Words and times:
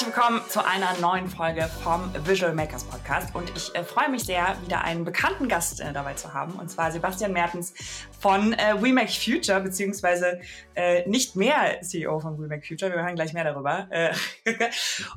Herzlich 0.00 0.16
willkommen 0.16 0.40
zu 0.48 0.64
einer 0.64 0.98
neuen 0.98 1.28
Folge 1.28 1.68
vom 1.84 2.10
Visual 2.26 2.54
Makers 2.54 2.84
Podcast. 2.84 3.34
Und 3.34 3.54
ich 3.54 3.74
äh, 3.74 3.84
freue 3.84 4.08
mich 4.08 4.24
sehr, 4.24 4.56
wieder 4.64 4.82
einen 4.82 5.04
bekannten 5.04 5.46
Gast 5.46 5.78
äh, 5.82 5.92
dabei 5.92 6.14
zu 6.14 6.32
haben, 6.32 6.54
und 6.54 6.70
zwar 6.70 6.90
Sebastian 6.90 7.34
Mertens 7.34 7.74
von 8.18 8.54
äh, 8.54 8.80
We 8.80 8.94
Future, 9.08 9.60
beziehungsweise 9.60 10.40
äh, 10.74 11.06
nicht 11.06 11.36
mehr 11.36 11.82
CEO 11.82 12.18
von 12.18 12.38
We 12.38 12.46
Make 12.46 12.66
Future. 12.66 12.90
Wir 12.90 13.02
hören 13.02 13.14
gleich 13.14 13.34
mehr 13.34 13.44
darüber. 13.44 13.88
Äh, 13.90 14.14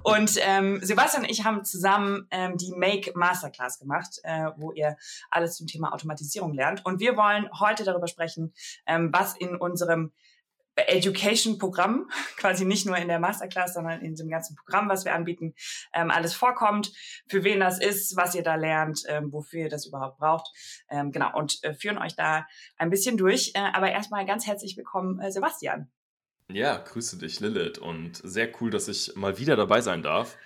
und 0.04 0.38
ähm, 0.42 0.82
Sebastian 0.82 1.24
und 1.24 1.30
ich 1.30 1.46
haben 1.46 1.64
zusammen 1.64 2.28
ähm, 2.30 2.58
die 2.58 2.74
Make 2.76 3.14
Masterclass 3.16 3.80
gemacht, 3.80 4.20
äh, 4.24 4.48
wo 4.58 4.74
ihr 4.74 4.98
alles 5.32 5.56
zum 5.56 5.66
Thema 5.66 5.94
Automatisierung 5.94 6.54
lernt. 6.54 6.86
Und 6.86 7.00
wir 7.00 7.16
wollen 7.16 7.48
heute 7.58 7.86
darüber 7.86 8.08
sprechen, 8.08 8.54
ähm, 8.86 9.12
was 9.14 9.38
in 9.38 9.56
unserem 9.56 10.12
Education-Programm, 10.76 12.10
quasi 12.38 12.66
nicht 12.66 12.86
nur 12.86 12.98
in 12.98 13.08
der 13.08 13.20
Masterclass, 13.20 13.74
sondern 13.74 14.02
in 14.02 14.16
dem 14.16 14.30
ganzen 14.30 14.56
Programm, 14.56 14.90
was 14.90 15.06
wir 15.06 15.14
anbieten, 15.14 15.54
ähm, 15.94 16.12
alles 16.12 16.34
vorkommt, 16.34 16.92
für 17.28 17.44
wen 17.44 17.60
das 17.60 17.80
ist, 17.80 18.16
was 18.16 18.36
ihr 18.36 18.44
da 18.44 18.56
lernt, 18.56 19.04
ähm, 19.08 19.32
wofür 19.32 19.62
ihr 19.62 19.70
das 19.70 19.86
überhaupt 19.86 20.18
braucht. 20.18 20.48
Ähm, 20.90 21.12
genau, 21.12 21.38
und 21.38 21.64
äh, 21.64 21.74
führen 21.74 21.98
euch 21.98 22.16
da 22.16 22.46
ein 22.78 22.90
bisschen 22.90 23.18
durch. 23.18 23.52
Äh, 23.56 23.60
aber 23.74 23.92
erstmal 23.92 24.26
ganz 24.26 24.48
herzlich 24.48 24.78
willkommen, 24.78 25.20
äh, 25.20 25.32
Sebastian. 25.32 25.92
Ja, 26.52 26.78
grüße 26.78 27.18
dich, 27.18 27.40
Lilith. 27.40 27.78
Und 27.78 28.22
sehr 28.24 28.50
cool, 28.62 28.70
dass 28.70 28.88
ich 28.88 29.16
mal 29.16 29.38
wieder 29.38 29.56
dabei 29.56 29.82
sein 29.82 30.04
darf. 30.04 30.38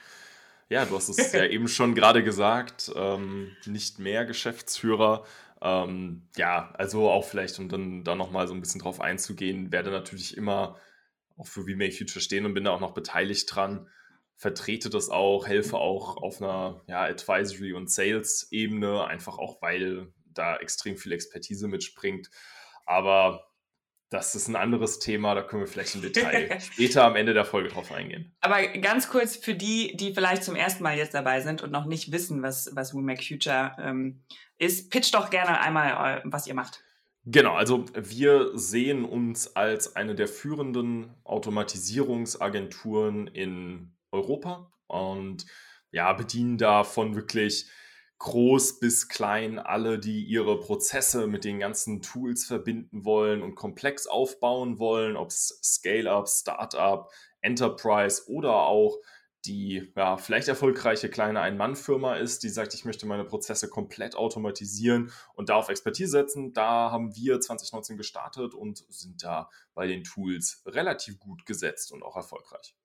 Ja, 0.69 0.85
du 0.85 0.95
hast 0.95 1.09
es 1.09 1.17
ja 1.33 1.45
eben 1.45 1.67
schon 1.67 1.95
gerade 1.95 2.23
gesagt, 2.23 2.91
ähm, 2.95 3.55
nicht 3.65 3.99
mehr 3.99 4.25
Geschäftsführer, 4.25 5.23
ähm, 5.61 6.27
ja, 6.35 6.73
also 6.77 7.09
auch 7.09 7.25
vielleicht, 7.25 7.57
um 7.59 7.69
dann 7.69 8.03
da 8.03 8.15
nochmal 8.15 8.47
so 8.47 8.53
ein 8.53 8.61
bisschen 8.61 8.81
drauf 8.81 9.01
einzugehen, 9.01 9.71
werde 9.71 9.91
natürlich 9.91 10.37
immer 10.37 10.79
auch 11.37 11.47
für 11.47 11.67
We 11.67 11.75
Make 11.75 11.93
Future 11.93 12.21
stehen 12.21 12.45
und 12.45 12.53
bin 12.53 12.63
da 12.63 12.71
auch 12.71 12.79
noch 12.79 12.93
beteiligt 12.93 13.53
dran, 13.53 13.89
vertrete 14.35 14.89
das 14.89 15.09
auch, 15.09 15.47
helfe 15.47 15.77
auch 15.77 16.17
auf 16.17 16.41
einer 16.41 16.83
ja, 16.87 17.03
Advisory- 17.03 17.73
und 17.73 17.91
Sales-Ebene, 17.91 19.05
einfach 19.05 19.37
auch, 19.37 19.61
weil 19.61 20.13
da 20.25 20.57
extrem 20.57 20.97
viel 20.97 21.11
Expertise 21.11 21.67
mitspringt. 21.67 22.29
Aber 22.85 23.47
das 24.09 24.35
ist 24.35 24.47
ein 24.47 24.55
anderes 24.55 24.99
Thema, 24.99 25.35
da 25.35 25.41
können 25.41 25.63
wir 25.63 25.67
vielleicht 25.67 25.95
im 25.95 26.01
Detail 26.01 26.59
später 26.61 27.03
am 27.03 27.15
Ende 27.15 27.33
der 27.33 27.45
Folge 27.45 27.69
drauf 27.69 27.91
eingehen. 27.91 28.35
Aber 28.39 28.65
ganz 28.79 29.09
kurz 29.09 29.35
für 29.35 29.53
die, 29.53 29.97
die 29.97 30.13
vielleicht 30.13 30.43
zum 30.43 30.55
ersten 30.55 30.83
Mal 30.83 30.97
jetzt 30.97 31.13
dabei 31.13 31.41
sind 31.41 31.61
und 31.61 31.71
noch 31.71 31.85
nicht 31.85 32.11
wissen, 32.11 32.41
was, 32.41 32.69
was 32.73 32.93
We 32.93 33.01
Make 33.01 33.23
Future 33.23 33.75
ähm, 33.79 34.23
ist, 34.57 34.89
pitch 34.89 35.13
doch 35.13 35.29
gerne 35.29 35.59
einmal, 35.59 36.17
äh, 36.17 36.21
was 36.25 36.47
ihr 36.47 36.53
macht. 36.53 36.81
Genau, 37.25 37.55
also 37.55 37.83
wir 37.93 38.57
sehen 38.57 39.03
uns 39.03 39.53
als 39.55 39.97
eine 39.97 40.15
der 40.15 40.29
führenden 40.29 41.13
Automatisierungsagenturen 41.25 43.27
in 43.27 43.91
Europa 44.11 44.71
und 44.87 45.45
ja, 45.91 46.13
bedienen 46.13 46.57
da 46.57 46.85
von 46.85 47.15
wirklich 47.15 47.69
groß 48.19 48.79
bis 48.79 49.09
klein 49.09 49.59
alle, 49.59 49.99
die 49.99 50.23
ihre 50.23 50.59
Prozesse 50.59 51.27
mit 51.27 51.43
den 51.43 51.59
ganzen 51.59 52.01
Tools 52.01 52.45
verbinden 52.45 53.05
wollen 53.05 53.43
und 53.43 53.55
komplex 53.55 54.07
aufbauen 54.07 54.79
wollen, 54.79 55.17
ob 55.17 55.29
es 55.29 55.59
Scale-up, 55.61 56.27
Startup, 56.27 57.11
Enterprise 57.41 58.23
oder 58.27 58.53
auch 58.53 58.97
die 59.47 59.91
ja, 59.95 60.17
vielleicht 60.17 60.47
erfolgreiche 60.47 61.09
kleine 61.09 61.41
Ein-Mann-Firma 61.41 62.15
ist, 62.15 62.43
die 62.43 62.49
sagt, 62.49 62.73
ich 62.73 62.85
möchte 62.85 63.05
meine 63.05 63.25
Prozesse 63.25 63.69
komplett 63.69 64.15
automatisieren 64.15 65.11
und 65.33 65.49
da 65.49 65.55
auf 65.55 65.69
Expertise 65.69 66.11
setzen. 66.11 66.53
Da 66.53 66.91
haben 66.91 67.15
wir 67.15 67.39
2019 67.39 67.97
gestartet 67.97 68.53
und 68.53 68.85
sind 68.89 69.23
da 69.23 69.49
bei 69.73 69.87
den 69.87 70.03
Tools 70.03 70.61
relativ 70.65 71.19
gut 71.19 71.45
gesetzt 71.45 71.91
und 71.91 72.03
auch 72.03 72.15
erfolgreich. 72.15 72.75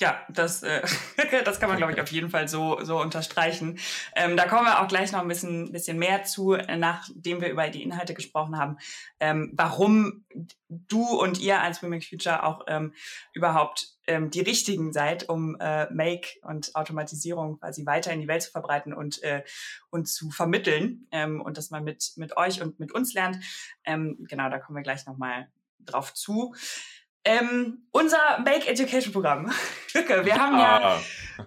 Ja, 0.00 0.24
das, 0.28 0.62
äh, 0.62 0.82
das 1.44 1.58
kann 1.58 1.68
man, 1.68 1.76
glaube 1.76 1.92
ich, 1.92 2.00
auf 2.00 2.12
jeden 2.12 2.30
Fall 2.30 2.46
so, 2.46 2.78
so 2.84 3.00
unterstreichen. 3.00 3.78
Ähm, 4.14 4.36
da 4.36 4.46
kommen 4.46 4.64
wir 4.64 4.80
auch 4.80 4.86
gleich 4.86 5.10
noch 5.10 5.20
ein 5.20 5.28
bisschen, 5.28 5.72
bisschen 5.72 5.98
mehr 5.98 6.22
zu, 6.22 6.56
nachdem 6.76 7.40
wir 7.40 7.48
über 7.48 7.68
die 7.68 7.82
Inhalte 7.82 8.14
gesprochen 8.14 8.56
haben, 8.56 8.78
ähm, 9.18 9.50
warum 9.54 10.24
du 10.68 11.02
und 11.02 11.40
ihr 11.40 11.60
als 11.60 11.82
Women 11.82 12.00
Future 12.00 12.44
auch 12.44 12.64
ähm, 12.68 12.94
überhaupt 13.32 13.88
ähm, 14.06 14.30
die 14.30 14.40
richtigen 14.40 14.92
seid, 14.92 15.28
um 15.28 15.56
äh, 15.58 15.92
Make 15.92 16.28
und 16.42 16.76
Automatisierung 16.76 17.58
quasi 17.58 17.84
weiter 17.84 18.12
in 18.12 18.20
die 18.20 18.28
Welt 18.28 18.42
zu 18.42 18.52
verbreiten 18.52 18.94
und, 18.94 19.20
äh, 19.24 19.42
und 19.90 20.06
zu 20.06 20.30
vermitteln 20.30 21.08
ähm, 21.10 21.40
und 21.40 21.56
dass 21.56 21.70
man 21.70 21.82
mit, 21.82 22.12
mit 22.14 22.36
euch 22.36 22.62
und 22.62 22.78
mit 22.78 22.92
uns 22.92 23.14
lernt. 23.14 23.38
Ähm, 23.84 24.16
genau, 24.28 24.48
da 24.48 24.58
kommen 24.58 24.76
wir 24.76 24.84
gleich 24.84 25.06
nochmal 25.06 25.48
drauf 25.80 26.14
zu. 26.14 26.54
Ähm, 27.28 27.82
unser 27.90 28.38
Make 28.38 28.66
Education 28.66 29.12
Programm. 29.12 29.52
wir 29.92 30.34
haben 30.34 30.58
ja 30.58 30.96
ah. 30.96 31.00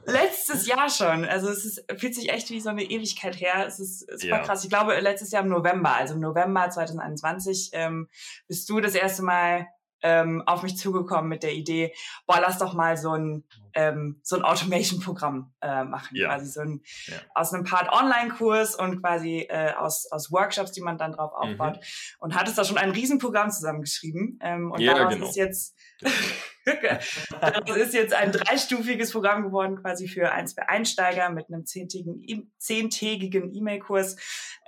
letztes 0.05 0.67
Jahr 0.67 0.91
schon, 0.91 1.25
also 1.25 1.49
es 1.49 1.65
ist, 1.65 1.83
fühlt 1.97 2.13
sich 2.13 2.29
echt 2.29 2.51
wie 2.51 2.61
so 2.61 2.69
eine 2.69 2.83
Ewigkeit 2.83 3.41
her. 3.41 3.65
Es 3.65 3.79
ist 3.79 4.01
super 4.01 4.27
ja. 4.27 4.39
krass. 4.43 4.63
Ich 4.63 4.69
glaube, 4.69 4.99
letztes 4.99 5.31
Jahr 5.31 5.41
im 5.41 5.49
November, 5.49 5.95
also 5.95 6.13
im 6.13 6.19
November 6.19 6.69
2021, 6.69 7.71
ähm, 7.73 8.09
bist 8.47 8.69
du 8.69 8.79
das 8.79 8.93
erste 8.93 9.23
Mal 9.23 9.69
ähm, 10.01 10.43
auf 10.45 10.63
mich 10.63 10.77
zugekommen 10.77 11.29
mit 11.29 11.43
der 11.43 11.53
Idee, 11.53 11.93
boah, 12.25 12.39
lass 12.41 12.57
doch 12.57 12.73
mal 12.73 12.97
so 12.97 13.13
ein, 13.13 13.43
ähm, 13.73 14.19
so 14.23 14.35
ein 14.35 14.43
Automation-Programm 14.43 15.53
äh, 15.61 15.83
machen. 15.83 16.15
Ja. 16.15 16.27
Quasi 16.29 16.47
so 16.47 16.61
ein, 16.61 16.81
ja. 17.05 17.15
aus 17.33 17.53
einem 17.53 17.63
Part 17.63 17.91
Online-Kurs 17.91 18.75
und 18.75 19.01
quasi 19.01 19.47
äh, 19.49 19.73
aus, 19.73 20.11
aus 20.11 20.31
Workshops, 20.31 20.71
die 20.71 20.81
man 20.81 20.97
dann 20.97 21.13
drauf 21.13 21.31
mhm. 21.31 21.51
aufbaut. 21.51 21.77
Mhm. 21.77 21.81
Und 22.19 22.35
hattest 22.35 22.57
da 22.57 22.63
schon 22.63 22.77
ein 22.77 22.91
Riesenprogramm 22.91 23.51
zusammengeschrieben. 23.51 24.39
Ähm, 24.41 24.71
und 24.71 24.79
ja, 24.79 24.93
daraus 24.93 25.13
genau. 25.13 25.27
ist 25.27 25.35
jetzt 25.35 25.77
das 27.65 27.77
ist 27.77 27.93
jetzt 27.93 28.13
ein 28.13 28.31
dreistufiges 28.31 29.11
Programm 29.11 29.43
geworden, 29.43 29.81
quasi 29.81 30.07
für 30.07 30.31
eins 30.31 30.53
für 30.53 30.69
Einsteiger 30.69 31.29
mit 31.29 31.47
einem 31.47 31.65
zehntägigen, 31.65 32.21
e, 32.21 32.43
zehntägigen 32.57 33.53
E-Mail-Kurs, 33.53 34.17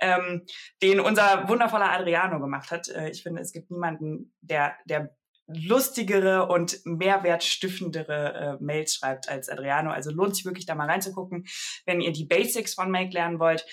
ähm, 0.00 0.42
den 0.82 1.00
unser 1.00 1.48
wundervoller 1.48 1.90
Adriano 1.92 2.40
gemacht 2.40 2.70
hat. 2.70 2.88
Äh, 2.88 3.10
ich 3.10 3.22
finde, 3.22 3.42
es 3.42 3.52
gibt 3.52 3.70
niemanden, 3.70 4.32
der, 4.40 4.74
der 4.86 5.14
lustigere 5.46 6.48
und 6.48 6.80
mehrwertstiftendere 6.84 8.58
äh, 8.60 8.64
Mails 8.64 8.94
schreibt 8.94 9.28
als 9.28 9.48
Adriano. 9.48 9.90
Also 9.90 10.10
lohnt 10.10 10.36
sich 10.36 10.44
wirklich 10.44 10.66
da 10.66 10.74
mal 10.74 10.88
reinzugucken, 10.88 11.46
wenn 11.84 12.00
ihr 12.00 12.12
die 12.12 12.24
Basics 12.24 12.74
von 12.74 12.90
Make 12.90 13.12
lernen 13.12 13.38
wollt. 13.38 13.66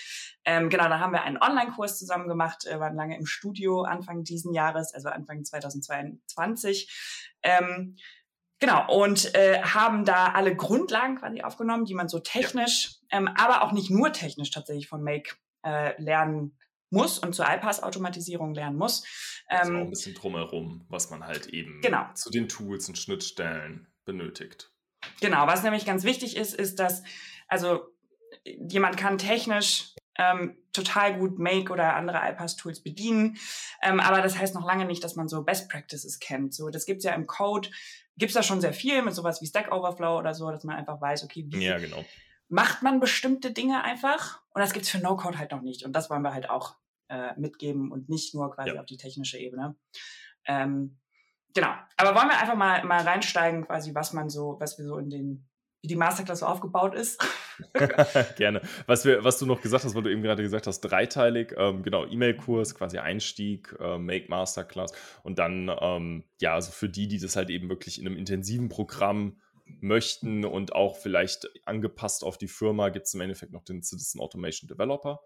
Ähm, 0.44 0.68
genau, 0.68 0.88
da 0.88 0.98
haben 0.98 1.12
wir 1.12 1.22
einen 1.22 1.40
Online-Kurs 1.40 1.98
zusammen 1.98 2.28
gemacht, 2.28 2.66
äh, 2.66 2.78
waren 2.78 2.96
lange 2.96 3.16
im 3.16 3.26
Studio 3.26 3.82
Anfang 3.82 4.24
diesen 4.24 4.52
Jahres, 4.52 4.92
also 4.92 5.08
Anfang 5.08 5.44
2022. 5.44 6.90
Ähm, 7.42 7.96
Genau, 8.62 8.86
und 8.96 9.34
äh, 9.34 9.60
haben 9.60 10.04
da 10.04 10.34
alle 10.34 10.54
Grundlagen 10.54 11.16
quasi 11.16 11.42
aufgenommen, 11.42 11.84
die 11.84 11.94
man 11.94 12.08
so 12.08 12.20
technisch, 12.20 13.00
ähm, 13.10 13.28
aber 13.36 13.62
auch 13.62 13.72
nicht 13.72 13.90
nur 13.90 14.12
technisch 14.12 14.52
tatsächlich 14.52 14.86
von 14.86 15.02
Make 15.02 15.34
äh, 15.64 16.00
lernen 16.00 16.56
muss 16.92 17.18
und 17.18 17.34
zur 17.34 17.46
iPass-Automatisierung 17.48 18.54
lernen 18.54 18.76
muss. 18.76 19.04
Also 19.46 19.72
ähm, 19.72 19.78
auch 19.78 19.82
ein 19.82 19.90
bisschen 19.90 20.14
drumherum, 20.14 20.86
was 20.88 21.10
man 21.10 21.24
halt 21.24 21.48
eben 21.48 21.80
genau. 21.80 22.06
zu 22.14 22.30
den 22.30 22.48
Tools 22.48 22.88
und 22.88 22.96
Schnittstellen 22.96 23.88
benötigt. 24.04 24.72
Genau, 25.20 25.46
was 25.46 25.62
nämlich 25.62 25.84
ganz 25.84 26.04
wichtig 26.04 26.36
ist, 26.36 26.54
ist, 26.54 26.78
dass 26.78 27.02
also 27.48 27.82
jemand 28.44 28.96
kann 28.96 29.18
technisch 29.18 29.94
ähm, 30.16 30.56
total 30.72 31.18
gut 31.18 31.38
Make 31.38 31.72
oder 31.72 31.96
andere 31.96 32.18
iPass-Tools 32.18 32.82
bedienen, 32.82 33.38
ähm, 33.82 34.00
aber 34.00 34.22
das 34.22 34.38
heißt 34.38 34.54
noch 34.54 34.66
lange 34.66 34.84
nicht, 34.84 35.02
dass 35.04 35.16
man 35.16 35.28
so 35.28 35.42
Best 35.42 35.70
Practices 35.70 36.18
kennt. 36.18 36.54
So, 36.54 36.70
das 36.70 36.86
gibt's 36.86 37.04
ja 37.04 37.12
im 37.12 37.26
Code, 37.26 37.70
gibt's 38.16 38.34
da 38.34 38.42
schon 38.42 38.60
sehr 38.60 38.72
viel 38.72 39.02
mit 39.02 39.14
sowas 39.14 39.40
wie 39.40 39.46
Stack 39.46 39.72
Overflow 39.72 40.18
oder 40.18 40.34
so, 40.34 40.50
dass 40.50 40.64
man 40.64 40.76
einfach 40.76 41.00
weiß, 41.00 41.24
okay, 41.24 41.44
wie 41.48 41.64
ja, 41.64 41.78
genau. 41.78 42.04
macht 42.48 42.82
man 42.82 43.00
bestimmte 43.00 43.52
Dinge 43.52 43.84
einfach 43.84 44.42
und 44.50 44.60
das 44.60 44.72
gibt's 44.72 44.90
für 44.90 44.98
No-Code 44.98 45.38
halt 45.38 45.52
noch 45.52 45.62
nicht 45.62 45.84
und 45.84 45.94
das 45.94 46.10
wollen 46.10 46.22
wir 46.22 46.34
halt 46.34 46.50
auch 46.50 46.76
äh, 47.12 47.38
mitgeben 47.38 47.92
und 47.92 48.08
nicht 48.08 48.34
nur 48.34 48.50
quasi 48.50 48.70
ja. 48.70 48.80
auf 48.80 48.86
die 48.86 48.96
technische 48.96 49.38
Ebene. 49.38 49.76
Ähm, 50.46 50.98
genau. 51.54 51.72
Aber 51.98 52.14
wollen 52.14 52.28
wir 52.28 52.40
einfach 52.40 52.56
mal, 52.56 52.82
mal 52.84 53.02
reinsteigen, 53.02 53.66
quasi, 53.66 53.94
was 53.94 54.14
man 54.14 54.30
so, 54.30 54.56
was 54.58 54.78
wir 54.78 54.86
so 54.86 54.96
in 54.96 55.10
den, 55.10 55.48
wie 55.82 55.88
die 55.88 55.96
Masterclass 55.96 56.38
so 56.38 56.46
aufgebaut 56.46 56.94
ist. 56.94 57.22
Gerne. 58.36 58.62
Was, 58.86 59.04
wir, 59.04 59.22
was 59.24 59.38
du 59.38 59.44
noch 59.44 59.60
gesagt 59.60 59.84
hast, 59.84 59.94
weil 59.94 60.02
du 60.02 60.10
eben 60.10 60.22
gerade 60.22 60.42
gesagt 60.42 60.66
hast, 60.66 60.80
dreiteilig, 60.80 61.54
ähm, 61.58 61.82
genau, 61.82 62.06
E-Mail-Kurs, 62.06 62.74
quasi 62.74 62.98
Einstieg, 62.98 63.76
äh, 63.78 63.98
Make 63.98 64.28
Masterclass 64.28 64.92
und 65.22 65.38
dann, 65.38 65.70
ähm, 65.80 66.24
ja, 66.40 66.54
also 66.54 66.72
für 66.72 66.88
die, 66.88 67.08
die 67.08 67.18
das 67.18 67.36
halt 67.36 67.50
eben 67.50 67.68
wirklich 67.68 68.00
in 68.00 68.06
einem 68.06 68.16
intensiven 68.16 68.70
Programm 68.70 69.38
möchten 69.80 70.44
und 70.46 70.74
auch 70.74 70.96
vielleicht 70.96 71.48
angepasst 71.66 72.24
auf 72.24 72.38
die 72.38 72.48
Firma, 72.48 72.88
gibt 72.88 73.06
es 73.06 73.14
im 73.14 73.20
Endeffekt 73.20 73.52
noch 73.52 73.64
den 73.64 73.82
Citizen 73.82 74.20
Automation 74.20 74.68
Developer. 74.68 75.20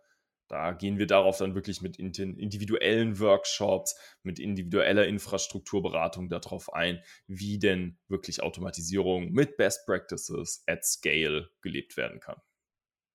Da 0.48 0.72
gehen 0.72 0.98
wir 0.98 1.06
darauf 1.06 1.38
dann 1.38 1.54
wirklich 1.54 1.82
mit 1.82 1.98
individuellen 1.98 3.18
Workshops, 3.18 3.96
mit 4.22 4.38
individueller 4.38 5.06
Infrastrukturberatung 5.06 6.28
darauf 6.28 6.72
ein, 6.72 7.02
wie 7.26 7.58
denn 7.58 7.98
wirklich 8.08 8.42
Automatisierung 8.42 9.32
mit 9.32 9.56
Best 9.56 9.86
Practices 9.86 10.62
at 10.66 10.84
Scale 10.84 11.50
gelebt 11.62 11.96
werden 11.96 12.20
kann. 12.20 12.40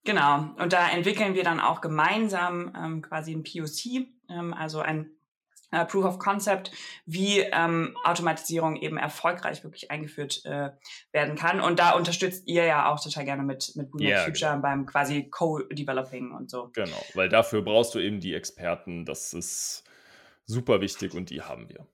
Genau, 0.04 0.50
und 0.58 0.74
da 0.74 0.90
entwickeln 0.90 1.36
wir 1.36 1.44
dann 1.44 1.60
auch 1.60 1.80
gemeinsam 1.80 2.74
ähm, 2.76 3.02
quasi 3.04 3.34
ein 3.34 3.44
POC, 3.44 4.08
ähm, 4.30 4.54
also 4.54 4.80
ein 4.80 5.12
äh, 5.72 5.86
Proof 5.86 6.06
of 6.06 6.20
Concept, 6.20 6.72
wie 7.06 7.40
ähm, 7.40 7.96
Automatisierung 8.04 8.76
eben 8.76 8.98
erfolgreich 8.98 9.64
wirklich 9.64 9.90
eingeführt 9.92 10.42
äh, 10.46 10.72
werden 11.12 11.36
kann. 11.36 11.62
Und 11.62 11.80
da 11.80 11.92
unterstützt 11.92 12.48
ihr 12.48 12.66
ja 12.66 12.92
auch 12.92 13.02
total 13.02 13.26
gerne 13.26 13.44
mit, 13.44 13.74
mit 13.76 13.92
Bootmap 13.92 14.10
yeah, 14.10 14.26
Future 14.26 14.52
genau. 14.52 14.62
beim 14.62 14.86
quasi 14.86 15.30
Co-Developing 15.30 16.32
und 16.32 16.50
so. 16.50 16.70
Genau, 16.74 17.04
weil 17.14 17.30
dafür 17.30 17.62
brauchst 17.62 17.96
du 17.96 18.00
eben 18.00 18.20
die 18.20 18.34
Experten. 18.34 19.06
Das 19.06 19.34
ist 19.34 19.84
super 20.46 20.82
wichtig 20.82 21.14
und 21.14 21.30
die 21.30 21.42
haben 21.42 21.70
wir. 21.70 21.88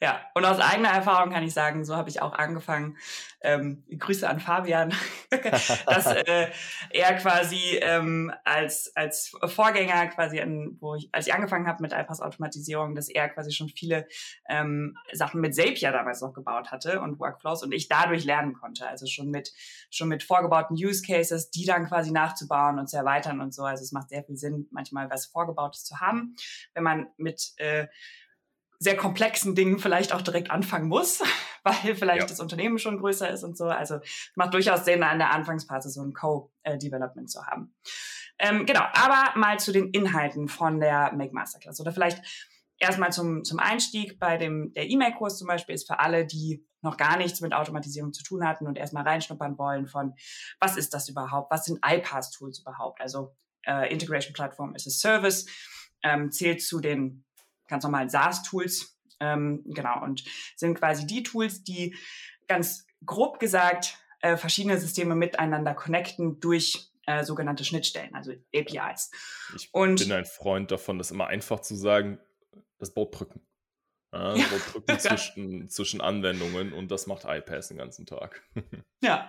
Ja, 0.00 0.20
und 0.34 0.44
aus 0.44 0.60
eigener 0.60 0.90
Erfahrung 0.90 1.30
kann 1.30 1.42
ich 1.42 1.54
sagen, 1.54 1.84
so 1.84 1.96
habe 1.96 2.08
ich 2.10 2.20
auch 2.20 2.32
angefangen. 2.32 2.96
Ähm, 3.42 3.84
Grüße 3.96 4.28
an 4.28 4.40
Fabian, 4.40 4.92
dass 5.86 6.06
äh, 6.06 6.48
er 6.90 7.14
quasi 7.14 7.78
ähm, 7.80 8.32
als, 8.44 8.90
als 8.96 9.36
Vorgänger 9.44 10.06
quasi, 10.08 10.40
an, 10.40 10.76
wo 10.80 10.96
ich, 10.96 11.08
als 11.12 11.26
ich 11.26 11.34
angefangen 11.34 11.66
habe 11.66 11.82
mit 11.82 11.92
iPass-Automatisierung, 11.92 12.94
dass 12.94 13.08
er 13.08 13.28
quasi 13.28 13.52
schon 13.52 13.68
viele 13.68 14.08
ähm, 14.48 14.96
Sachen 15.12 15.40
mit 15.40 15.54
Zapier 15.54 15.92
damals 15.92 16.20
noch 16.22 16.32
gebaut 16.32 16.72
hatte 16.72 17.00
und 17.00 17.20
Workflows 17.20 17.62
und 17.62 17.72
ich 17.72 17.88
dadurch 17.88 18.24
lernen 18.24 18.54
konnte. 18.54 18.86
Also 18.88 19.06
schon 19.06 19.30
mit, 19.30 19.52
schon 19.90 20.08
mit 20.08 20.22
vorgebauten 20.22 20.76
Use 20.76 21.02
Cases, 21.06 21.50
die 21.50 21.66
dann 21.66 21.86
quasi 21.86 22.10
nachzubauen 22.10 22.78
und 22.78 22.88
zu 22.88 22.96
erweitern 22.96 23.40
und 23.40 23.54
so. 23.54 23.62
Also 23.62 23.82
es 23.82 23.92
macht 23.92 24.08
sehr 24.08 24.24
viel 24.24 24.36
Sinn, 24.36 24.66
manchmal 24.70 25.08
was 25.10 25.26
Vorgebautes 25.26 25.84
zu 25.84 26.00
haben, 26.00 26.34
wenn 26.74 26.82
man 26.82 27.06
mit 27.16 27.52
äh, 27.58 27.86
sehr 28.78 28.96
komplexen 28.96 29.54
Dingen 29.54 29.78
vielleicht 29.78 30.12
auch 30.12 30.22
direkt 30.22 30.50
anfangen 30.50 30.88
muss, 30.88 31.22
weil 31.64 31.94
vielleicht 31.94 32.22
ja. 32.22 32.26
das 32.26 32.40
Unternehmen 32.40 32.78
schon 32.78 32.98
größer 32.98 33.30
ist 33.30 33.44
und 33.44 33.56
so. 33.56 33.64
Also 33.64 34.00
macht 34.34 34.54
durchaus 34.54 34.84
Sinn, 34.84 35.02
an 35.02 35.18
der 35.18 35.32
Anfangsphase 35.32 35.90
so 35.90 36.02
ein 36.02 36.12
Co-Development 36.12 37.30
zu 37.30 37.44
haben. 37.46 37.74
Ähm, 38.38 38.66
genau, 38.66 38.82
aber 38.92 39.38
mal 39.38 39.58
zu 39.58 39.72
den 39.72 39.90
Inhalten 39.90 40.48
von 40.48 40.80
der 40.80 41.12
Make 41.14 41.32
Masterclass 41.32 41.80
oder 41.80 41.92
vielleicht 41.92 42.22
erstmal 42.78 43.12
zum, 43.12 43.44
zum 43.44 43.58
Einstieg 43.58 44.18
bei 44.18 44.36
dem, 44.36 44.72
der 44.74 44.88
E-Mail-Kurs 44.88 45.38
zum 45.38 45.48
Beispiel 45.48 45.74
ist 45.74 45.86
für 45.86 45.98
alle, 45.98 46.26
die 46.26 46.66
noch 46.82 46.96
gar 46.96 47.16
nichts 47.16 47.40
mit 47.40 47.52
Automatisierung 47.52 48.12
zu 48.12 48.22
tun 48.22 48.46
hatten 48.46 48.66
und 48.66 48.78
erstmal 48.78 49.04
reinschnuppern 49.04 49.58
wollen 49.58 49.86
von, 49.86 50.14
was 50.60 50.76
ist 50.76 50.94
das 50.94 51.08
überhaupt? 51.08 51.50
Was 51.50 51.64
sind 51.64 51.80
iPass-Tools 51.84 52.60
überhaupt? 52.60 53.00
Also 53.00 53.34
äh, 53.66 53.92
Integration 53.92 54.32
Platform 54.32 54.74
is 54.74 54.86
a 54.86 54.90
Service, 54.90 55.46
ähm, 56.02 56.30
zählt 56.30 56.62
zu 56.62 56.80
den 56.80 57.25
ganz 57.68 57.84
normalen 57.84 58.08
SaaS-Tools. 58.08 58.98
Ähm, 59.20 59.62
genau, 59.66 60.02
und 60.02 60.24
sind 60.56 60.78
quasi 60.78 61.06
die 61.06 61.22
Tools, 61.22 61.64
die 61.64 61.96
ganz 62.48 62.86
grob 63.04 63.38
gesagt 63.38 63.98
äh, 64.20 64.36
verschiedene 64.36 64.78
Systeme 64.78 65.14
miteinander 65.14 65.74
connecten 65.74 66.40
durch 66.40 66.90
äh, 67.06 67.24
sogenannte 67.24 67.64
Schnittstellen, 67.64 68.14
also 68.14 68.32
APIs. 68.54 69.10
Ich 69.54 69.72
und, 69.72 70.00
bin 70.00 70.12
ein 70.12 70.24
Freund 70.24 70.70
davon, 70.70 70.98
das 70.98 71.10
immer 71.10 71.28
einfach 71.28 71.60
zu 71.60 71.76
sagen, 71.76 72.18
das 72.78 72.92
baut 72.92 73.12
Brücken. 73.12 73.46
Ja, 74.12 74.34
ja. 74.34 74.44
Brücken 74.72 74.98
zwischen, 74.98 75.68
zwischen 75.68 76.00
Anwendungen 76.00 76.72
und 76.72 76.90
das 76.90 77.06
macht 77.06 77.24
iPass 77.24 77.68
den 77.68 77.78
ganzen 77.78 78.06
Tag. 78.06 78.42
ja, 79.02 79.28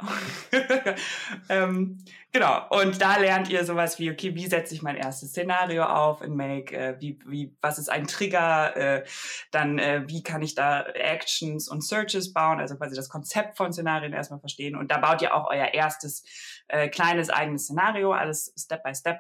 ähm, 1.50 1.98
genau. 2.32 2.68
Und 2.70 3.02
da 3.02 3.18
lernt 3.18 3.50
ihr 3.50 3.66
sowas 3.66 4.00
wie, 4.00 4.12
okay, 4.12 4.36
wie 4.36 4.48
setze 4.48 4.74
ich 4.74 4.82
mein 4.82 4.96
erstes 4.96 5.30
Szenario 5.30 5.84
auf 5.84 6.22
in 6.22 6.36
Make? 6.36 6.76
Äh, 6.76 6.96
wie, 7.00 7.20
wie, 7.26 7.58
was 7.62 7.80
ist 7.80 7.90
ein 7.90 8.08
Trigger? 8.08 8.76
Äh, 8.78 9.06
dann, 9.52 9.80
äh, 9.80 10.04
wie 10.08 10.24
kann 10.24 10.42
ich 10.42 10.56
da 10.56 10.84
Actions 10.84 11.68
und 11.68 11.84
Searches 11.84 12.32
bauen? 12.34 12.60
Also 12.60 12.78
quasi 12.78 12.96
das 12.96 13.10
Konzept 13.10 13.58
von 13.58 13.74
Szenarien 13.74 14.14
erstmal 14.14 14.40
verstehen. 14.40 14.76
Und 14.76 14.92
da 14.92 15.00
baut 15.00 15.22
ihr 15.22 15.34
auch 15.34 15.50
euer 15.50 15.74
erstes 15.74 16.24
äh, 16.68 16.88
kleines 16.88 17.30
eigenes 17.30 17.64
Szenario, 17.64 18.14
alles 18.14 18.54
Step 18.58 18.84
by 18.84 18.94
Step. 18.94 19.20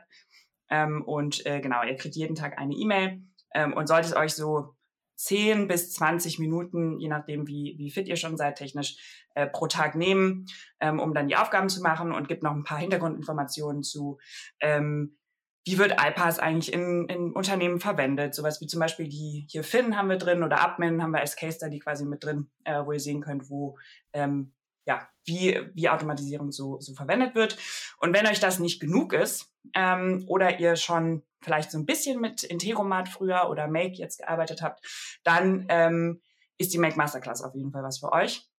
Ähm, 0.70 1.04
und 1.04 1.46
äh, 1.46 1.62
genau, 1.62 1.84
ihr 1.84 1.96
kriegt 1.96 2.16
jeden 2.16 2.36
Tag 2.36 2.58
eine 2.58 2.74
E-Mail 2.74 3.22
ähm, 3.54 3.74
und 3.74 3.88
solltet 3.88 4.16
euch 4.16 4.34
so 4.34 4.77
10 5.18 5.68
bis 5.68 5.92
20 5.94 6.40
Minuten, 6.40 7.00
je 7.00 7.10
nachdem, 7.10 7.48
wie, 7.48 7.76
wie 7.78 7.92
fit 7.92 8.08
ihr 8.08 8.16
schon 8.16 8.38
seid 8.38 8.58
technisch, 8.58 9.26
äh, 9.36 9.48
pro 9.48 9.68
Tag 9.68 9.96
nehmen, 9.96 10.46
ähm, 10.80 11.00
um 11.00 11.14
dann 11.14 11.28
die 11.28 11.36
Aufgaben 11.36 11.70
zu 11.70 11.82
machen 11.82 12.12
und 12.12 12.28
gibt 12.28 12.44
noch 12.44 12.56
ein 12.56 12.64
paar 12.64 12.80
Hintergrundinformationen 12.80 13.84
zu, 13.84 14.20
ähm, 14.62 15.18
wie 15.66 15.78
wird 15.78 16.00
iPass 16.00 16.40
eigentlich 16.40 16.72
in, 16.72 17.08
in 17.10 17.34
Unternehmen 17.34 17.82
verwendet. 17.82 18.34
Sowas 18.34 18.62
wie 18.62 18.68
zum 18.68 18.80
Beispiel 18.80 19.10
die 19.10 19.46
hier 19.50 19.64
Finn 19.64 19.98
haben 19.98 20.10
wir 20.10 20.18
drin 20.18 20.44
oder 20.44 20.62
Admin 20.62 21.04
haben 21.04 21.12
wir 21.12 21.20
als 21.20 21.36
Case 21.36 21.58
Study 21.58 21.80
quasi 21.80 22.06
mit 22.06 22.24
drin, 22.24 22.50
äh, 22.64 22.86
wo 22.86 22.94
ihr 22.94 23.00
sehen 23.00 23.22
könnt, 23.22 23.50
wo 23.50 23.78
ähm, 24.14 24.54
ja, 24.88 25.08
wie, 25.26 25.70
wie 25.74 25.90
Automatisierung 25.90 26.52
so, 26.52 26.80
so 26.80 26.94
verwendet 26.96 27.36
wird. 27.36 27.58
Und 28.00 28.14
wenn 28.14 28.26
euch 28.26 28.40
das 28.40 28.58
nicht 28.58 28.80
genug 28.80 29.14
ist 29.14 29.54
ähm, 29.76 30.24
oder 30.28 30.60
ihr 30.60 30.78
schon 30.78 31.24
vielleicht 31.42 31.72
so 31.72 31.78
ein 31.78 31.86
bisschen 31.86 32.22
mit 32.22 32.44
Integromat 32.44 33.10
früher 33.10 33.50
oder 33.50 33.68
Make 33.68 33.96
jetzt 33.96 34.20
gearbeitet 34.20 34.62
habt, 34.62 35.20
dann 35.24 35.66
ähm, 35.70 36.22
ist 36.58 36.74
die 36.74 36.78
Make 36.78 36.96
Masterclass 36.96 37.44
auf 37.44 37.54
jeden 37.54 37.72
Fall 37.72 37.84
was 37.84 38.00
für 38.00 38.14
euch. 38.14 38.50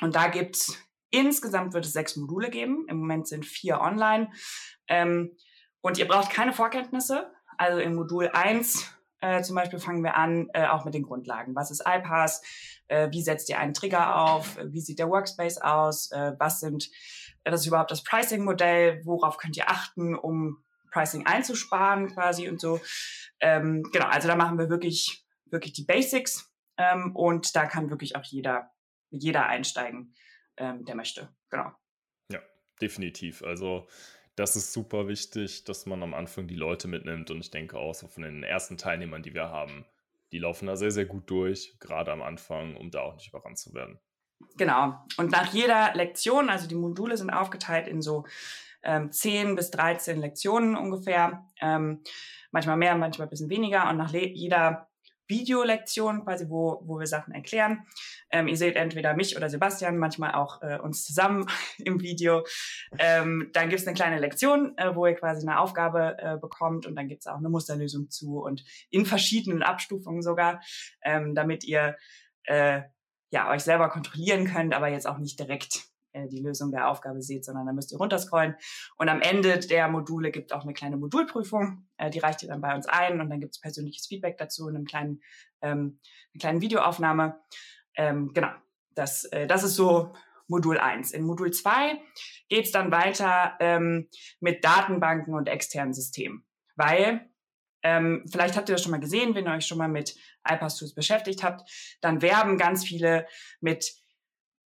Und 0.00 0.16
da 0.16 0.26
gibt's 0.26 0.76
insgesamt 1.10 1.72
wird 1.72 1.86
es 1.86 1.92
sechs 1.92 2.16
Module 2.16 2.50
geben. 2.50 2.84
Im 2.88 2.98
Moment 2.98 3.28
sind 3.28 3.46
vier 3.46 3.80
online. 3.80 4.30
Ähm, 4.88 5.36
und 5.80 5.96
ihr 5.96 6.08
braucht 6.08 6.30
keine 6.30 6.52
Vorkenntnisse. 6.52 7.32
Also 7.56 7.78
im 7.78 7.94
Modul 7.94 8.28
eins 8.28 8.92
äh, 9.20 9.42
zum 9.42 9.56
Beispiel 9.56 9.78
fangen 9.78 10.04
wir 10.04 10.16
an, 10.16 10.48
äh, 10.52 10.66
auch 10.66 10.84
mit 10.84 10.94
den 10.94 11.02
Grundlagen. 11.02 11.54
Was 11.54 11.70
ist 11.70 11.82
iPass? 11.86 12.42
Äh, 12.86 13.08
wie 13.10 13.22
setzt 13.22 13.48
ihr 13.48 13.58
einen 13.58 13.74
Trigger 13.74 14.16
auf? 14.16 14.58
Wie 14.64 14.80
sieht 14.80 14.98
der 14.98 15.08
Workspace 15.08 15.58
aus? 15.58 16.10
Äh, 16.12 16.34
was 16.38 16.60
sind, 16.60 16.88
äh, 17.44 17.50
das 17.50 17.62
ist 17.62 17.66
überhaupt 17.66 17.90
das 17.90 18.04
Pricing-Modell? 18.04 19.02
Worauf 19.04 19.38
könnt 19.38 19.56
ihr 19.56 19.68
achten, 19.68 20.14
um 20.14 20.62
Pricing 20.92 21.26
einzusparen 21.26 22.08
quasi 22.14 22.48
und 22.48 22.60
so? 22.60 22.80
Ähm, 23.40 23.82
genau, 23.92 24.06
also 24.06 24.28
da 24.28 24.36
machen 24.36 24.58
wir 24.58 24.68
wirklich, 24.68 25.24
wirklich 25.46 25.72
die 25.72 25.84
Basics 25.84 26.52
ähm, 26.76 27.14
und 27.14 27.54
da 27.56 27.66
kann 27.66 27.90
wirklich 27.90 28.16
auch 28.16 28.24
jeder, 28.24 28.70
jeder 29.10 29.46
einsteigen, 29.46 30.14
ähm, 30.56 30.84
der 30.84 30.94
möchte. 30.94 31.28
Genau. 31.50 31.72
Ja, 32.30 32.40
definitiv. 32.80 33.42
Also 33.42 33.86
das 34.38 34.54
ist 34.54 34.72
super 34.72 35.08
wichtig, 35.08 35.64
dass 35.64 35.86
man 35.86 36.02
am 36.02 36.14
Anfang 36.14 36.46
die 36.46 36.54
Leute 36.54 36.86
mitnimmt. 36.86 37.30
Und 37.30 37.40
ich 37.40 37.50
denke 37.50 37.76
auch 37.76 37.94
so 37.94 38.06
von 38.06 38.22
den 38.22 38.42
ersten 38.44 38.76
Teilnehmern, 38.76 39.22
die 39.22 39.34
wir 39.34 39.48
haben, 39.48 39.84
die 40.30 40.38
laufen 40.38 40.66
da 40.66 40.76
sehr, 40.76 40.90
sehr 40.90 41.06
gut 41.06 41.28
durch, 41.30 41.76
gerade 41.80 42.12
am 42.12 42.22
Anfang, 42.22 42.76
um 42.76 42.90
da 42.90 43.00
auch 43.00 43.14
nicht 43.14 43.28
überrannt 43.28 43.58
zu 43.58 43.74
werden. 43.74 43.98
Genau. 44.56 44.94
Und 45.16 45.32
nach 45.32 45.52
jeder 45.52 45.92
Lektion, 45.94 46.50
also 46.50 46.68
die 46.68 46.76
Module 46.76 47.16
sind 47.16 47.30
aufgeteilt 47.30 47.88
in 47.88 48.02
so 48.02 48.24
ähm, 48.82 49.10
10 49.10 49.56
bis 49.56 49.70
13 49.70 50.20
Lektionen 50.20 50.76
ungefähr. 50.76 51.44
Ähm, 51.60 52.02
manchmal 52.52 52.76
mehr, 52.76 52.94
manchmal 52.96 53.26
ein 53.26 53.30
bisschen 53.30 53.50
weniger. 53.50 53.88
Und 53.90 53.96
nach 53.96 54.12
jeder 54.12 54.87
Videolektion 55.28 56.24
quasi, 56.24 56.48
wo, 56.48 56.82
wo 56.84 56.98
wir 56.98 57.06
Sachen 57.06 57.34
erklären. 57.34 57.86
Ähm, 58.30 58.48
ihr 58.48 58.56
seht 58.56 58.76
entweder 58.76 59.14
mich 59.14 59.36
oder 59.36 59.48
Sebastian, 59.48 59.98
manchmal 59.98 60.32
auch 60.32 60.62
äh, 60.62 60.78
uns 60.78 61.04
zusammen 61.04 61.46
im 61.78 62.00
Video. 62.00 62.44
Ähm, 62.98 63.50
dann 63.52 63.68
gibt 63.68 63.80
es 63.80 63.86
eine 63.86 63.94
kleine 63.94 64.18
Lektion, 64.18 64.76
äh, 64.76 64.94
wo 64.94 65.06
ihr 65.06 65.14
quasi 65.14 65.46
eine 65.46 65.60
Aufgabe 65.60 66.16
äh, 66.18 66.36
bekommt 66.38 66.86
und 66.86 66.96
dann 66.96 67.08
gibt 67.08 67.22
es 67.22 67.26
auch 67.26 67.38
eine 67.38 67.48
Musterlösung 67.48 68.10
zu 68.10 68.40
und 68.40 68.64
in 68.90 69.06
verschiedenen 69.06 69.62
Abstufungen 69.62 70.22
sogar, 70.22 70.60
ähm, 71.02 71.34
damit 71.34 71.64
ihr 71.64 71.96
äh, 72.44 72.82
ja 73.30 73.50
euch 73.50 73.62
selber 73.62 73.88
kontrollieren 73.88 74.46
könnt, 74.46 74.74
aber 74.74 74.88
jetzt 74.88 75.06
auch 75.06 75.18
nicht 75.18 75.38
direkt 75.38 75.87
die 76.14 76.40
Lösung 76.40 76.70
der 76.70 76.88
Aufgabe 76.88 77.22
seht, 77.22 77.44
sondern 77.44 77.66
da 77.66 77.72
müsst 77.72 77.92
ihr 77.92 77.98
runterscrollen. 77.98 78.56
Und 78.96 79.08
am 79.08 79.20
Ende 79.20 79.58
der 79.58 79.88
Module 79.88 80.30
gibt 80.30 80.52
auch 80.52 80.62
eine 80.62 80.72
kleine 80.72 80.96
Modulprüfung, 80.96 81.86
äh, 81.96 82.10
die 82.10 82.18
reicht 82.18 82.42
ihr 82.42 82.48
dann 82.48 82.60
bei 82.60 82.74
uns 82.74 82.86
ein 82.86 83.20
und 83.20 83.30
dann 83.30 83.40
gibt 83.40 83.54
es 83.54 83.60
persönliches 83.60 84.06
Feedback 84.06 84.38
dazu 84.38 84.68
in 84.68 84.76
einem 84.76 84.84
kleinen, 84.84 85.22
ähm, 85.60 86.00
einer 86.34 86.40
kleinen 86.40 86.60
Videoaufnahme. 86.60 87.40
Ähm, 87.96 88.32
genau, 88.32 88.50
das, 88.94 89.24
äh, 89.26 89.46
das 89.46 89.64
ist 89.64 89.74
so 89.74 90.12
Modul 90.46 90.78
1. 90.78 91.12
In 91.12 91.24
Modul 91.24 91.52
2 91.52 92.00
geht 92.48 92.64
es 92.64 92.72
dann 92.72 92.90
weiter 92.90 93.54
ähm, 93.60 94.08
mit 94.40 94.64
Datenbanken 94.64 95.34
und 95.34 95.48
externen 95.48 95.92
Systemen, 95.92 96.44
weil 96.74 97.28
ähm, 97.82 98.24
vielleicht 98.30 98.56
habt 98.56 98.68
ihr 98.68 98.74
das 98.74 98.82
schon 98.82 98.90
mal 98.90 99.00
gesehen, 99.00 99.34
wenn 99.34 99.46
ihr 99.46 99.52
euch 99.52 99.66
schon 99.66 99.78
mal 99.78 99.88
mit 99.88 100.16
iPass-Tools 100.48 100.94
beschäftigt 100.94 101.44
habt, 101.44 101.68
dann 102.00 102.22
werben 102.22 102.58
ganz 102.58 102.84
viele 102.84 103.26
mit 103.60 103.94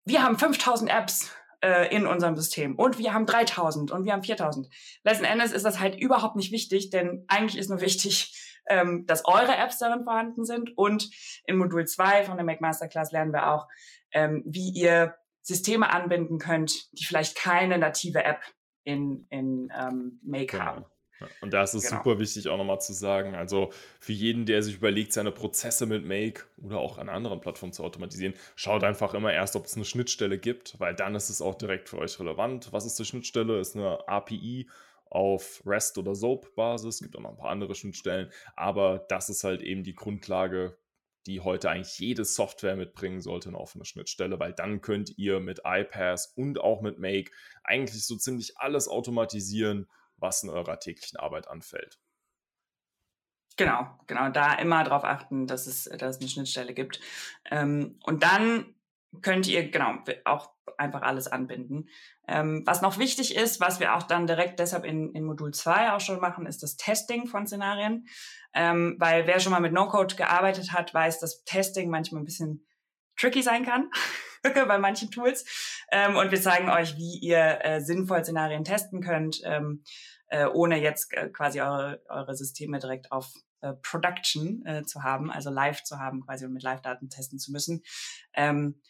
wir 0.08 0.24
haben 0.24 0.38
5000 0.38 0.90
Apps 0.90 1.32
äh, 1.62 1.94
in 1.94 2.08
unserem 2.08 2.36
System 2.36 2.76
und 2.76 2.98
wir 2.98 3.14
haben 3.14 3.26
3000 3.26 3.92
und 3.92 4.06
wir 4.06 4.14
haben 4.14 4.24
4000. 4.24 4.70
Letzten 5.04 5.26
Endes 5.26 5.52
ist 5.52 5.66
das 5.66 5.80
halt 5.80 6.00
überhaupt 6.00 6.36
nicht 6.36 6.52
wichtig, 6.52 6.90
denn 6.90 7.26
eigentlich 7.28 7.58
ist 7.58 7.70
nur 7.70 7.82
wichtig, 7.82 8.62
ähm, 8.70 9.06
dass 9.06 9.26
eure 9.26 9.56
Apps 9.56 9.80
darin 9.80 10.04
vorhanden 10.04 10.46
sind 10.46 10.78
und 10.78 11.10
in 11.46 11.58
Modul 11.58 11.86
2 11.86 12.24
von 12.24 12.38
der 12.38 12.46
Mac 12.46 12.62
Masterclass 12.62 13.12
lernen 13.12 13.34
wir 13.34 13.52
auch, 13.52 13.68
ähm, 14.12 14.44
wie 14.46 14.72
ihr 14.72 15.16
Systeme 15.42 15.90
anbinden 15.90 16.40
könnt, 16.40 16.92
die 16.94 17.06
vielleicht 17.06 17.38
keine 17.38 17.78
native 17.78 18.24
App 18.24 18.42
in, 18.84 19.28
in 19.30 19.72
ähm, 19.78 20.20
Make 20.24 20.48
genau. 20.48 20.64
haben. 20.66 20.86
Und 21.42 21.52
da 21.54 21.64
ist 21.64 21.74
es 21.74 21.90
genau. 21.90 22.04
super 22.04 22.20
wichtig 22.20 22.48
auch 22.48 22.58
nochmal 22.58 22.82
zu 22.82 22.94
sagen, 22.94 23.36
also 23.36 23.72
für 24.00 24.14
jeden, 24.14 24.46
der 24.46 24.62
sich 24.62 24.76
überlegt, 24.76 25.14
seine 25.14 25.32
Prozesse 25.32 25.86
mit 25.86 26.06
Make 26.06 26.44
oder 26.58 26.80
auch 26.80 26.98
an 26.98 27.10
anderen 27.10 27.42
Plattformen 27.42 27.74
zu 27.74 27.84
automatisieren, 27.84 28.34
schaut 28.56 28.84
einfach 28.84 29.14
immer 29.14 29.34
erst, 29.34 29.56
ob 29.56 29.66
es 29.66 29.76
eine 29.76 29.86
Schnittstelle 29.86 30.38
gibt, 30.38 30.80
weil 30.80 30.96
dann 30.96 31.16
ist 31.16 31.30
es 31.30 31.42
auch 31.42 31.56
direkt 31.56 31.90
für 31.90 31.98
euch 31.98 32.20
relevant. 32.20 32.72
Was 32.72 32.86
ist 32.86 33.00
die 33.00 33.06
Schnittstelle? 33.06 33.60
Ist 33.60 33.76
eine 33.76 34.08
API 34.08 34.68
auf 35.10 35.62
REST 35.66 35.98
oder 35.98 36.16
SOAP-Basis, 36.16 36.96
Es 36.96 37.02
gibt 37.02 37.16
auch 37.16 37.22
noch 37.22 37.32
ein 37.32 37.38
paar 37.38 37.50
andere 37.50 37.76
Schnittstellen, 37.76 38.30
aber 38.56 39.06
das 39.10 39.30
ist 39.30 39.44
halt 39.44 39.62
eben 39.62 39.84
die 39.84 39.96
Grundlage, 39.96 40.78
die 41.26 41.42
heute 41.42 41.70
eigentlich 41.70 42.00
jede 42.00 42.26
Software 42.26 42.76
mitbringen 42.76 43.22
sollte, 43.22 43.50
eine 43.50 43.60
offene 43.60 43.86
Schnittstelle, 43.86 44.40
weil 44.40 44.54
dann 44.54 44.82
könnt 44.82 45.18
ihr 45.18 45.40
mit 45.40 45.62
iPass 45.66 46.34
und 46.36 46.60
auch 46.60 46.82
mit 46.82 47.00
Make 47.00 47.32
eigentlich 47.64 48.06
so 48.06 48.16
ziemlich 48.16 48.58
alles 48.58 48.88
automatisieren, 48.88 49.88
was 50.18 50.44
in 50.44 50.50
eurer 50.50 50.80
täglichen 50.80 51.20
Arbeit 51.20 51.48
anfällt. 51.48 52.00
Genau, 53.58 53.88
genau, 54.06 54.30
da 54.30 54.54
immer 54.54 54.84
darauf 54.84 55.04
achten, 55.04 55.48
dass 55.48 55.66
es, 55.66 55.86
dass 55.86 56.18
es 56.18 56.22
eine 56.22 56.30
Schnittstelle 56.30 56.74
gibt. 56.74 57.00
Ähm, 57.50 58.00
und 58.04 58.22
dann 58.22 58.76
könnt 59.22 59.48
ihr 59.48 59.72
genau 59.72 59.98
auch 60.26 60.52
einfach 60.78 61.02
alles 61.02 61.28
anbinden. 61.28 61.90
Ähm, 62.28 62.62
was 62.66 62.82
noch 62.82 63.00
wichtig 63.00 63.36
ist, 63.36 63.60
was 63.60 63.80
wir 63.80 63.96
auch 63.96 64.04
dann 64.04 64.28
direkt 64.28 64.60
deshalb 64.60 64.86
in, 64.86 65.12
in 65.14 65.24
Modul 65.24 65.54
2 65.54 65.94
auch 65.94 66.00
schon 66.00 66.20
machen, 66.20 66.46
ist 66.46 66.62
das 66.62 66.76
Testing 66.76 67.26
von 67.26 67.48
Szenarien. 67.48 68.08
Ähm, 68.54 68.96
weil 69.00 69.26
wer 69.26 69.40
schon 69.40 69.52
mal 69.52 69.60
mit 69.60 69.74
No-Code 69.74 70.16
gearbeitet 70.16 70.72
hat, 70.72 70.94
weiß, 70.94 71.20
dass 71.20 71.44
Testing 71.44 71.90
manchmal 71.90 72.22
ein 72.22 72.26
bisschen 72.26 72.68
tricky 73.16 73.42
sein 73.42 73.66
kann 73.66 73.90
bei 74.44 74.78
manchen 74.78 75.12
Tools. 75.12 75.46
Ähm, 75.92 76.16
und 76.16 76.32
wir 76.32 76.42
zeigen 76.42 76.70
euch, 76.70 76.98
wie 76.98 77.20
ihr 77.20 77.60
äh, 77.64 77.82
sinnvoll 77.82 78.24
Szenarien 78.24 78.64
testen 78.64 79.02
könnt, 79.02 79.42
ähm, 79.46 79.84
äh, 80.28 80.46
ohne 80.46 80.82
jetzt 80.82 81.14
äh, 81.14 81.30
quasi 81.30 81.62
eure, 81.62 82.02
eure 82.10 82.36
Systeme 82.36 82.80
direkt 82.80 83.12
auf 83.12 83.32
äh, 83.62 83.74
Production 83.82 84.66
äh, 84.66 84.84
zu 84.84 85.04
haben, 85.04 85.32
also 85.32 85.50
live 85.50 85.84
zu 85.84 86.00
haben, 86.00 86.22
quasi 86.26 86.46
und 86.46 86.54
mit 86.54 86.64
Live-Daten 86.64 87.10
testen 87.10 87.40
zu 87.40 87.52
müssen. 87.52 87.84
Ähm, 88.34 88.82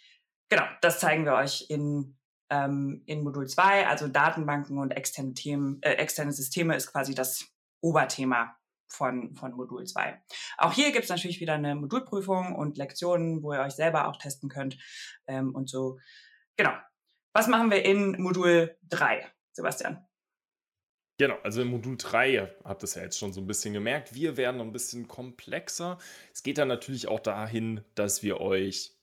genau, 0.49 0.63
das 0.81 0.99
zeigen 0.99 1.25
wir 1.25 1.35
euch 1.35 1.67
in, 1.69 2.17
ähm, 2.49 3.03
in 3.05 3.23
Modul 3.23 3.47
2, 3.47 3.87
also 3.87 4.07
Datenbanken 4.07 4.77
und 4.77 4.91
externe 4.91 5.33
Themen, 5.33 5.81
äh, 5.81 5.93
externe 5.93 6.31
Systeme 6.31 6.75
ist 6.75 6.91
quasi 6.91 7.15
das 7.15 7.47
Oberthema 7.81 8.56
von, 8.89 9.35
von 9.35 9.53
Modul 9.53 9.85
2. 9.85 10.21
Auch 10.57 10.73
hier 10.73 10.91
gibt 10.91 11.05
es 11.05 11.09
natürlich 11.09 11.39
wieder 11.39 11.53
eine 11.53 11.75
Modulprüfung 11.75 12.55
und 12.55 12.77
Lektionen, 12.77 13.43
wo 13.43 13.53
ihr 13.53 13.61
euch 13.61 13.73
selber 13.73 14.07
auch 14.07 14.17
testen 14.17 14.49
könnt 14.49 14.77
ähm, 15.27 15.53
und 15.53 15.69
so. 15.69 15.99
Genau. 16.55 16.73
Was 17.33 17.47
machen 17.47 17.69
wir 17.69 17.85
in 17.85 18.21
Modul 18.21 18.75
3, 18.89 19.25
Sebastian? 19.51 20.07
Genau, 21.19 21.35
also 21.43 21.63
im 21.63 21.69
Modul 21.69 21.97
3, 21.97 22.29
ihr 22.29 22.55
habt 22.63 22.83
es 22.83 22.93
ja 22.93 23.01
jetzt 23.01 23.17
schon 23.17 23.33
so 23.33 23.41
ein 23.41 23.47
bisschen 23.47 23.73
gemerkt, 23.73 24.13
wir 24.13 24.37
werden 24.37 24.61
ein 24.61 24.71
bisschen 24.71 25.07
komplexer. 25.07 25.97
Es 26.31 26.43
geht 26.43 26.59
dann 26.59 26.67
natürlich 26.67 27.07
auch 27.07 27.19
dahin, 27.19 27.81
dass 27.95 28.21
wir 28.21 28.39
euch 28.39 28.96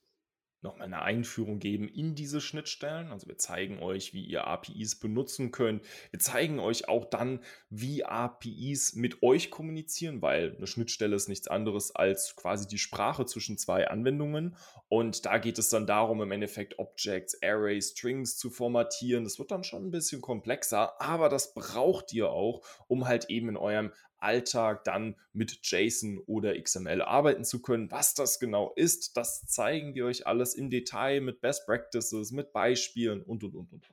nochmal 0.64 0.87
eine 0.87 1.02
Einführung 1.02 1.61
geben 1.61 1.88
in 1.88 2.14
diese 2.14 2.40
Schnittstellen. 2.40 3.12
Also 3.12 3.28
wir 3.28 3.38
zeigen 3.38 3.80
euch, 3.80 4.12
wie 4.14 4.25
ihr 4.25 4.47
APIs 4.47 4.97
benutzen 4.97 5.52
könnt. 5.52 5.83
Wir 6.11 6.18
zeigen 6.18 6.59
euch 6.59 6.88
auch 6.88 7.04
dann, 7.04 7.40
wie 7.71 8.04
APIs 8.04 8.94
mit 8.94 9.23
euch 9.23 9.50
kommunizieren, 9.50 10.23
weil 10.23 10.56
eine 10.56 10.66
Schnittstelle 10.66 11.14
ist 11.14 11.28
nichts 11.28 11.47
anderes 11.47 11.94
als 11.94 12.35
quasi 12.35 12.66
die 12.66 12.78
Sprache 12.78 13.26
zwischen 13.26 13.59
zwei 13.59 13.88
Anwendungen. 13.88 14.56
Und 14.88 15.26
da 15.26 15.38
geht 15.38 15.59
es 15.59 15.68
dann 15.68 15.87
darum, 15.87 16.23
im 16.23 16.33
Endeffekt 16.33 16.78
Objects, 16.78 17.40
Arrays, 17.42 17.90
Strings 17.90 18.37
zu 18.37 18.50
formatieren. 18.50 19.25
Das 19.25 19.38
wird 19.38 19.50
dann 19.50 19.64
schon 19.64 19.87
ein 19.87 19.90
bisschen 19.90 20.21
komplexer, 20.21 21.00
aber 21.00 21.28
das 21.28 21.54
braucht 21.54 22.12
ihr 22.12 22.30
auch, 22.30 22.62
um 22.88 23.06
halt 23.06 23.28
eben 23.30 23.50
in 23.50 23.56
eurem 23.56 23.92
Alltag 24.25 24.85
dann 24.85 25.16
mit 25.33 25.61
JSON 25.62 26.19
oder 26.26 26.61
XML 26.61 27.02
arbeiten 27.02 27.45
zu 27.45 27.62
können. 27.62 27.90
Was 27.90 28.14
das 28.14 28.40
genau 28.40 28.73
ist, 28.75 29.16
das 29.16 29.47
zeigen 29.47 29.95
wir 29.95 30.07
euch 30.07 30.26
alles 30.26 30.54
im 30.54 30.71
Detail 30.71 31.21
mit 31.21 31.40
Best 31.40 31.66
Practices, 31.66 32.33
mit 32.33 32.52
Beispielen 32.52 33.23
und, 33.23 33.45
und, 33.45 33.54
und, 33.54 33.73
und. 33.73 33.88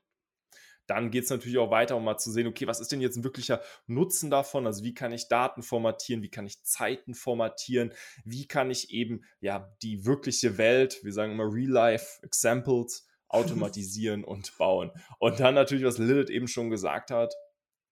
Dann 0.87 1.11
geht 1.11 1.23
es 1.25 1.29
natürlich 1.29 1.57
auch 1.57 1.71
weiter, 1.71 1.95
um 1.95 2.03
mal 2.03 2.17
zu 2.17 2.31
sehen, 2.31 2.47
okay, 2.47 2.67
was 2.67 2.81
ist 2.81 2.91
denn 2.91 2.99
jetzt 2.99 3.15
ein 3.15 3.23
wirklicher 3.23 3.61
Nutzen 3.87 4.29
davon? 4.29 4.65
Also 4.65 4.83
wie 4.83 4.93
kann 4.93 5.13
ich 5.13 5.29
Daten 5.29 5.63
formatieren, 5.63 6.21
wie 6.21 6.29
kann 6.29 6.45
ich 6.45 6.63
Zeiten 6.63 7.13
formatieren, 7.13 7.93
wie 8.25 8.45
kann 8.45 8.71
ich 8.71 8.91
eben 8.91 9.23
ja 9.39 9.73
die 9.83 10.05
wirkliche 10.05 10.57
Welt, 10.57 10.99
wir 11.03 11.13
sagen 11.13 11.33
immer 11.33 11.53
Real-Life 11.53 12.21
Examples, 12.23 13.07
automatisieren 13.29 14.25
und 14.25 14.57
bauen. 14.57 14.91
Und 15.17 15.39
dann 15.39 15.55
natürlich, 15.55 15.85
was 15.85 15.97
Lilith 15.97 16.29
eben 16.29 16.49
schon 16.49 16.69
gesagt 16.69 17.11
hat, 17.11 17.33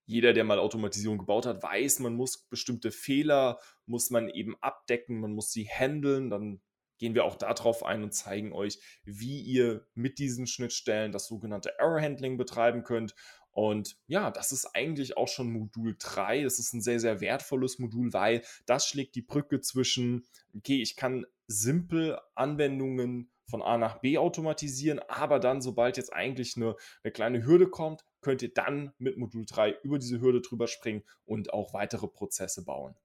jeder, 0.10 0.34
der 0.34 0.44
mal 0.44 0.58
Automatisierung 0.58 1.20
gebaut 1.20 1.46
hat, 1.46 1.62
weiß, 1.62 2.00
man 2.00 2.16
muss 2.16 2.40
bestimmte 2.40 2.90
Fehler, 2.90 3.60
muss 3.86 4.10
man 4.10 4.28
eben 4.28 4.56
abdecken, 4.60 5.20
man 5.20 5.34
muss 5.34 5.52
sie 5.52 5.70
handeln, 5.70 6.32
dann 6.32 6.62
gehen 6.98 7.14
wir 7.14 7.26
auch 7.26 7.36
darauf 7.36 7.86
ein 7.86 8.02
und 8.02 8.12
zeigen 8.12 8.52
euch, 8.52 8.80
wie 9.04 9.40
ihr 9.40 9.86
mit 9.94 10.18
diesen 10.18 10.48
Schnittstellen 10.48 11.12
das 11.12 11.28
sogenannte 11.28 11.78
Error 11.78 12.02
Handling 12.02 12.38
betreiben 12.38 12.84
könnt. 12.84 13.14
Und 13.52 13.98
ja, 14.08 14.32
das 14.32 14.52
ist 14.52 14.66
eigentlich 14.74 15.16
auch 15.16 15.28
schon 15.28 15.52
Modul 15.52 15.96
3. 16.00 16.42
Das 16.42 16.58
ist 16.58 16.74
ein 16.74 16.82
sehr, 16.82 17.00
sehr 17.00 17.22
wertvolles 17.22 17.78
Modul, 17.78 18.12
weil 18.12 18.42
das 18.66 18.88
schlägt 18.88 19.14
die 19.14 19.22
Brücke 19.22 19.62
zwischen, 19.62 20.26
okay, 20.56 20.82
ich 20.82 20.96
kann 20.96 21.28
simpel 21.46 22.20
Anwendungen 22.34 23.30
von 23.46 23.62
A 23.62 23.78
nach 23.78 24.00
B 24.00 24.18
automatisieren, 24.18 25.00
aber 25.08 25.40
dann, 25.40 25.62
sobald 25.62 25.98
jetzt 25.98 26.14
eigentlich 26.14 26.58
eine, 26.58 26.76
eine 27.04 27.12
kleine 27.12 27.46
Hürde 27.46 27.70
kommt, 27.70 28.06
könnt 28.22 28.42
ihr 28.42 28.54
dann 28.54 28.94
mit 28.98 29.18
Modul 29.18 29.46
3 29.46 29.78
über 29.84 30.00
diese 30.00 30.22
Hürde 30.22 30.42
drüber 30.42 30.68
springen 30.68 31.04
und 31.26 31.54
auch 31.54 31.74
weitere 31.74 32.08
Prozesse 32.08 32.64
bauen. 32.66 32.96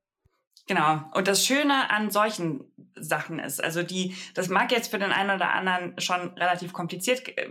Genau. 0.66 1.02
Und 1.12 1.28
das 1.28 1.44
Schöne 1.44 1.90
an 1.90 2.11
solchen 2.11 2.73
Sachen 2.94 3.38
ist, 3.38 3.62
also 3.62 3.83
die, 3.83 4.16
das 4.35 4.49
mag 4.49 4.73
jetzt 4.73 4.90
für 4.90 4.99
den 4.99 5.12
einen 5.12 5.30
oder 5.30 5.50
anderen 5.50 5.99
schon 6.00 6.30
relativ 6.38 6.73
kompliziert 6.73 7.28
äh, 7.37 7.50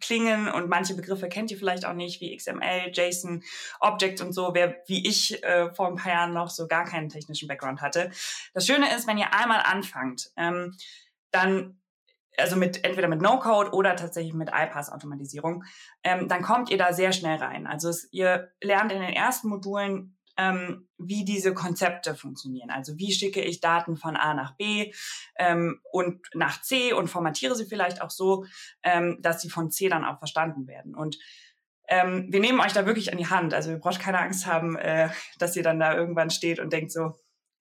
klingen 0.00 0.48
und 0.48 0.68
manche 0.68 0.94
Begriffe 0.94 1.28
kennt 1.28 1.50
ihr 1.50 1.56
vielleicht 1.56 1.86
auch 1.86 1.94
nicht, 1.94 2.20
wie 2.20 2.36
XML, 2.36 2.90
JSON, 2.92 3.42
Objects 3.80 4.20
und 4.20 4.32
so, 4.32 4.50
wer 4.52 4.76
wie 4.86 5.06
ich 5.06 5.42
äh, 5.42 5.72
vor 5.74 5.88
ein 5.88 5.96
paar 5.96 6.12
Jahren 6.12 6.34
noch 6.34 6.50
so 6.50 6.66
gar 6.66 6.84
keinen 6.84 7.08
technischen 7.08 7.48
Background 7.48 7.80
hatte. 7.80 8.10
Das 8.52 8.66
Schöne 8.66 8.94
ist, 8.94 9.06
wenn 9.06 9.18
ihr 9.18 9.32
einmal 9.32 9.60
anfangt, 9.60 10.30
ähm, 10.36 10.76
dann 11.30 11.80
also 12.36 12.56
mit 12.56 12.84
entweder 12.84 13.08
mit 13.08 13.20
No-Code 13.20 13.72
oder 13.72 13.96
tatsächlich 13.96 14.34
mit 14.34 14.50
iPass-Automatisierung, 14.50 15.64
ähm, 16.02 16.28
dann 16.28 16.42
kommt 16.42 16.70
ihr 16.70 16.78
da 16.78 16.92
sehr 16.92 17.12
schnell 17.12 17.38
rein. 17.38 17.66
Also 17.66 17.88
es, 17.88 18.08
ihr 18.12 18.52
lernt 18.60 18.92
in 18.92 19.00
den 19.00 19.12
ersten 19.12 19.48
Modulen, 19.48 20.16
ähm, 20.36 20.88
wie 20.98 21.24
diese 21.24 21.54
Konzepte 21.54 22.14
funktionieren. 22.14 22.70
Also 22.70 22.98
wie 22.98 23.12
schicke 23.12 23.40
ich 23.40 23.60
Daten 23.60 23.96
von 23.96 24.16
A 24.16 24.34
nach 24.34 24.56
B 24.56 24.92
ähm, 25.36 25.80
und 25.92 26.26
nach 26.34 26.60
C 26.62 26.92
und 26.92 27.08
formatiere 27.08 27.54
sie 27.54 27.66
vielleicht 27.66 28.02
auch 28.02 28.10
so, 28.10 28.44
ähm, 28.82 29.18
dass 29.20 29.40
sie 29.40 29.50
von 29.50 29.70
C 29.70 29.88
dann 29.88 30.04
auch 30.04 30.18
verstanden 30.18 30.66
werden. 30.66 30.94
Und 30.94 31.18
ähm, 31.86 32.26
wir 32.30 32.40
nehmen 32.40 32.60
euch 32.60 32.72
da 32.72 32.86
wirklich 32.86 33.12
an 33.12 33.18
die 33.18 33.28
Hand. 33.28 33.54
Also 33.54 33.70
ihr 33.70 33.78
braucht 33.78 34.00
keine 34.00 34.18
Angst 34.18 34.46
haben, 34.46 34.76
äh, 34.76 35.10
dass 35.38 35.54
ihr 35.54 35.62
dann 35.62 35.78
da 35.78 35.94
irgendwann 35.94 36.30
steht 36.30 36.58
und 36.58 36.72
denkt 36.72 36.90
so, 36.90 37.12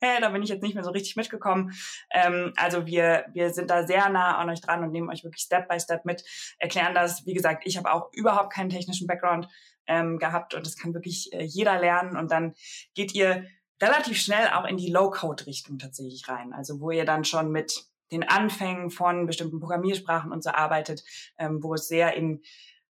hey, 0.04 0.22
da 0.22 0.30
bin 0.30 0.44
ich 0.44 0.50
jetzt 0.50 0.62
nicht 0.62 0.76
mehr 0.76 0.84
so 0.84 0.92
richtig 0.92 1.16
mitgekommen. 1.16 1.74
Ähm, 2.12 2.54
also 2.56 2.86
wir, 2.86 3.26
wir 3.34 3.52
sind 3.52 3.70
da 3.70 3.88
sehr 3.88 4.10
nah 4.10 4.38
an 4.38 4.50
euch 4.50 4.62
dran 4.62 4.84
und 4.84 4.92
nehmen 4.92 5.10
euch 5.10 5.24
wirklich 5.24 5.44
Step 5.44 5.68
by 5.68 5.80
Step 5.80 6.06
mit, 6.06 6.24
erklären 6.60 6.94
das. 6.94 7.26
Wie 7.26 7.34
gesagt, 7.34 7.64
ich 7.66 7.78
habe 7.78 7.92
auch 7.92 8.12
überhaupt 8.14 8.54
keinen 8.54 8.70
technischen 8.70 9.08
Background 9.08 9.48
ähm, 9.88 10.20
gehabt 10.20 10.54
und 10.54 10.66
das 10.66 10.78
kann 10.78 10.94
wirklich 10.94 11.32
äh, 11.34 11.44
jeder 11.44 11.80
lernen 11.80 12.18
und 12.18 12.32
dann 12.32 12.54
geht 12.94 13.14
ihr 13.16 13.46
relativ 13.82 14.18
schnell 14.18 14.50
auch 14.50 14.66
in 14.66 14.78
die 14.78 14.92
Low-Code-Richtung 14.92 15.78
tatsächlich 15.78 16.28
rein. 16.30 16.54
Also 16.54 16.80
wo 16.80 16.92
ihr 16.92 17.06
dann 17.06 17.26
schon 17.26 17.52
mit 17.52 17.86
den 18.12 18.24
Anfängen 18.24 18.92
von 18.92 19.26
bestimmten 19.26 19.60
Programmiersprachen 19.60 20.32
und 20.32 20.44
so 20.44 20.52
arbeitet, 20.52 21.04
ähm, 21.38 21.62
wo 21.64 21.74
es 21.74 21.88
sehr 21.88 22.16
in, 22.16 22.42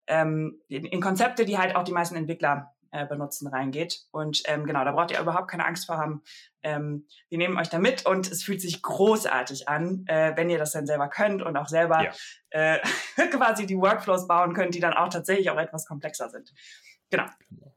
ähm, 0.07 0.61
in, 0.67 0.85
in 0.85 1.01
Konzepte, 1.01 1.45
die 1.45 1.57
halt 1.57 1.75
auch 1.75 1.83
die 1.83 1.93
meisten 1.93 2.15
Entwickler 2.15 2.72
äh, 2.93 3.05
benutzen 3.07 3.47
reingeht. 3.47 4.05
Und 4.11 4.43
ähm, 4.45 4.65
genau, 4.65 4.85
da 4.85 4.91
braucht 4.91 5.11
ihr 5.11 5.19
überhaupt 5.19 5.49
keine 5.49 5.65
Angst 5.65 5.87
vor 5.87 5.97
haben. 5.97 6.21
Ähm, 6.61 7.07
wir 7.27 7.39
nehmen 7.39 7.57
euch 7.57 7.69
da 7.69 7.79
mit 7.79 8.05
und 8.05 8.31
es 8.31 8.43
fühlt 8.43 8.61
sich 8.61 8.81
großartig 8.81 9.67
an, 9.67 10.05
äh, 10.07 10.33
wenn 10.37 10.49
ihr 10.49 10.59
das 10.59 10.71
dann 10.71 10.85
selber 10.85 11.09
könnt 11.09 11.41
und 11.41 11.57
auch 11.57 11.67
selber 11.67 12.03
ja. 12.03 12.11
äh, 12.51 12.79
quasi 13.31 13.65
die 13.65 13.77
Workflows 13.77 14.27
bauen 14.27 14.53
könnt, 14.53 14.75
die 14.75 14.79
dann 14.79 14.93
auch 14.93 15.09
tatsächlich 15.09 15.49
auch 15.49 15.57
etwas 15.57 15.87
komplexer 15.87 16.29
sind. 16.29 16.53
Genau. 17.09 17.25
genau. 17.49 17.73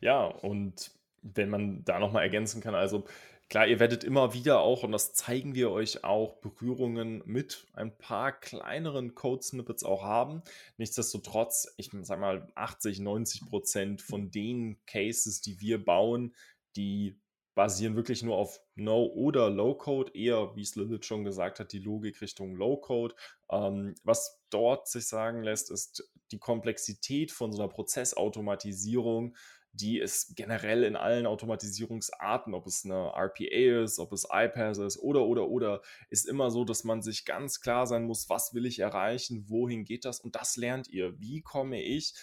Ja, 0.00 0.24
und 0.24 0.92
wenn 1.22 1.48
man 1.48 1.84
da 1.84 1.98
nochmal 1.98 2.22
ergänzen 2.22 2.60
kann, 2.60 2.74
also 2.74 3.04
Klar, 3.50 3.66
ihr 3.66 3.80
werdet 3.80 4.04
immer 4.04 4.32
wieder 4.32 4.60
auch, 4.60 4.84
und 4.84 4.92
das 4.92 5.12
zeigen 5.12 5.56
wir 5.56 5.72
euch 5.72 6.04
auch, 6.04 6.36
Berührungen 6.36 7.20
mit 7.26 7.66
ein 7.72 7.98
paar 7.98 8.30
kleineren 8.30 9.16
Code-Snippets 9.16 9.82
auch 9.82 10.04
haben. 10.04 10.42
Nichtsdestotrotz, 10.76 11.74
ich 11.76 11.90
sag 12.02 12.20
mal, 12.20 12.46
80, 12.54 13.00
90 13.00 13.46
Prozent 13.48 14.02
von 14.02 14.30
den 14.30 14.78
Cases, 14.86 15.40
die 15.40 15.60
wir 15.60 15.84
bauen, 15.84 16.32
die 16.76 17.18
basieren 17.56 17.96
wirklich 17.96 18.22
nur 18.22 18.36
auf 18.36 18.60
No- 18.76 19.12
oder 19.12 19.50
Low-Code, 19.50 20.12
eher, 20.14 20.54
wie 20.54 20.62
es 20.62 20.76
Lilith 20.76 21.04
schon 21.04 21.24
gesagt 21.24 21.58
hat, 21.58 21.72
die 21.72 21.80
Logik 21.80 22.20
Richtung 22.20 22.54
Low-Code. 22.54 23.16
Ähm, 23.50 23.96
was 24.04 24.40
dort 24.50 24.86
sich 24.86 25.08
sagen 25.08 25.42
lässt, 25.42 25.72
ist 25.72 26.08
die 26.30 26.38
Komplexität 26.38 27.32
von 27.32 27.52
so 27.52 27.60
einer 27.60 27.68
Prozessautomatisierung 27.72 29.36
die 29.72 29.98
ist 29.98 30.36
generell 30.36 30.82
in 30.82 30.96
allen 30.96 31.26
Automatisierungsarten, 31.26 32.54
ob 32.54 32.66
es 32.66 32.84
eine 32.84 33.12
RPA 33.14 33.82
ist, 33.82 33.98
ob 33.98 34.12
es 34.12 34.26
iPads 34.30 34.78
ist 34.78 34.98
oder, 34.98 35.24
oder, 35.26 35.48
oder, 35.48 35.82
ist 36.08 36.26
immer 36.26 36.50
so, 36.50 36.64
dass 36.64 36.84
man 36.84 37.02
sich 37.02 37.24
ganz 37.24 37.60
klar 37.60 37.86
sein 37.86 38.04
muss, 38.04 38.28
was 38.28 38.52
will 38.54 38.66
ich 38.66 38.80
erreichen, 38.80 39.48
wohin 39.48 39.84
geht 39.84 40.04
das 40.04 40.20
und 40.20 40.34
das 40.34 40.56
lernt 40.56 40.88
ihr. 40.88 41.18
Wie 41.20 41.42
komme 41.42 41.80
ich 41.82 42.14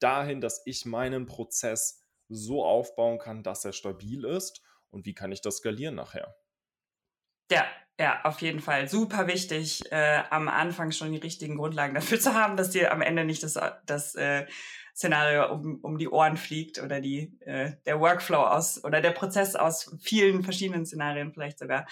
dahin, 0.00 0.40
dass 0.40 0.62
ich 0.64 0.84
meinen 0.84 1.26
Prozess 1.26 2.02
so 2.28 2.64
aufbauen 2.64 3.18
kann, 3.18 3.42
dass 3.42 3.64
er 3.64 3.72
stabil 3.72 4.24
ist 4.24 4.62
und 4.90 5.06
wie 5.06 5.14
kann 5.14 5.32
ich 5.32 5.40
das 5.40 5.58
skalieren 5.58 5.94
nachher? 5.94 6.36
Ja, 7.50 7.64
ja, 7.98 8.20
auf 8.24 8.42
jeden 8.42 8.60
Fall. 8.60 8.88
Super 8.88 9.26
wichtig, 9.26 9.90
äh, 9.92 10.22
am 10.30 10.48
Anfang 10.48 10.90
schon 10.90 11.12
die 11.12 11.18
richtigen 11.18 11.56
Grundlagen 11.56 11.94
dafür 11.94 12.18
zu 12.18 12.34
haben, 12.34 12.56
dass 12.56 12.70
dir 12.70 12.92
am 12.92 13.00
Ende 13.00 13.24
nicht 13.24 13.42
das, 13.42 13.58
das 13.86 14.14
äh, 14.16 14.46
Szenario 14.96 15.52
um, 15.52 15.78
um 15.82 15.98
die 15.98 16.08
Ohren 16.08 16.38
fliegt 16.38 16.82
oder 16.82 17.02
die, 17.02 17.38
äh, 17.40 17.72
der 17.84 18.00
Workflow 18.00 18.38
aus 18.38 18.82
oder 18.82 19.02
der 19.02 19.10
Prozess 19.10 19.54
aus 19.54 19.94
vielen 20.00 20.42
verschiedenen 20.42 20.86
Szenarien 20.86 21.32
vielleicht 21.32 21.58
sogar. 21.58 21.86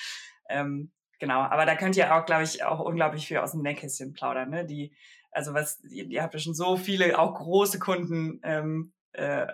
Ähm, 0.49 0.91
genau, 1.19 1.41
aber 1.41 1.67
da 1.67 1.77
könnt 1.77 1.97
ihr 1.97 2.15
auch, 2.15 2.25
glaube 2.25 2.45
ich, 2.45 2.65
auch 2.65 2.81
unglaublich 2.81 3.29
viel 3.29 3.39
aus 3.39 3.53
dem 3.53 3.61
Nähkästchen 3.61 4.15
plaudern. 4.15 4.49
Ne? 4.49 4.65
Die, 4.65 4.97
also 5.31 5.53
was, 5.53 5.85
ihr, 5.85 6.07
ihr 6.07 6.23
habt 6.23 6.33
ja 6.33 6.41
schon 6.41 6.55
so 6.55 6.79
viele, 6.79 7.19
auch 7.19 7.35
große 7.35 7.79
Kunden 7.79 8.41
ähm, 8.43 8.95
äh, 9.13 9.49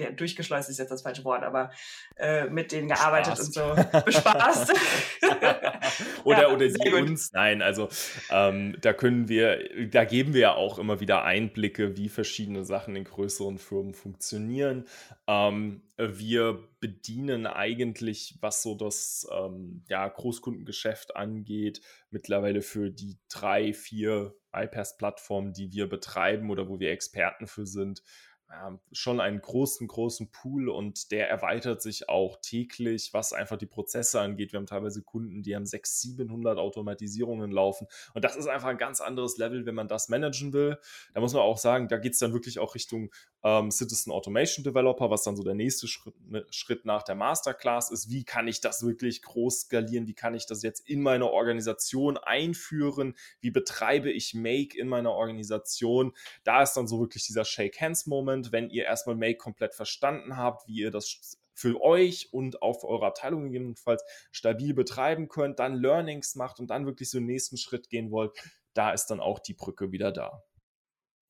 ja, 0.00 0.10
durchgeschleust 0.10 0.70
ist 0.70 0.78
jetzt 0.78 0.90
das 0.90 1.02
falsche 1.02 1.24
Wort, 1.24 1.42
aber 1.42 1.70
äh, 2.16 2.46
mit 2.46 2.72
denen 2.72 2.88
gearbeitet 2.88 3.34
Spaß. 3.34 3.46
und 3.46 3.54
so 3.54 4.00
bespaßt. 4.04 4.72
oder 6.24 6.42
ja, 6.42 6.52
oder 6.52 6.70
sie 6.70 6.92
uns. 6.92 7.32
Nein, 7.32 7.62
also 7.62 7.88
ähm, 8.30 8.76
da 8.80 8.92
können 8.92 9.28
wir, 9.28 9.88
da 9.88 10.04
geben 10.04 10.34
wir 10.34 10.40
ja 10.40 10.54
auch 10.54 10.78
immer 10.78 11.00
wieder 11.00 11.24
Einblicke, 11.24 11.96
wie 11.96 12.08
verschiedene 12.08 12.64
Sachen 12.64 12.96
in 12.96 13.04
größeren 13.04 13.58
Firmen 13.58 13.94
funktionieren. 13.94 14.86
Ähm, 15.26 15.82
wir 15.96 16.68
bedienen 16.80 17.46
eigentlich, 17.46 18.38
was 18.40 18.62
so 18.62 18.74
das 18.74 19.26
ähm, 19.32 19.84
ja, 19.88 20.08
Großkundengeschäft 20.08 21.14
angeht, 21.14 21.82
mittlerweile 22.10 22.62
für 22.62 22.90
die 22.90 23.18
drei, 23.28 23.72
vier 23.74 24.34
iPaaS-Plattformen, 24.52 25.52
die 25.52 25.72
wir 25.72 25.88
betreiben 25.88 26.50
oder 26.50 26.68
wo 26.68 26.80
wir 26.80 26.90
Experten 26.90 27.46
für 27.46 27.66
sind, 27.66 28.02
ja, 28.50 28.78
schon 28.92 29.20
einen 29.20 29.40
großen, 29.40 29.86
großen 29.86 30.30
Pool 30.32 30.68
und 30.68 31.12
der 31.12 31.30
erweitert 31.30 31.82
sich 31.82 32.08
auch 32.08 32.38
täglich, 32.40 33.10
was 33.12 33.32
einfach 33.32 33.56
die 33.56 33.66
Prozesse 33.66 34.20
angeht. 34.20 34.52
Wir 34.52 34.58
haben 34.58 34.66
teilweise 34.66 35.02
Kunden, 35.02 35.42
die 35.42 35.54
haben 35.54 35.66
600, 35.66 35.90
700 36.18 36.58
Automatisierungen 36.58 37.52
laufen 37.52 37.86
und 38.14 38.24
das 38.24 38.36
ist 38.36 38.48
einfach 38.48 38.68
ein 38.68 38.78
ganz 38.78 39.00
anderes 39.00 39.38
Level, 39.38 39.66
wenn 39.66 39.74
man 39.74 39.88
das 39.88 40.08
managen 40.08 40.52
will. 40.52 40.78
Da 41.14 41.20
muss 41.20 41.32
man 41.32 41.42
auch 41.42 41.58
sagen, 41.58 41.88
da 41.88 41.98
geht 41.98 42.14
es 42.14 42.18
dann 42.18 42.32
wirklich 42.32 42.58
auch 42.58 42.74
Richtung 42.74 43.10
ähm, 43.42 43.70
Citizen 43.70 44.10
Automation 44.10 44.64
Developer, 44.64 45.10
was 45.10 45.22
dann 45.22 45.36
so 45.36 45.42
der 45.42 45.54
nächste 45.54 45.88
Schritt, 45.88 46.14
ne, 46.28 46.44
Schritt 46.50 46.84
nach 46.84 47.02
der 47.02 47.14
Masterclass 47.14 47.90
ist. 47.90 48.10
Wie 48.10 48.24
kann 48.24 48.48
ich 48.48 48.60
das 48.60 48.84
wirklich 48.84 49.22
groß 49.22 49.62
skalieren? 49.62 50.06
Wie 50.06 50.14
kann 50.14 50.34
ich 50.34 50.46
das 50.46 50.62
jetzt 50.62 50.88
in 50.88 51.02
meine 51.02 51.30
Organisation 51.30 52.18
einführen? 52.18 53.14
Wie 53.40 53.50
betreibe 53.50 54.10
ich 54.10 54.34
Make 54.34 54.78
in 54.78 54.88
meiner 54.88 55.12
Organisation? 55.12 56.12
Da 56.44 56.62
ist 56.62 56.74
dann 56.74 56.86
so 56.86 57.00
wirklich 57.00 57.26
dieser 57.26 57.44
Shake 57.44 57.80
Hands 57.80 58.06
Moment, 58.06 58.39
wenn 58.52 58.70
ihr 58.70 58.84
erstmal 58.84 59.16
Make 59.16 59.36
komplett 59.36 59.74
verstanden 59.74 60.36
habt, 60.36 60.66
wie 60.66 60.76
ihr 60.76 60.90
das 60.90 61.38
für 61.54 61.80
euch 61.82 62.32
und 62.32 62.62
auch 62.62 62.80
für 62.80 62.88
eure 62.88 63.06
Abteilung 63.06 63.44
gegebenenfalls 63.44 64.02
stabil 64.32 64.72
betreiben 64.74 65.28
könnt, 65.28 65.58
dann 65.58 65.74
Learnings 65.74 66.34
macht 66.34 66.58
und 66.58 66.68
dann 66.68 66.86
wirklich 66.86 67.10
so 67.10 67.18
den 67.18 67.26
nächsten 67.26 67.58
Schritt 67.58 67.90
gehen 67.90 68.10
wollt, 68.10 68.32
da 68.72 68.92
ist 68.92 69.06
dann 69.06 69.20
auch 69.20 69.38
die 69.38 69.54
Brücke 69.54 69.92
wieder 69.92 70.10
da. 70.12 70.42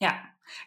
Ja, 0.01 0.19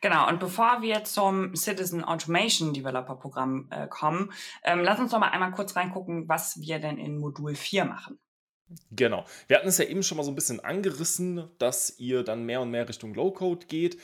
genau. 0.01 0.27
Und 0.29 0.39
bevor 0.39 0.81
wir 0.81 1.03
zum 1.05 1.55
Citizen 1.55 2.03
Automation 2.03 2.73
Developer 2.73 3.15
Programm 3.15 3.67
äh, 3.71 3.87
kommen, 3.87 4.31
ähm, 4.63 4.81
lass 4.83 4.99
uns 4.99 5.11
doch 5.11 5.19
mal 5.19 5.29
einmal 5.29 5.51
kurz 5.51 5.75
reingucken, 5.75 6.27
was 6.27 6.59
wir 6.59 6.79
denn 6.79 6.97
in 6.97 7.17
Modul 7.17 7.55
4 7.55 7.85
machen. 7.85 8.19
Genau. 8.91 9.25
Wir 9.47 9.57
hatten 9.57 9.67
es 9.67 9.77
ja 9.77 9.85
eben 9.85 10.03
schon 10.03 10.17
mal 10.17 10.23
so 10.23 10.31
ein 10.31 10.35
bisschen 10.35 10.59
angerissen, 10.59 11.49
dass 11.57 11.99
ihr 11.99 12.23
dann 12.23 12.45
mehr 12.45 12.61
und 12.61 12.71
mehr 12.71 12.87
Richtung 12.87 13.13
Low-Code 13.13 13.65
geht. 13.67 13.99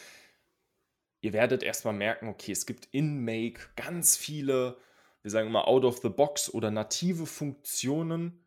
Ihr 1.21 1.33
werdet 1.33 1.63
erstmal 1.63 1.93
merken, 1.93 2.29
okay, 2.29 2.51
es 2.51 2.65
gibt 2.65 2.87
in 2.91 3.23
Make 3.23 3.61
ganz 3.75 4.15
viele, 4.15 4.77
wir 5.21 5.31
sagen 5.31 5.47
immer 5.47 5.67
out 5.67 5.83
of 5.83 5.99
the 5.99 6.09
box 6.09 6.53
oder 6.53 6.71
native 6.71 7.25
Funktionen, 7.25 8.45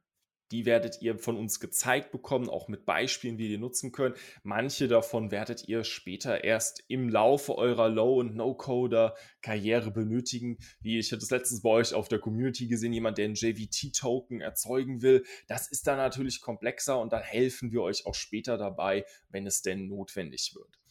die 0.52 0.67
werdet 0.67 1.00
ihr 1.00 1.19
von 1.19 1.38
uns 1.38 1.61
gezeigt 1.61 2.12
bekommen, 2.12 2.50
auch 2.50 2.69
mit 2.69 2.85
Beispielen, 2.85 3.39
wie 3.39 3.45
ihr 3.45 3.56
die 3.56 3.58
nutzen 3.58 3.91
könnt. 3.91 4.17
Manche 4.43 4.87
davon 4.87 5.30
werdet 5.30 5.67
ihr 5.67 5.82
später 5.82 6.45
erst 6.45 6.85
im 6.89 7.08
Laufe 7.08 7.56
eurer 7.56 7.89
Low- 7.89 8.21
und 8.21 8.37
No-Coder-Karriere 8.37 9.91
benötigen. 9.91 10.58
Wie 10.82 10.99
ich 10.99 11.11
hatte 11.11 11.23
es 11.23 11.30
letztens 11.30 11.63
bei 11.63 11.71
euch 11.71 11.95
auf 11.95 12.08
der 12.08 12.19
Community 12.19 12.67
gesehen, 12.67 12.93
jemand, 12.93 13.17
der 13.17 13.25
einen 13.26 13.35
JVT-Token 13.35 14.43
erzeugen 14.43 15.00
will. 15.00 15.25
Das 15.49 15.69
ist 15.69 15.87
dann 15.87 15.97
natürlich 15.97 16.43
komplexer 16.43 17.00
und 17.00 17.15
da 17.15 17.19
helfen 17.19 17.73
wir 17.73 17.80
euch 17.80 18.04
auch 18.04 18.15
später 18.15 18.58
dabei, 18.58 19.06
wenn 19.30 19.47
es 19.47 19.63
denn 19.63 19.89
notwendig 19.89 20.54
wird. 20.54 20.81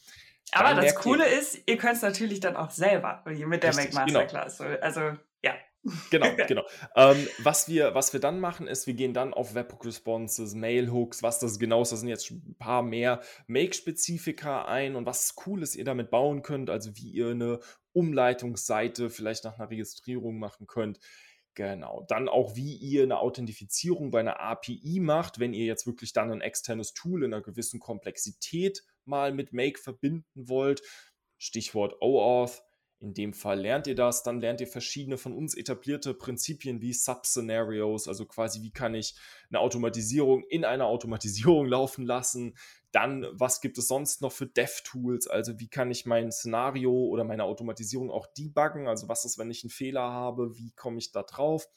Aber 0.51 0.81
das 0.81 0.95
Coole 0.95 1.25
ihr, 1.25 1.39
ist, 1.39 1.59
ihr 1.65 1.77
könnt 1.77 1.95
es 1.95 2.01
natürlich 2.01 2.39
dann 2.39 2.55
auch 2.55 2.71
selber 2.71 3.23
mit 3.25 3.63
der 3.63 3.73
Make 3.73 3.89
genau. 3.89 4.01
Masterclass. 4.01 4.57
Genau. 4.57 4.79
Also 4.81 5.01
ja. 5.43 5.53
Genau, 6.11 6.27
genau. 6.47 6.63
Ähm, 6.95 7.27
was, 7.39 7.67
wir, 7.67 7.95
was 7.95 8.13
wir 8.13 8.19
dann 8.19 8.39
machen, 8.39 8.67
ist, 8.67 8.85
wir 8.85 8.93
gehen 8.93 9.13
dann 9.13 9.33
auf 9.33 9.55
Webhook 9.55 9.85
Responses, 9.85 10.53
Mailhooks, 10.53 11.23
was 11.23 11.39
das 11.39 11.57
genau 11.57 11.81
ist. 11.81 11.91
Da 11.91 11.95
sind 11.95 12.09
jetzt 12.09 12.29
ein 12.29 12.55
paar 12.59 12.83
mehr 12.83 13.21
Make-Spezifika 13.47 14.65
ein 14.65 14.95
und 14.95 15.05
was 15.05 15.35
Cooles 15.35 15.75
ihr 15.75 15.85
damit 15.85 16.11
bauen 16.11 16.43
könnt, 16.43 16.69
also 16.69 16.95
wie 16.95 17.09
ihr 17.09 17.29
eine 17.29 17.59
Umleitungsseite 17.93 19.09
vielleicht 19.09 19.43
nach 19.43 19.57
einer 19.57 19.69
Registrierung 19.69 20.37
machen 20.37 20.67
könnt. 20.67 20.99
Genau. 21.55 22.05
Dann 22.07 22.29
auch, 22.29 22.55
wie 22.55 22.75
ihr 22.75 23.03
eine 23.03 23.19
Authentifizierung 23.19 24.11
bei 24.11 24.21
einer 24.21 24.39
API 24.39 24.99
macht, 25.01 25.39
wenn 25.39 25.53
ihr 25.53 25.65
jetzt 25.65 25.85
wirklich 25.85 26.13
dann 26.13 26.31
ein 26.31 26.41
externes 26.41 26.93
Tool 26.93 27.23
in 27.23 27.33
einer 27.33 27.43
gewissen 27.43 27.79
Komplexität 27.79 28.83
mal 29.05 29.33
mit 29.33 29.53
Make 29.53 29.79
verbinden 29.79 30.47
wollt. 30.47 30.81
Stichwort 31.37 32.01
OAuth 32.01 32.61
in 33.01 33.15
dem 33.15 33.33
Fall 33.33 33.59
lernt 33.59 33.87
ihr 33.87 33.95
das, 33.95 34.21
dann 34.21 34.39
lernt 34.39 34.61
ihr 34.61 34.67
verschiedene 34.67 35.17
von 35.17 35.33
uns 35.33 35.57
etablierte 35.57 36.13
Prinzipien 36.13 36.81
wie 36.81 36.93
Sub-Scenarios, 36.93 38.07
also 38.07 38.27
quasi 38.27 38.61
wie 38.61 38.71
kann 38.71 38.93
ich 38.93 39.15
eine 39.49 39.59
Automatisierung 39.59 40.43
in 40.43 40.63
einer 40.65 40.85
Automatisierung 40.85 41.65
laufen 41.67 42.05
lassen. 42.05 42.55
Dann, 42.91 43.25
was 43.31 43.59
gibt 43.59 43.79
es 43.79 43.87
sonst 43.87 44.21
noch 44.21 44.31
für 44.31 44.45
Dev-Tools? 44.45 45.27
Also 45.27 45.59
wie 45.59 45.67
kann 45.67 45.89
ich 45.89 46.05
mein 46.05 46.31
Szenario 46.31 46.91
oder 46.91 47.23
meine 47.23 47.45
Automatisierung 47.45 48.11
auch 48.11 48.27
debuggen? 48.37 48.87
Also 48.87 49.07
was 49.07 49.25
ist, 49.25 49.39
wenn 49.39 49.49
ich 49.49 49.63
einen 49.63 49.71
Fehler 49.71 50.11
habe? 50.11 50.55
Wie 50.55 50.71
komme 50.73 50.99
ich 50.99 51.11
da 51.11 51.23
drauf? 51.23 51.67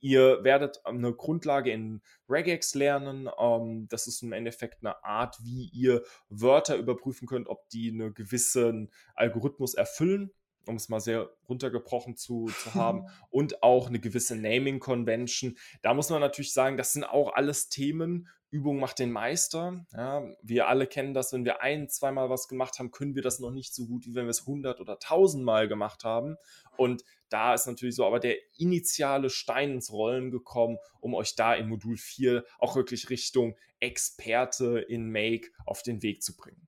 Ihr 0.00 0.42
werdet 0.42 0.84
eine 0.84 1.12
Grundlage 1.12 1.70
in 1.70 2.02
Regex 2.28 2.74
lernen. 2.74 3.28
Ähm, 3.38 3.86
das 3.88 4.06
ist 4.06 4.22
im 4.22 4.32
Endeffekt 4.32 4.78
eine 4.82 5.04
Art, 5.04 5.36
wie 5.42 5.70
ihr 5.72 6.02
Wörter 6.28 6.76
überprüfen 6.76 7.28
könnt, 7.28 7.48
ob 7.48 7.68
die 7.68 7.90
einen 7.90 8.14
gewissen 8.14 8.90
Algorithmus 9.14 9.74
erfüllen 9.74 10.32
um 10.66 10.76
es 10.76 10.88
mal 10.88 11.00
sehr 11.00 11.30
runtergebrochen 11.48 12.16
zu, 12.16 12.46
zu 12.62 12.74
haben, 12.74 13.06
und 13.30 13.62
auch 13.62 13.88
eine 13.88 13.98
gewisse 13.98 14.36
Naming 14.36 14.78
Convention. 14.78 15.56
Da 15.82 15.94
muss 15.94 16.10
man 16.10 16.20
natürlich 16.20 16.52
sagen, 16.52 16.76
das 16.76 16.92
sind 16.92 17.04
auch 17.04 17.34
alles 17.34 17.68
Themen. 17.68 18.28
Übung 18.50 18.78
macht 18.80 18.98
den 18.98 19.12
Meister. 19.12 19.84
Ja, 19.92 20.24
wir 20.42 20.68
alle 20.68 20.86
kennen 20.86 21.14
das, 21.14 21.32
wenn 21.32 21.44
wir 21.44 21.62
ein, 21.62 21.88
zweimal 21.88 22.30
was 22.30 22.48
gemacht 22.48 22.78
haben, 22.78 22.90
können 22.90 23.14
wir 23.14 23.22
das 23.22 23.38
noch 23.38 23.50
nicht 23.50 23.74
so 23.74 23.86
gut, 23.86 24.06
wie 24.06 24.14
wenn 24.14 24.26
wir 24.26 24.30
es 24.30 24.46
hundert 24.46 24.80
oder 24.80 24.98
tausendmal 24.98 25.68
gemacht 25.68 26.04
haben. 26.04 26.36
Und 26.76 27.04
da 27.28 27.54
ist 27.54 27.66
natürlich 27.66 27.94
so, 27.94 28.04
aber 28.04 28.18
der 28.18 28.36
initiale 28.58 29.30
Stein 29.30 29.72
ins 29.72 29.92
Rollen 29.92 30.30
gekommen, 30.30 30.78
um 31.00 31.14
euch 31.14 31.36
da 31.36 31.54
in 31.54 31.68
Modul 31.68 31.96
4 31.96 32.44
auch 32.58 32.74
wirklich 32.74 33.08
Richtung 33.08 33.56
Experte 33.78 34.80
in 34.80 35.10
Make 35.10 35.48
auf 35.64 35.82
den 35.82 36.02
Weg 36.02 36.22
zu 36.22 36.36
bringen. 36.36 36.66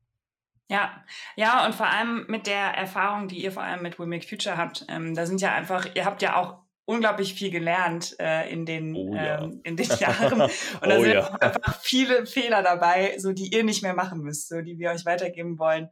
Ja, 0.68 1.04
ja, 1.36 1.66
und 1.66 1.74
vor 1.74 1.86
allem 1.86 2.24
mit 2.28 2.46
der 2.46 2.68
Erfahrung, 2.74 3.28
die 3.28 3.42
ihr 3.42 3.52
vor 3.52 3.62
allem 3.62 3.82
mit 3.82 3.98
We 3.98 4.06
Make 4.06 4.26
Future 4.26 4.56
habt, 4.56 4.86
ähm, 4.88 5.14
da 5.14 5.26
sind 5.26 5.42
ja 5.42 5.52
einfach, 5.52 5.94
ihr 5.94 6.06
habt 6.06 6.22
ja 6.22 6.36
auch 6.36 6.61
unglaublich 6.84 7.34
viel 7.34 7.50
gelernt 7.50 8.16
äh, 8.18 8.50
in, 8.50 8.66
den, 8.66 8.94
oh, 8.94 9.14
ja. 9.14 9.42
ähm, 9.42 9.60
in 9.62 9.76
den 9.76 9.88
Jahren. 9.98 10.42
Und 10.42 10.50
da 10.80 10.98
oh, 10.98 11.02
sind 11.02 11.12
ja. 11.12 11.34
einfach 11.34 11.80
viele 11.80 12.26
Fehler 12.26 12.62
dabei, 12.62 13.18
so 13.18 13.32
die 13.32 13.54
ihr 13.54 13.64
nicht 13.64 13.82
mehr 13.82 13.94
machen 13.94 14.20
müsst, 14.20 14.48
so 14.48 14.60
die 14.60 14.78
wir 14.78 14.90
euch 14.90 15.04
weitergeben 15.04 15.58
wollen, 15.58 15.88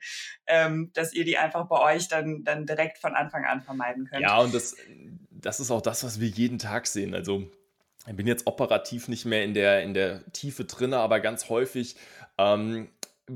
ähm, 0.46 0.90
dass 0.94 1.12
ihr 1.12 1.24
die 1.24 1.38
einfach 1.38 1.68
bei 1.68 1.94
euch 1.94 2.09
dann, 2.09 2.42
dann 2.44 2.66
direkt 2.66 2.98
von 2.98 3.14
Anfang 3.14 3.44
an 3.44 3.62
vermeiden 3.62 4.07
könnt. 4.07 4.22
Ja, 4.22 4.38
und 4.38 4.53
das, 4.53 4.76
das 5.31 5.61
ist 5.61 5.70
auch 5.70 5.83
das, 5.83 6.05
was 6.05 6.20
wir 6.20 6.29
jeden 6.29 6.59
Tag 6.59 6.87
sehen. 6.87 7.14
Also 7.14 7.44
ich 8.07 8.16
bin 8.16 8.26
jetzt 8.26 8.46
operativ 8.46 9.09
nicht 9.09 9.24
mehr 9.24 9.44
in 9.44 9.55
der, 9.55 9.83
in 9.83 9.94
der 9.94 10.24
Tiefe 10.33 10.64
drin, 10.64 10.94
aber 10.94 11.20
ganz 11.20 11.48
häufig 11.48 11.96
ähm, 12.38 12.88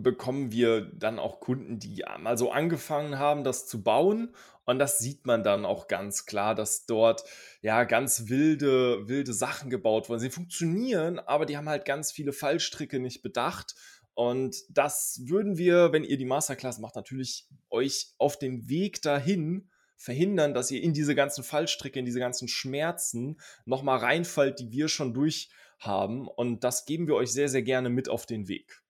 bekommen 0.02 0.52
wir 0.52 0.82
dann 0.94 1.18
auch 1.18 1.40
Kunden, 1.40 1.78
die 1.78 2.04
mal 2.18 2.38
so 2.38 2.50
angefangen 2.50 3.18
haben, 3.18 3.44
das 3.44 3.66
zu 3.66 3.82
bauen. 3.82 4.34
Und 4.64 4.78
das 4.78 4.98
sieht 4.98 5.26
man 5.26 5.42
dann 5.42 5.64
auch 5.64 5.88
ganz 5.88 6.26
klar, 6.26 6.54
dass 6.54 6.86
dort 6.86 7.24
ja 7.60 7.84
ganz 7.84 8.28
wilde, 8.28 9.08
wilde 9.08 9.34
Sachen 9.34 9.70
gebaut 9.70 10.08
wurden. 10.08 10.20
Sie 10.20 10.30
funktionieren, 10.30 11.18
aber 11.18 11.44
die 11.46 11.56
haben 11.56 11.68
halt 11.68 11.84
ganz 11.84 12.12
viele 12.12 12.32
Fallstricke 12.32 12.98
nicht 12.98 13.22
bedacht. 13.22 13.74
Und 14.14 14.56
das 14.70 15.20
würden 15.24 15.58
wir, 15.58 15.92
wenn 15.92 16.04
ihr 16.04 16.16
die 16.16 16.24
Masterclass 16.24 16.78
macht, 16.78 16.96
natürlich 16.96 17.46
euch 17.68 18.14
auf 18.18 18.38
dem 18.38 18.68
Weg 18.68 19.02
dahin 19.02 19.68
verhindern, 19.96 20.54
dass 20.54 20.70
ihr 20.70 20.82
in 20.82 20.92
diese 20.92 21.14
ganzen 21.14 21.44
Fallstricke, 21.44 21.98
in 21.98 22.04
diese 22.04 22.20
ganzen 22.20 22.48
Schmerzen 22.48 23.40
nochmal 23.64 23.98
reinfallt, 23.98 24.60
die 24.60 24.70
wir 24.70 24.88
schon 24.88 25.14
durch 25.14 25.50
haben. 25.78 26.28
Und 26.28 26.64
das 26.64 26.84
geben 26.86 27.06
wir 27.06 27.16
euch 27.16 27.32
sehr, 27.32 27.48
sehr 27.48 27.62
gerne 27.62 27.90
mit 27.90 28.08
auf 28.08 28.24
den 28.24 28.48
Weg. 28.48 28.83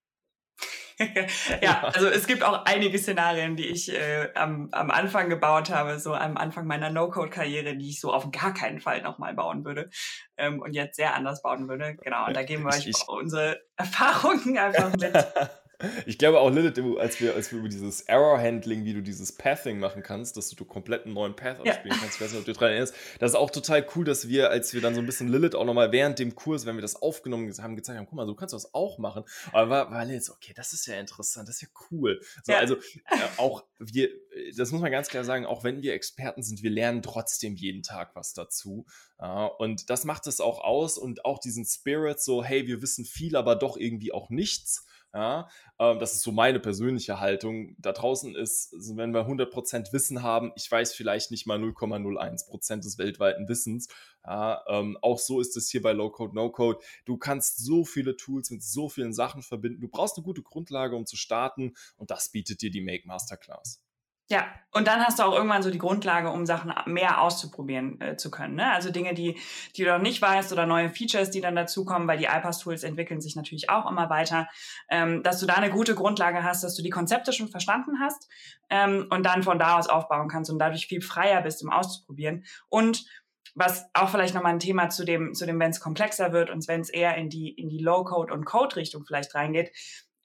ja, 1.61 1.83
also 1.93 2.07
es 2.07 2.25
gibt 2.27 2.43
auch 2.43 2.65
einige 2.65 2.97
Szenarien, 2.97 3.55
die 3.55 3.65
ich 3.65 3.93
äh, 3.93 4.29
am, 4.35 4.69
am 4.71 4.91
Anfang 4.91 5.29
gebaut 5.29 5.69
habe, 5.69 5.99
so 5.99 6.13
am 6.13 6.37
Anfang 6.37 6.67
meiner 6.67 6.89
No-Code-Karriere, 6.89 7.75
die 7.75 7.89
ich 7.89 7.99
so 7.99 8.13
auf 8.13 8.31
gar 8.31 8.53
keinen 8.53 8.79
Fall 8.79 9.01
nochmal 9.01 9.33
bauen 9.33 9.65
würde 9.65 9.89
ähm, 10.37 10.61
und 10.61 10.73
jetzt 10.73 10.95
sehr 10.95 11.15
anders 11.15 11.41
bauen 11.41 11.67
würde. 11.67 11.95
Genau, 12.01 12.27
und 12.27 12.35
da 12.35 12.43
geben 12.43 12.63
wir 12.63 12.73
euch 12.73 12.87
ich, 12.87 13.07
unsere 13.07 13.61
Erfahrungen 13.75 14.57
einfach 14.57 14.91
mit. 14.95 15.13
Ich 16.05 16.17
glaube 16.17 16.39
auch, 16.39 16.49
Lilith, 16.49 16.79
als 16.99 17.19
wir, 17.19 17.35
als 17.35 17.51
wir 17.51 17.59
über 17.59 17.69
dieses 17.69 18.01
Error-Handling, 18.01 18.85
wie 18.85 18.93
du 18.93 19.01
dieses 19.01 19.31
Pathing 19.33 19.79
machen 19.79 20.03
kannst, 20.03 20.37
dass 20.37 20.49
du 20.49 20.65
komplett 20.65 21.05
einen 21.05 21.13
neuen 21.13 21.35
Path 21.35 21.59
abspielen 21.59 21.95
ja. 21.95 22.01
kannst, 22.01 22.15
ich 22.15 22.21
weiß 22.21 22.31
nicht, 22.31 22.39
ob 22.39 22.45
du 22.45 22.53
daran 22.53 22.69
erinnerst, 22.69 22.95
das 23.19 23.31
ist 23.31 23.35
auch 23.35 23.49
total 23.49 23.85
cool, 23.95 24.05
dass 24.05 24.27
wir, 24.27 24.49
als 24.49 24.73
wir 24.73 24.81
dann 24.81 24.95
so 24.95 25.01
ein 25.01 25.05
bisschen 25.05 25.27
Lilith 25.27 25.55
auch 25.55 25.65
nochmal 25.65 25.91
während 25.91 26.19
dem 26.19 26.35
Kurs, 26.35 26.65
wenn 26.65 26.75
wir 26.75 26.81
das 26.81 26.95
aufgenommen 27.01 27.51
haben, 27.57 27.75
gezeigt 27.75 27.97
haben, 27.97 28.05
guck 28.05 28.15
mal, 28.15 28.25
so 28.25 28.35
kannst 28.35 28.53
du 28.53 28.57
das 28.57 28.73
auch 28.73 28.97
machen. 28.97 29.23
Aber 29.51 29.69
war, 29.69 29.91
war 29.91 30.05
Lilith 30.05 30.25
so, 30.25 30.33
okay, 30.33 30.53
das 30.55 30.73
ist 30.73 30.85
ja 30.85 30.99
interessant, 30.99 31.47
das 31.47 31.55
ist 31.55 31.61
ja 31.63 31.67
cool. 31.91 32.21
So, 32.43 32.51
ja. 32.51 32.59
Also 32.59 32.75
äh, 32.75 33.17
auch 33.37 33.65
wir, 33.79 34.09
das 34.55 34.71
muss 34.71 34.81
man 34.81 34.91
ganz 34.91 35.09
klar 35.09 35.23
sagen, 35.23 35.45
auch 35.45 35.63
wenn 35.63 35.81
wir 35.81 35.93
Experten 35.93 36.43
sind, 36.43 36.63
wir 36.63 36.71
lernen 36.71 37.01
trotzdem 37.01 37.55
jeden 37.55 37.83
Tag 37.83 38.15
was 38.15 38.33
dazu. 38.33 38.85
Uh, 39.17 39.47
und 39.59 39.89
das 39.89 40.03
macht 40.03 40.27
es 40.27 40.41
auch 40.41 40.59
aus 40.59 40.97
und 40.97 41.23
auch 41.23 41.39
diesen 41.39 41.65
Spirit, 41.65 42.19
so, 42.19 42.43
hey, 42.43 42.67
wir 42.67 42.81
wissen 42.81 43.05
viel, 43.05 43.35
aber 43.37 43.55
doch 43.55 43.77
irgendwie 43.77 44.11
auch 44.11 44.29
nichts. 44.29 44.85
Ja, 45.15 45.47
ähm, 45.79 45.99
das 45.99 46.13
ist 46.13 46.23
so 46.23 46.33
meine 46.33 46.59
persönliche 46.59 47.21
Haltung. 47.21 47.73
Da 47.79 47.93
draußen 47.93 48.35
ist, 48.35 48.73
also 48.73 48.97
wenn 48.97 49.13
wir 49.13 49.25
100% 49.25 49.93
Wissen 49.93 50.23
haben, 50.23 50.51
ich 50.57 50.69
weiß 50.69 50.93
vielleicht 50.93 51.31
nicht 51.31 51.47
mal 51.47 51.57
0,01% 51.57 52.83
des 52.83 52.97
weltweiten 52.97 53.47
Wissens. 53.47 53.87
Ja, 54.25 54.61
ähm, 54.67 54.97
auch 55.01 55.19
so 55.19 55.39
ist 55.39 55.55
es 55.55 55.69
hier 55.69 55.81
bei 55.81 55.93
Low 55.93 56.09
Code, 56.09 56.35
No 56.35 56.51
Code. 56.51 56.79
Du 57.05 57.15
kannst 57.15 57.63
so 57.63 57.85
viele 57.85 58.17
Tools 58.17 58.49
mit 58.49 58.61
so 58.61 58.89
vielen 58.89 59.13
Sachen 59.13 59.41
verbinden. 59.41 59.79
Du 59.79 59.87
brauchst 59.87 60.17
eine 60.17 60.25
gute 60.25 60.41
Grundlage, 60.41 60.97
um 60.97 61.05
zu 61.05 61.15
starten. 61.15 61.75
Und 61.95 62.11
das 62.11 62.27
bietet 62.29 62.61
dir 62.61 62.69
die 62.69 62.81
Make 62.81 63.07
Masterclass. 63.07 63.84
Ja, 64.27 64.47
und 64.71 64.87
dann 64.87 65.05
hast 65.05 65.19
du 65.19 65.23
auch 65.23 65.35
irgendwann 65.35 65.61
so 65.61 65.69
die 65.69 65.77
Grundlage, 65.77 66.31
um 66.31 66.47
Sachen 66.47 66.73
mehr 66.87 67.21
auszuprobieren 67.21 68.01
äh, 68.01 68.17
zu 68.17 68.31
können. 68.31 68.55
Ne? 68.55 68.71
Also 68.71 68.89
Dinge, 68.89 69.13
die, 69.13 69.39
die 69.75 69.83
du 69.83 69.91
noch 69.91 70.01
nicht 70.01 70.19
weißt 70.19 70.51
oder 70.51 70.65
neue 70.65 70.89
Features, 70.89 71.29
die 71.29 71.41
dann 71.41 71.55
dazukommen, 71.55 72.07
weil 72.07 72.17
die 72.17 72.25
iPass-Tools 72.25 72.83
entwickeln 72.83 73.21
sich 73.21 73.35
natürlich 73.35 73.69
auch 73.69 73.89
immer 73.89 74.09
weiter, 74.09 74.47
ähm, 74.89 75.21
dass 75.21 75.39
du 75.39 75.45
da 75.45 75.53
eine 75.53 75.69
gute 75.69 75.93
Grundlage 75.93 76.43
hast, 76.43 76.63
dass 76.63 76.75
du 76.75 76.81
die 76.81 76.89
Konzepte 76.89 77.33
schon 77.33 77.49
verstanden 77.49 77.99
hast 78.01 78.27
ähm, 78.71 79.05
und 79.11 79.23
dann 79.23 79.43
von 79.43 79.59
da 79.59 79.77
aus 79.77 79.87
aufbauen 79.87 80.27
kannst 80.27 80.49
und 80.49 80.57
dadurch 80.57 80.87
viel 80.87 81.01
freier 81.01 81.43
bist, 81.43 81.63
um 81.63 81.69
auszuprobieren. 81.69 82.45
Und 82.67 83.05
was 83.53 83.85
auch 83.93 84.09
vielleicht 84.09 84.33
nochmal 84.33 84.53
ein 84.53 84.59
Thema 84.59 84.89
zu 84.89 85.05
dem, 85.05 85.35
zu 85.35 85.45
dem, 85.45 85.59
wenn 85.59 85.69
es 85.69 85.79
komplexer 85.79 86.33
wird 86.33 86.49
und 86.49 86.67
wenn 86.67 86.81
es 86.81 86.89
eher 86.89 87.15
in 87.15 87.29
die, 87.29 87.49
in 87.49 87.69
die 87.69 87.79
Low-Code- 87.79 88.33
und 88.33 88.45
Code-Richtung 88.45 89.05
vielleicht 89.05 89.35
reingeht, 89.35 89.71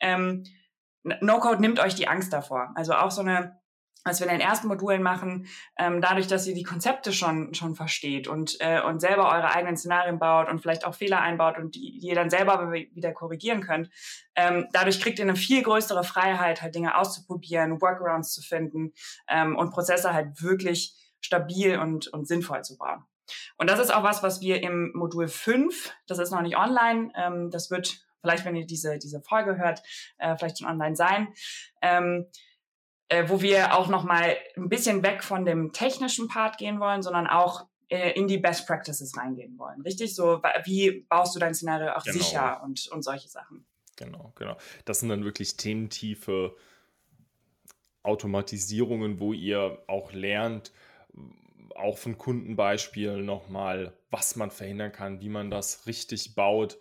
ähm, 0.01 0.45
No-Code 1.03 1.61
nimmt 1.61 1.81
euch 1.81 1.95
die 1.95 2.09
Angst 2.09 2.33
davor. 2.33 2.73
Also 2.75 2.95
auch 2.95 3.11
so 3.11 3.21
eine 3.21 3.60
was 4.05 4.21
wir 4.21 4.27
in 4.27 4.33
den 4.33 4.41
ersten 4.41 4.69
Modulen 4.69 5.03
machen, 5.03 5.47
ähm, 5.79 6.01
dadurch, 6.01 6.27
dass 6.27 6.47
ihr 6.47 6.55
die 6.55 6.63
Konzepte 6.63 7.13
schon 7.13 7.55
schon 7.55 7.75
versteht 7.75 8.29
und 8.29 8.57
äh, 8.61 8.81
und 8.83 9.01
selber 9.01 9.31
eure 9.31 9.55
eigenen 9.55 9.77
Szenarien 9.77 10.19
baut 10.19 10.49
und 10.49 10.61
vielleicht 10.61 10.85
auch 10.85 10.95
Fehler 10.95 11.21
einbaut 11.21 11.59
und 11.59 11.75
die, 11.75 11.99
die 11.99 12.09
ihr 12.09 12.15
dann 12.15 12.31
selber 12.31 12.73
wieder 12.73 13.13
korrigieren 13.13 13.61
könnt, 13.61 13.91
ähm, 14.37 14.69
dadurch 14.73 15.01
kriegt 15.01 15.19
ihr 15.19 15.25
eine 15.25 15.37
viel 15.37 15.63
größere 15.63 16.05
Freiheit, 16.05 16.63
halt 16.63 16.75
Dinge 16.75 16.97
auszuprobieren, 16.97 17.81
Workarounds 17.81 18.33
zu 18.33 18.43
finden 18.43 18.93
ähm, 19.29 19.57
und 19.57 19.71
Prozesse 19.71 20.15
halt 20.15 20.43
wirklich 20.43 20.95
stabil 21.21 21.79
und 21.79 22.09
und 22.09 22.27
sinnvoll 22.27 22.63
zu 22.63 22.79
bauen. 22.79 23.05
Und 23.59 23.71
das 23.71 23.79
ist 23.79 23.95
auch 23.95 24.03
was, 24.03 24.23
was 24.23 24.41
wir 24.41 24.63
im 24.63 24.93
Modul 24.95 25.29
5, 25.29 25.93
das 26.07 26.19
ist 26.19 26.33
noch 26.33 26.43
nicht 26.43 26.57
online, 26.57 27.13
ähm, 27.15 27.51
das 27.51 27.71
wird 27.71 28.05
vielleicht, 28.21 28.45
wenn 28.45 28.57
ihr 28.57 28.67
diese 28.67 28.99
diese 28.99 29.21
Folge 29.21 29.57
hört, 29.57 29.83
äh, 30.19 30.37
vielleicht 30.37 30.59
schon 30.59 30.69
online 30.69 30.97
sein. 30.97 31.29
Ähm, 31.83 32.27
äh, 33.11 33.29
wo 33.29 33.43
wir 33.43 33.77
auch 33.77 33.89
noch 33.89 34.05
mal 34.05 34.37
ein 34.57 34.69
bisschen 34.69 35.03
weg 35.03 35.23
von 35.23 35.45
dem 35.45 35.73
technischen 35.73 36.29
Part 36.29 36.59
gehen 36.59 36.81
wollen, 36.81 37.03
sondern 37.03 37.27
auch 37.27 37.67
äh, 37.89 38.13
in 38.13 38.29
die 38.29 38.39
Best 38.39 38.67
Practices 38.67 39.17
reingehen 39.17 39.59
wollen. 39.59 39.83
Richtig? 39.83 40.15
So, 40.15 40.41
wie 40.65 41.05
baust 41.09 41.35
du 41.35 41.41
dein 41.41 41.55
Szenario 41.55 41.93
auch 41.93 42.05
genau. 42.05 42.17
sicher 42.17 42.63
und, 42.63 42.89
und 42.89 43.03
solche 43.03 43.29
Sachen. 43.29 43.67
Genau, 43.97 44.33
genau. 44.37 44.57
Das 44.85 45.01
sind 45.01 45.09
dann 45.09 45.25
wirklich 45.25 45.57
thementiefe 45.57 46.57
Automatisierungen, 48.05 49.19
wo 49.19 49.33
ihr 49.33 49.83
auch 49.89 50.13
lernt, 50.13 50.73
auch 51.75 51.99
von 51.99 52.17
Kundenbeispielen 52.17 53.25
nochmal, 53.25 53.93
was 54.11 54.37
man 54.37 54.51
verhindern 54.51 54.93
kann, 54.93 55.21
wie 55.21 55.29
man 55.29 55.51
das 55.51 55.87
richtig 55.87 56.35
baut. 56.37 56.79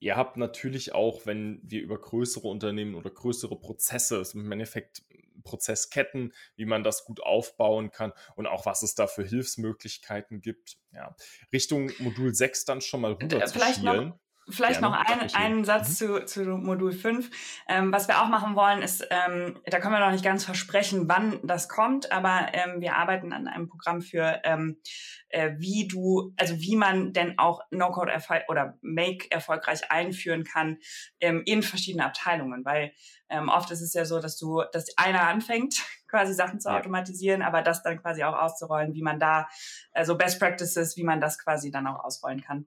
Ihr 0.00 0.16
habt 0.16 0.36
natürlich 0.36 0.92
auch, 0.92 1.24
wenn 1.24 1.60
wir 1.62 1.82
über 1.82 1.98
größere 1.98 2.48
Unternehmen 2.48 2.94
oder 2.96 3.10
größere 3.10 3.56
Prozesse, 3.58 4.22
im 4.34 4.52
Endeffekt 4.52 5.02
Prozessketten, 5.48 6.34
wie 6.56 6.66
man 6.66 6.84
das 6.84 7.04
gut 7.04 7.22
aufbauen 7.22 7.90
kann 7.90 8.12
und 8.36 8.46
auch 8.46 8.66
was 8.66 8.82
es 8.82 8.94
da 8.94 9.06
für 9.06 9.24
Hilfsmöglichkeiten 9.24 10.40
gibt. 10.40 10.78
Ja. 10.92 11.16
Richtung 11.52 11.90
Modul 11.98 12.34
6 12.34 12.64
dann 12.66 12.80
schon 12.80 13.00
mal 13.00 13.12
rüber 13.12 13.44
zu 13.44 13.58
schielen. 13.58 14.08
Noch 14.08 14.27
Vielleicht 14.50 14.80
Gerne. 14.80 14.96
noch 14.96 15.04
ein, 15.04 15.34
einen 15.34 15.64
Satz 15.64 16.00
mhm. 16.00 16.06
zu, 16.06 16.24
zu 16.24 16.44
Modul 16.44 16.92
5. 16.92 17.30
Ähm, 17.68 17.92
was 17.92 18.08
wir 18.08 18.22
auch 18.22 18.28
machen 18.28 18.56
wollen, 18.56 18.82
ist, 18.82 19.06
ähm, 19.10 19.60
da 19.66 19.78
können 19.78 19.94
wir 19.94 20.00
noch 20.00 20.12
nicht 20.12 20.24
ganz 20.24 20.44
versprechen, 20.44 21.08
wann 21.08 21.40
das 21.42 21.68
kommt, 21.68 22.12
aber 22.12 22.48
ähm, 22.52 22.80
wir 22.80 22.96
arbeiten 22.96 23.32
an 23.32 23.46
einem 23.46 23.68
Programm 23.68 24.00
für, 24.00 24.40
ähm, 24.44 24.80
äh, 25.28 25.52
wie 25.58 25.86
du, 25.86 26.32
also 26.38 26.60
wie 26.60 26.76
man 26.76 27.12
denn 27.12 27.38
auch 27.38 27.60
No-Code 27.70 28.12
oder 28.48 28.78
Make 28.80 29.30
erfolgreich 29.30 29.90
einführen 29.90 30.44
kann 30.44 30.78
ähm, 31.20 31.42
in 31.44 31.62
verschiedene 31.62 32.06
Abteilungen, 32.06 32.64
weil 32.64 32.92
ähm, 33.28 33.50
oft 33.50 33.70
ist 33.70 33.82
es 33.82 33.92
ja 33.92 34.06
so, 34.06 34.20
dass 34.20 34.38
du, 34.38 34.62
dass 34.72 34.96
einer 34.96 35.28
anfängt, 35.28 35.76
quasi 36.08 36.32
Sachen 36.32 36.58
zu 36.58 36.70
automatisieren, 36.70 37.42
aber 37.42 37.60
das 37.60 37.82
dann 37.82 38.00
quasi 38.00 38.24
auch 38.24 38.34
auszurollen, 38.34 38.94
wie 38.94 39.02
man 39.02 39.20
da, 39.20 39.46
also 39.92 40.16
Best 40.16 40.40
Practices, 40.40 40.96
wie 40.96 41.04
man 41.04 41.20
das 41.20 41.38
quasi 41.38 41.70
dann 41.70 41.86
auch 41.86 42.02
ausrollen 42.02 42.40
kann. 42.40 42.66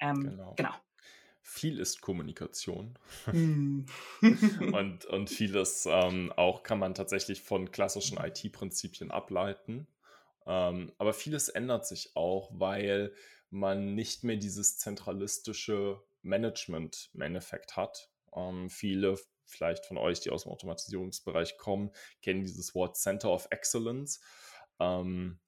Ähm, 0.00 0.20
genau. 0.20 0.54
genau 0.56 0.72
viel 1.42 1.78
ist 1.78 2.00
Kommunikation. 2.00 2.98
Hm. 3.24 3.86
und, 4.72 5.04
und 5.04 5.28
vieles 5.28 5.86
ähm, 5.90 6.32
auch 6.36 6.62
kann 6.62 6.78
man 6.78 6.94
tatsächlich 6.94 7.42
von 7.42 7.70
klassischen 7.70 8.16
IT-Prinzipien 8.16 9.10
ableiten. 9.10 9.86
Ähm, 10.46 10.92
aber 10.98 11.12
vieles 11.12 11.48
ändert 11.48 11.86
sich 11.86 12.16
auch, 12.16 12.50
weil 12.54 13.12
man 13.50 13.94
nicht 13.94 14.24
mehr 14.24 14.36
dieses 14.36 14.78
zentralistische 14.78 16.02
Management 16.22 17.10
im 17.12 17.20
Endeffekt 17.20 17.76
hat. 17.76 18.10
Ähm, 18.34 18.70
viele 18.70 19.18
vielleicht 19.44 19.84
von 19.84 19.98
euch, 19.98 20.20
die 20.20 20.30
aus 20.30 20.44
dem 20.44 20.52
Automatisierungsbereich 20.52 21.58
kommen, 21.58 21.90
kennen 22.22 22.44
dieses 22.44 22.74
Wort 22.74 22.96
Center 22.96 23.30
of 23.30 23.48
Excellence. 23.50 24.20
Ähm, 24.80 25.38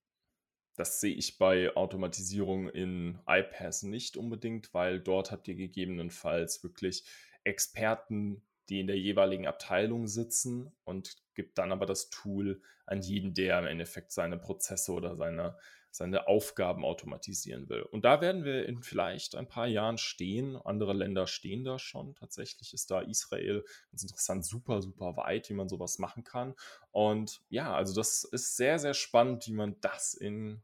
das 0.76 1.00
sehe 1.00 1.14
ich 1.14 1.38
bei 1.38 1.74
Automatisierung 1.76 2.68
in 2.68 3.18
iPass 3.26 3.82
nicht 3.84 4.16
unbedingt, 4.16 4.74
weil 4.74 5.00
dort 5.00 5.30
habt 5.30 5.46
ihr 5.48 5.54
gegebenenfalls 5.54 6.62
wirklich 6.64 7.04
Experten, 7.44 8.42
die 8.68 8.80
in 8.80 8.86
der 8.86 8.98
jeweiligen 8.98 9.46
Abteilung 9.46 10.06
sitzen 10.06 10.72
und 10.84 11.16
gibt 11.34 11.58
dann 11.58 11.72
aber 11.72 11.86
das 11.86 12.10
Tool 12.10 12.62
an 12.86 13.02
jeden, 13.02 13.34
der 13.34 13.58
im 13.58 13.66
Endeffekt 13.66 14.12
seine 14.12 14.38
Prozesse 14.38 14.92
oder 14.92 15.16
seine, 15.16 15.56
seine 15.94 16.26
Aufgaben 16.26 16.84
automatisieren 16.84 17.68
will. 17.68 17.82
Und 17.82 18.04
da 18.04 18.20
werden 18.20 18.44
wir 18.44 18.66
in 18.66 18.82
vielleicht 18.82 19.36
ein 19.36 19.46
paar 19.46 19.68
Jahren 19.68 19.96
stehen. 19.96 20.56
Andere 20.56 20.92
Länder 20.92 21.28
stehen 21.28 21.62
da 21.62 21.78
schon. 21.78 22.16
Tatsächlich 22.16 22.74
ist 22.74 22.90
da 22.90 23.00
Israel 23.00 23.64
ganz 23.92 24.02
interessant, 24.02 24.44
super, 24.44 24.82
super 24.82 25.16
weit, 25.16 25.48
wie 25.50 25.54
man 25.54 25.68
sowas 25.68 26.00
machen 26.00 26.24
kann. 26.24 26.54
Und 26.90 27.42
ja, 27.48 27.72
also 27.72 27.94
das 27.94 28.24
ist 28.24 28.56
sehr, 28.56 28.80
sehr 28.80 28.94
spannend, 28.94 29.46
wie 29.46 29.52
man 29.52 29.80
das 29.80 30.14
in 30.14 30.62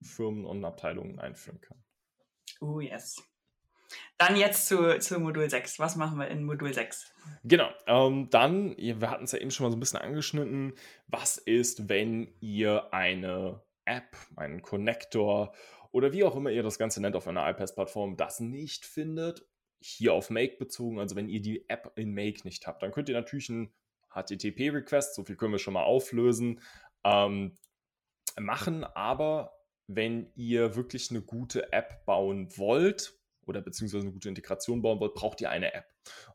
Firmen 0.00 0.44
und 0.44 0.64
Abteilungen 0.64 1.20
einführen 1.20 1.60
kann. 1.60 1.78
Oh, 2.60 2.80
yes. 2.80 3.22
Dann 4.18 4.34
jetzt 4.36 4.66
zu, 4.66 4.98
zu 4.98 5.20
Modul 5.20 5.48
6. 5.48 5.78
Was 5.78 5.94
machen 5.94 6.18
wir 6.18 6.26
in 6.26 6.42
Modul 6.42 6.74
6? 6.74 7.12
Genau. 7.44 7.70
Ähm, 7.86 8.30
dann, 8.30 8.76
wir 8.76 9.10
hatten 9.10 9.24
es 9.24 9.32
ja 9.32 9.38
eben 9.38 9.52
schon 9.52 9.64
mal 9.64 9.70
so 9.70 9.76
ein 9.76 9.80
bisschen 9.80 10.00
angeschnitten. 10.00 10.74
Was 11.06 11.38
ist, 11.38 11.88
wenn 11.88 12.34
ihr 12.40 12.92
eine 12.92 13.62
App, 13.84 14.16
einen 14.36 14.62
Connector 14.62 15.54
oder 15.90 16.12
wie 16.12 16.24
auch 16.24 16.36
immer 16.36 16.50
ihr 16.50 16.62
das 16.62 16.78
Ganze 16.78 17.00
nennt 17.00 17.16
auf 17.16 17.28
einer 17.28 17.48
iPads-Plattform, 17.48 18.16
das 18.16 18.40
nicht 18.40 18.86
findet? 18.86 19.46
Hier 19.80 20.14
auf 20.14 20.30
Make 20.30 20.56
bezogen, 20.58 20.98
also 20.98 21.16
wenn 21.16 21.28
ihr 21.28 21.42
die 21.42 21.68
App 21.68 21.92
in 21.96 22.14
Make 22.14 22.40
nicht 22.44 22.66
habt, 22.66 22.82
dann 22.82 22.92
könnt 22.92 23.08
ihr 23.08 23.14
natürlich 23.14 23.50
einen 23.50 23.72
HTTP-Request, 24.14 25.14
so 25.14 25.24
viel 25.24 25.36
können 25.36 25.52
wir 25.52 25.58
schon 25.58 25.74
mal 25.74 25.82
auflösen, 25.82 26.60
ähm, 27.04 27.56
machen, 28.38 28.84
aber 28.84 29.52
wenn 29.86 30.32
ihr 30.34 30.76
wirklich 30.76 31.10
eine 31.10 31.22
gute 31.22 31.72
App 31.72 32.04
bauen 32.06 32.48
wollt 32.56 33.18
oder 33.46 33.60
beziehungsweise 33.60 34.04
eine 34.04 34.12
gute 34.12 34.28
Integration 34.28 34.82
bauen 34.82 35.00
wollt, 35.00 35.14
braucht 35.14 35.40
ihr 35.40 35.50
eine 35.50 35.74
App. 35.74 35.86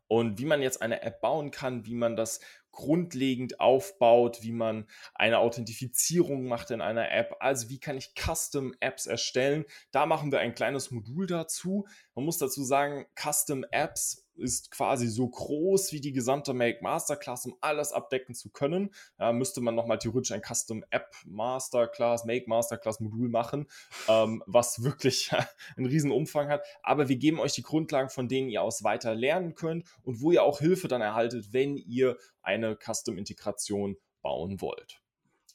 Und 0.07 0.39
wie 0.39 0.45
man 0.45 0.61
jetzt 0.61 0.81
eine 0.81 1.01
App 1.01 1.21
bauen 1.21 1.51
kann, 1.51 1.85
wie 1.85 1.95
man 1.95 2.15
das 2.15 2.39
grundlegend 2.77 3.59
aufbaut, 3.59 4.43
wie 4.43 4.51
man 4.51 4.85
eine 5.15 5.39
Authentifizierung 5.39 6.45
macht 6.45 6.69
in 6.69 6.79
einer 6.79 7.11
App. 7.11 7.35
Also 7.39 7.69
wie 7.69 7.79
kann 7.79 7.97
ich 7.97 8.13
Custom 8.15 8.73
Apps 8.79 9.07
erstellen? 9.07 9.65
Da 9.91 10.05
machen 10.05 10.31
wir 10.31 10.39
ein 10.39 10.53
kleines 10.53 10.91
Modul 10.91 11.25
dazu. 11.25 11.87
Man 12.13 12.23
muss 12.23 12.37
dazu 12.37 12.63
sagen, 12.63 13.07
Custom 13.15 13.65
Apps 13.71 14.26
ist 14.37 14.71
quasi 14.71 15.07
so 15.07 15.27
groß 15.27 15.91
wie 15.91 16.01
die 16.01 16.11
gesamte 16.11 16.53
Make 16.53 16.79
Masterclass, 16.81 17.45
um 17.45 17.55
alles 17.61 17.91
abdecken 17.91 18.35
zu 18.35 18.49
können. 18.49 18.93
Ja, 19.19 19.31
müsste 19.31 19.61
man 19.61 19.75
nochmal 19.75 19.99
theoretisch 19.99 20.31
ein 20.31 20.41
Custom 20.41 20.83
App 20.89 21.11
Masterclass, 21.25 22.25
Make 22.25 22.47
Masterclass 22.47 22.99
Modul 22.99 23.29
machen, 23.29 23.67
ähm, 24.07 24.43
was 24.45 24.83
wirklich 24.83 25.31
einen 25.75 25.87
riesen 25.87 26.11
Umfang 26.11 26.49
hat. 26.49 26.65
Aber 26.83 27.09
wir 27.09 27.17
geben 27.17 27.39
euch 27.39 27.53
die 27.53 27.63
Grundlagen, 27.63 28.09
von 28.09 28.27
denen 28.27 28.49
ihr 28.49 28.61
aus 28.61 28.83
weiter 28.83 29.15
lernen 29.15 29.55
könnt 29.55 29.85
und 30.03 30.21
wo 30.21 30.31
ihr 30.31 30.43
auch 30.43 30.59
Hilfe 30.59 30.87
dann 30.87 31.01
erhaltet, 31.01 31.53
wenn 31.53 31.77
ihr 31.77 32.17
eine 32.41 32.77
Custom 32.77 33.17
Integration 33.17 33.97
bauen 34.21 34.61
wollt. 34.61 35.01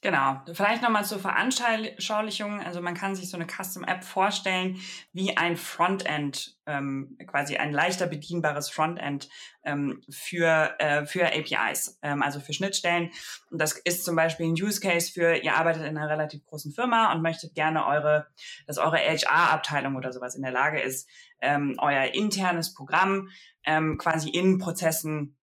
Genau. 0.03 0.41
Vielleicht 0.51 0.81
nochmal 0.81 1.05
zur 1.05 1.19
Veranschaulichung. 1.19 2.59
Also 2.59 2.81
man 2.81 2.93
kann 2.93 3.15
sich 3.15 3.29
so 3.29 3.37
eine 3.37 3.47
Custom 3.47 3.85
App 3.85 4.03
vorstellen 4.03 4.77
wie 5.13 5.37
ein 5.37 5.55
Frontend, 5.55 6.57
ähm, 6.65 7.17
quasi 7.25 7.55
ein 7.55 7.71
leichter 7.71 8.07
bedienbares 8.07 8.69
Frontend 8.69 9.29
ähm, 9.63 10.03
für, 10.09 10.75
äh, 10.79 11.05
für 11.05 11.27
APIs, 11.27 11.99
ähm, 12.01 12.21
also 12.21 12.41
für 12.41 12.51
Schnittstellen. 12.51 13.11
Und 13.49 13.61
das 13.61 13.77
ist 13.77 14.03
zum 14.03 14.17
Beispiel 14.17 14.47
ein 14.47 14.61
Use 14.61 14.81
Case 14.81 15.09
für, 15.09 15.37
ihr 15.37 15.55
arbeitet 15.55 15.83
in 15.83 15.97
einer 15.97 16.09
relativ 16.09 16.45
großen 16.47 16.73
Firma 16.73 17.13
und 17.13 17.21
möchtet 17.21 17.55
gerne 17.55 17.87
eure, 17.87 18.27
dass 18.67 18.79
eure 18.79 18.97
HR-Abteilung 18.97 19.95
oder 19.95 20.11
sowas 20.11 20.35
in 20.35 20.41
der 20.41 20.51
Lage 20.51 20.81
ist, 20.81 21.07
ähm, 21.39 21.77
euer 21.77 22.13
internes 22.13 22.73
Programm 22.73 23.29
ähm, 23.65 23.97
quasi 23.97 24.29
in 24.29 24.57
Prozessen 24.57 25.37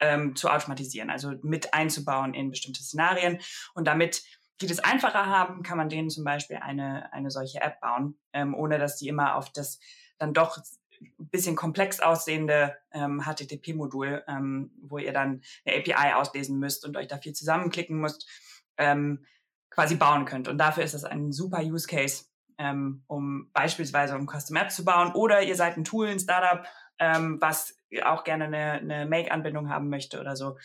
ähm, 0.00 0.36
zu 0.36 0.48
automatisieren, 0.48 1.10
also 1.10 1.32
mit 1.42 1.74
einzubauen 1.74 2.34
in 2.34 2.50
bestimmte 2.50 2.82
Szenarien. 2.82 3.38
Und 3.74 3.86
damit 3.86 4.22
die 4.60 4.66
das 4.66 4.80
einfacher 4.80 5.26
haben, 5.26 5.62
kann 5.62 5.78
man 5.78 5.88
denen 5.88 6.10
zum 6.10 6.24
Beispiel 6.24 6.56
eine, 6.56 7.12
eine 7.12 7.30
solche 7.30 7.60
App 7.60 7.80
bauen, 7.80 8.18
ähm, 8.32 8.54
ohne 8.54 8.78
dass 8.78 8.96
die 8.96 9.08
immer 9.08 9.36
auf 9.36 9.50
das 9.52 9.78
dann 10.18 10.34
doch 10.34 10.58
ein 11.00 11.28
bisschen 11.30 11.56
komplex 11.56 12.00
aussehende 12.00 12.76
ähm, 12.92 13.22
HTTP-Modul, 13.24 14.22
ähm, 14.28 14.70
wo 14.82 14.98
ihr 14.98 15.12
dann 15.12 15.42
eine 15.64 15.78
API 15.78 16.12
auslesen 16.14 16.58
müsst 16.58 16.84
und 16.84 16.96
euch 16.96 17.06
da 17.06 17.16
viel 17.16 17.32
zusammenklicken 17.32 17.98
müsst, 17.98 18.28
ähm, 18.76 19.24
quasi 19.70 19.94
bauen 19.94 20.26
könnt. 20.26 20.48
Und 20.48 20.58
dafür 20.58 20.84
ist 20.84 20.94
das 20.94 21.04
ein 21.04 21.32
super 21.32 21.62
Use 21.62 21.86
Case, 21.86 22.24
ähm, 22.58 23.02
um 23.06 23.50
beispielsweise 23.52 24.14
um 24.16 24.26
Custom 24.26 24.56
App 24.56 24.70
zu 24.70 24.84
bauen. 24.84 25.12
Oder 25.14 25.42
ihr 25.42 25.56
seid 25.56 25.78
ein 25.78 25.84
Tool, 25.84 26.08
ein 26.08 26.20
Startup, 26.20 26.66
ähm, 27.00 27.40
was 27.40 27.76
auch 28.04 28.22
gerne 28.22 28.44
eine, 28.44 28.72
eine 28.72 29.06
Make-Anbindung 29.06 29.68
haben 29.68 29.88
möchte 29.88 30.20
oder 30.20 30.36
so. 30.36 30.58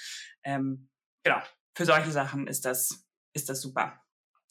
Ähm, 0.44 0.90
genau, 1.24 1.42
für 1.74 1.86
solche 1.86 2.12
Sachen 2.12 2.48
ist 2.48 2.66
das, 2.66 3.06
ist 3.34 3.50
das 3.50 3.62
super. 3.62 4.00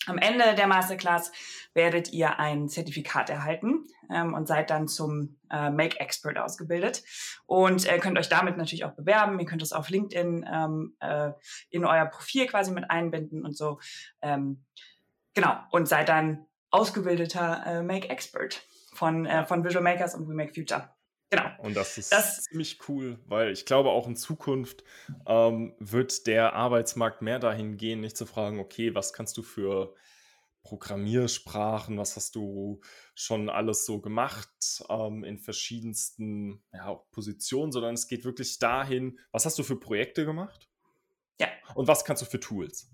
Am 0.07 0.19
Ende 0.19 0.55
der 0.55 0.67
Masterclass 0.67 1.33
werdet 1.73 2.13
ihr 2.13 2.39
ein 2.39 2.69
Zertifikat 2.69 3.31
erhalten 3.31 3.87
ähm, 4.11 4.35
und 4.35 4.47
seid 4.47 4.69
dann 4.69 4.87
zum 4.87 5.39
äh, 5.51 5.71
Make 5.71 5.99
Expert 5.99 6.37
ausgebildet 6.37 7.03
und 7.47 7.87
äh, 7.87 7.99
könnt 7.99 8.19
euch 8.19 8.29
damit 8.29 8.59
natürlich 8.59 8.85
auch 8.85 8.93
bewerben. 8.93 9.41
Ihr 9.41 9.47
könnt 9.47 9.63
es 9.63 9.73
auf 9.73 9.89
LinkedIn 9.89 10.47
ähm, 10.53 10.97
äh, 11.01 11.31
in 11.71 11.87
euer 11.87 12.05
Profil 12.07 12.47
quasi 12.47 12.73
mit 12.73 12.91
einbinden 12.91 13.45
und 13.45 13.57
so. 13.57 13.81
Ähm, 14.21 14.65
genau, 15.33 15.57
und 15.71 15.89
seid 15.89 16.09
dann 16.11 16.45
ausgebildeter 16.71 17.63
äh, 17.67 17.83
Make 17.83 18.09
Expert 18.11 18.67
von, 18.93 19.25
äh, 19.25 19.47
von 19.47 19.65
Visual 19.65 19.83
Makers 19.83 20.15
und 20.15 20.29
We 20.29 20.35
Make 20.35 20.53
Future. 20.53 20.95
Genau. 21.37 21.51
Und 21.59 21.75
das 21.75 21.99
ist 21.99 22.13
das, 22.13 22.43
ziemlich 22.43 22.79
cool, 22.89 23.19
weil 23.27 23.51
ich 23.51 23.67
glaube, 23.67 23.91
auch 23.91 24.07
in 24.07 24.17
Zukunft 24.17 24.85
ähm, 25.27 25.75
wird 25.79 26.27
der 26.27 26.55
Arbeitsmarkt 26.55 27.23
mehr 27.23 27.39
dahin 27.39 27.77
gehen, 27.77 28.01
nicht 28.01 28.17
zu 28.17 28.27
fragen, 28.27 28.61
okay, 28.61 28.95
was 28.95 29.13
kannst 29.13 29.37
du 29.37 29.43
für 29.43 29.95
Programmiersprachen, 30.65 31.99
was 31.99 32.17
hast 32.17 32.35
du 32.35 32.81
schon 33.15 33.51
alles 33.51 33.85
so 33.85 34.01
gemacht 34.01 34.49
ähm, 34.89 35.23
in 35.23 35.39
verschiedensten 35.39 36.63
ja, 36.73 36.95
Positionen, 37.13 37.71
sondern 37.71 37.95
es 37.95 38.09
geht 38.09 38.25
wirklich 38.25 38.59
dahin, 38.59 39.19
was 39.31 39.45
hast 39.45 39.59
du 39.59 39.63
für 39.63 39.79
Projekte 39.79 40.25
gemacht? 40.25 40.69
Ja. 41.39 41.49
Und 41.75 41.87
was 41.87 42.05
kannst 42.05 42.23
du 42.23 42.27
für 42.27 42.41
Tools? 42.41 42.91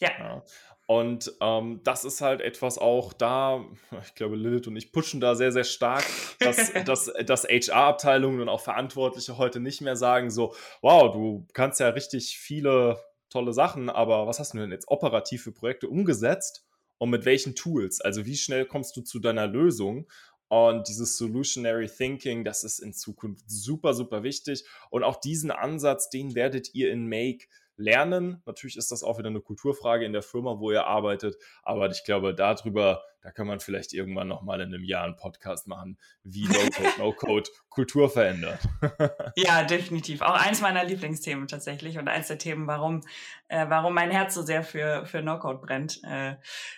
Ja. 0.00 0.10
ja. 0.18 0.44
Und 0.86 1.32
ähm, 1.40 1.80
das 1.84 2.04
ist 2.04 2.20
halt 2.20 2.40
etwas 2.40 2.76
auch 2.76 3.12
da, 3.12 3.64
ich 4.04 4.16
glaube, 4.16 4.34
Lilith 4.34 4.66
und 4.66 4.74
ich 4.74 4.90
pushen 4.90 5.20
da 5.20 5.36
sehr, 5.36 5.52
sehr 5.52 5.62
stark, 5.62 6.04
dass, 6.40 6.72
dass, 6.84 7.12
dass 7.24 7.44
HR-Abteilungen 7.44 8.40
und 8.40 8.48
auch 8.48 8.60
Verantwortliche 8.60 9.38
heute 9.38 9.60
nicht 9.60 9.82
mehr 9.82 9.94
sagen, 9.94 10.30
so, 10.30 10.52
wow, 10.82 11.12
du 11.12 11.46
kannst 11.52 11.78
ja 11.78 11.90
richtig 11.90 12.38
viele 12.38 12.98
tolle 13.28 13.52
Sachen, 13.52 13.88
aber 13.88 14.26
was 14.26 14.40
hast 14.40 14.52
du 14.52 14.58
denn 14.58 14.72
jetzt 14.72 14.88
operativ 14.88 15.44
für 15.44 15.52
Projekte 15.52 15.88
umgesetzt 15.88 16.66
und 16.98 17.10
mit 17.10 17.24
welchen 17.24 17.54
Tools? 17.54 18.00
Also 18.00 18.26
wie 18.26 18.36
schnell 18.36 18.66
kommst 18.66 18.96
du 18.96 19.02
zu 19.02 19.20
deiner 19.20 19.46
Lösung? 19.46 20.08
Und 20.48 20.88
dieses 20.88 21.16
Solutionary 21.16 21.86
Thinking, 21.86 22.42
das 22.42 22.64
ist 22.64 22.80
in 22.80 22.92
Zukunft 22.92 23.48
super, 23.48 23.94
super 23.94 24.24
wichtig. 24.24 24.64
Und 24.90 25.04
auch 25.04 25.20
diesen 25.20 25.52
Ansatz, 25.52 26.10
den 26.10 26.34
werdet 26.34 26.74
ihr 26.74 26.90
in 26.90 27.06
Make 27.06 27.46
lernen. 27.80 28.42
Natürlich 28.46 28.76
ist 28.76 28.92
das 28.92 29.02
auch 29.02 29.18
wieder 29.18 29.28
eine 29.28 29.40
Kulturfrage 29.40 30.04
in 30.04 30.12
der 30.12 30.22
Firma, 30.22 30.58
wo 30.58 30.70
ihr 30.70 30.86
arbeitet, 30.86 31.36
aber 31.62 31.90
ich 31.90 32.04
glaube, 32.04 32.34
darüber, 32.34 33.02
da 33.22 33.30
kann 33.30 33.46
man 33.46 33.60
vielleicht 33.60 33.92
irgendwann 33.92 34.28
nochmal 34.28 34.60
in 34.60 34.72
einem 34.72 34.84
Jahr 34.84 35.04
einen 35.04 35.16
Podcast 35.16 35.66
machen, 35.66 35.98
wie 36.22 36.44
No-Code, 36.44 36.92
No-Code 36.98 37.50
Kultur 37.68 38.08
verändert. 38.08 38.60
ja, 39.36 39.64
definitiv. 39.64 40.22
Auch 40.22 40.34
eins 40.34 40.60
meiner 40.60 40.84
Lieblingsthemen 40.84 41.48
tatsächlich 41.48 41.98
und 41.98 42.08
eins 42.08 42.28
der 42.28 42.38
Themen, 42.38 42.66
warum, 42.66 43.00
äh, 43.48 43.66
warum 43.68 43.94
mein 43.94 44.10
Herz 44.10 44.34
so 44.34 44.42
sehr 44.42 44.62
für, 44.62 45.06
für 45.06 45.22
No-Code 45.22 45.60
brennt. 45.60 46.00
Äh, 46.04 46.36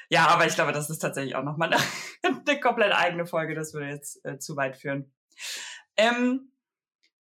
ja, 0.09 0.29
aber 0.29 0.47
ich 0.47 0.55
glaube, 0.55 0.73
das 0.73 0.89
ist 0.89 1.01
tatsächlich 1.01 1.37
auch 1.37 1.45
nochmal 1.45 1.73
eine, 1.73 1.83
eine 2.47 2.61
komplett 2.61 2.93
eigene 2.93 3.27
Folge, 3.27 3.55
das 3.55 3.75
würde 3.75 3.89
jetzt 3.89 4.25
äh, 4.25 4.39
zu 4.39 4.57
weit 4.57 4.77
führen. 4.77 5.13
Ähm, 5.97 6.53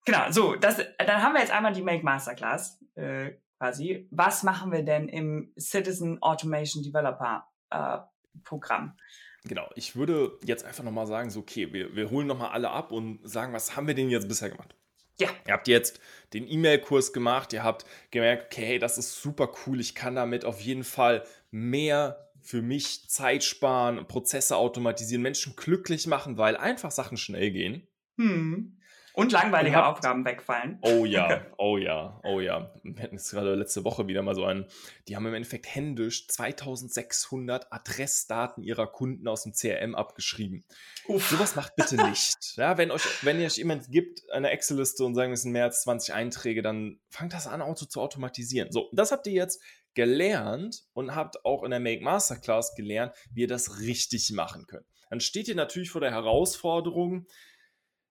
Genau, 0.06 0.30
so, 0.30 0.56
das, 0.56 0.78
dann 0.98 1.22
haben 1.22 1.34
wir 1.34 1.40
jetzt 1.40 1.52
einmal 1.52 1.72
die 1.72 1.82
Make 1.82 2.02
Masterclass 2.02 2.80
äh, 2.94 3.32
quasi. 3.60 4.08
Was 4.10 4.42
machen 4.42 4.72
wir 4.72 4.82
denn 4.82 5.08
im 5.08 5.52
Citizen 5.58 6.20
Automation 6.22 6.82
Developer 6.82 7.46
äh, 7.70 7.98
Programm? 8.42 8.96
Genau, 9.44 9.68
ich 9.74 9.96
würde 9.96 10.38
jetzt 10.44 10.64
einfach 10.64 10.82
nochmal 10.82 11.06
sagen, 11.06 11.30
so, 11.30 11.40
okay, 11.40 11.72
wir, 11.72 11.94
wir 11.94 12.10
holen 12.10 12.26
nochmal 12.26 12.50
alle 12.50 12.70
ab 12.70 12.90
und 12.90 13.20
sagen, 13.22 13.52
was 13.52 13.76
haben 13.76 13.86
wir 13.86 13.94
denn 13.94 14.10
jetzt 14.10 14.28
bisher 14.28 14.50
gemacht? 14.50 14.74
Ja. 15.18 15.28
Ihr 15.46 15.52
habt 15.52 15.68
jetzt 15.68 16.00
den 16.32 16.48
E-Mail-Kurs 16.48 17.12
gemacht, 17.12 17.52
ihr 17.52 17.62
habt 17.62 17.84
gemerkt, 18.10 18.46
okay, 18.46 18.64
hey, 18.64 18.78
das 18.78 18.96
ist 18.96 19.20
super 19.20 19.50
cool, 19.66 19.78
ich 19.78 19.94
kann 19.94 20.14
damit 20.14 20.46
auf 20.46 20.60
jeden 20.60 20.84
Fall 20.84 21.24
mehr 21.50 22.30
für 22.40 22.62
mich 22.62 23.10
Zeit 23.10 23.44
sparen, 23.44 24.06
Prozesse 24.06 24.56
automatisieren, 24.56 25.22
Menschen 25.22 25.56
glücklich 25.56 26.06
machen, 26.06 26.38
weil 26.38 26.56
einfach 26.56 26.90
Sachen 26.90 27.18
schnell 27.18 27.50
gehen. 27.50 27.86
Hm. 28.16 28.79
Und 29.20 29.32
langweilige 29.32 29.76
und 29.76 29.82
Aufgaben 29.82 30.24
wegfallen. 30.24 30.78
Oh 30.80 31.04
ja, 31.04 31.44
oh 31.58 31.76
ja, 31.76 32.18
oh 32.24 32.40
ja. 32.40 32.72
Wir 32.82 33.02
hatten 33.02 33.16
es 33.16 33.30
gerade 33.30 33.54
letzte 33.54 33.84
Woche 33.84 34.06
wieder 34.06 34.22
mal 34.22 34.34
so 34.34 34.46
einen, 34.46 34.64
die 35.08 35.14
haben 35.14 35.26
im 35.26 35.34
Endeffekt 35.34 35.66
händisch 35.74 36.26
2600 36.26 37.70
Adressdaten 37.70 38.62
ihrer 38.62 38.86
Kunden 38.86 39.28
aus 39.28 39.42
dem 39.42 39.52
CRM 39.52 39.94
abgeschrieben. 39.94 40.64
Uff. 41.06 41.28
Sowas 41.28 41.54
macht 41.54 41.76
bitte 41.76 41.96
nicht. 42.08 42.38
ja, 42.56 42.78
wenn 42.78 42.90
euch, 42.90 43.02
wenn 43.22 43.38
euch 43.44 43.58
jemand 43.58 43.90
gibt, 43.90 44.22
eine 44.30 44.48
Excel-Liste 44.52 45.04
und 45.04 45.14
sagen, 45.14 45.32
es 45.32 45.42
sind 45.42 45.52
mehr 45.52 45.64
als 45.64 45.82
20 45.82 46.14
Einträge, 46.14 46.62
dann 46.62 46.98
fangt 47.10 47.34
das 47.34 47.46
an, 47.46 47.60
Auto 47.60 47.84
zu 47.84 48.00
automatisieren. 48.00 48.72
So, 48.72 48.88
das 48.92 49.12
habt 49.12 49.26
ihr 49.26 49.34
jetzt 49.34 49.62
gelernt 49.92 50.84
und 50.94 51.14
habt 51.14 51.44
auch 51.44 51.62
in 51.62 51.72
der 51.72 51.80
Make 51.80 52.02
Masterclass 52.02 52.74
gelernt, 52.74 53.12
wie 53.34 53.42
ihr 53.42 53.48
das 53.48 53.80
richtig 53.80 54.30
machen 54.32 54.66
könnt. 54.66 54.86
Dann 55.10 55.20
steht 55.20 55.46
ihr 55.46 55.56
natürlich 55.56 55.90
vor 55.90 56.00
der 56.00 56.12
Herausforderung, 56.12 57.26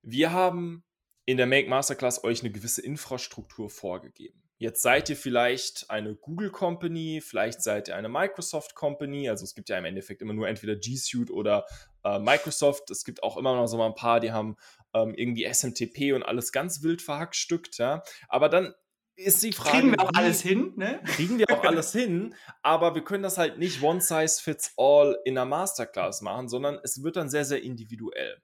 wir 0.02 0.32
haben 0.32 0.84
in 1.30 1.38
der 1.38 1.46
Make 1.46 1.70
Masterclass 1.70 2.24
euch 2.24 2.42
eine 2.42 2.52
gewisse 2.52 2.82
Infrastruktur 2.82 3.70
vorgegeben. 3.70 4.42
Jetzt 4.58 4.82
seid 4.82 5.12
ihr 5.12 5.16
vielleicht 5.16 5.88
eine 5.92 6.16
Google 6.16 6.50
Company, 6.50 7.22
vielleicht 7.24 7.62
seid 7.62 7.88
ihr 7.88 7.96
eine 7.96 8.10
Microsoft 8.10 8.74
Company. 8.74 9.30
Also 9.30 9.44
es 9.44 9.54
gibt 9.54 9.70
ja 9.70 9.78
im 9.78 9.86
Endeffekt 9.86 10.24
immer 10.24 10.34
nur 10.34 10.48
entweder 10.48 10.76
G 10.76 10.96
Suite 10.96 11.30
oder 11.30 11.68
äh, 12.04 12.18
Microsoft. 12.18 12.90
Es 12.90 13.04
gibt 13.04 13.22
auch 13.22 13.38
immer 13.38 13.56
noch 13.56 13.68
so 13.68 13.78
mal 13.78 13.86
ein 13.86 13.94
paar, 13.94 14.20
die 14.20 14.32
haben 14.32 14.58
ähm, 14.96 15.14
irgendwie 15.14 15.46
SMTP 15.46 16.14
und 16.16 16.24
alles 16.24 16.52
ganz 16.52 16.82
wild 16.82 17.04
verhackstückt. 17.04 17.78
Ja? 17.78 18.02
Aber 18.28 18.50
dann 18.50 18.74
ist 19.16 19.44
die 19.44 19.54
Frage. 19.54 19.78
Kriegen 19.78 19.92
wir 19.92 20.02
auch 20.02 20.14
alles 20.16 20.42
hin, 20.42 20.74
ne? 20.78 21.00
Kriegen 21.06 21.38
wir 21.38 21.46
auch 21.52 21.64
alles 21.64 21.92
hin, 21.92 22.34
aber 22.64 22.96
wir 22.96 23.04
können 23.04 23.22
das 23.22 23.38
halt 23.38 23.60
nicht 23.60 23.84
one 23.84 24.02
size 24.02 24.42
fits 24.42 24.74
all 24.78 25.16
in 25.26 25.38
einer 25.38 25.46
Masterclass 25.46 26.22
machen, 26.22 26.50
sondern 26.50 26.80
es 26.84 27.04
wird 27.04 27.18
dann 27.18 27.30
sehr, 27.30 27.46
sehr 27.46 27.62
individuell. 27.62 28.42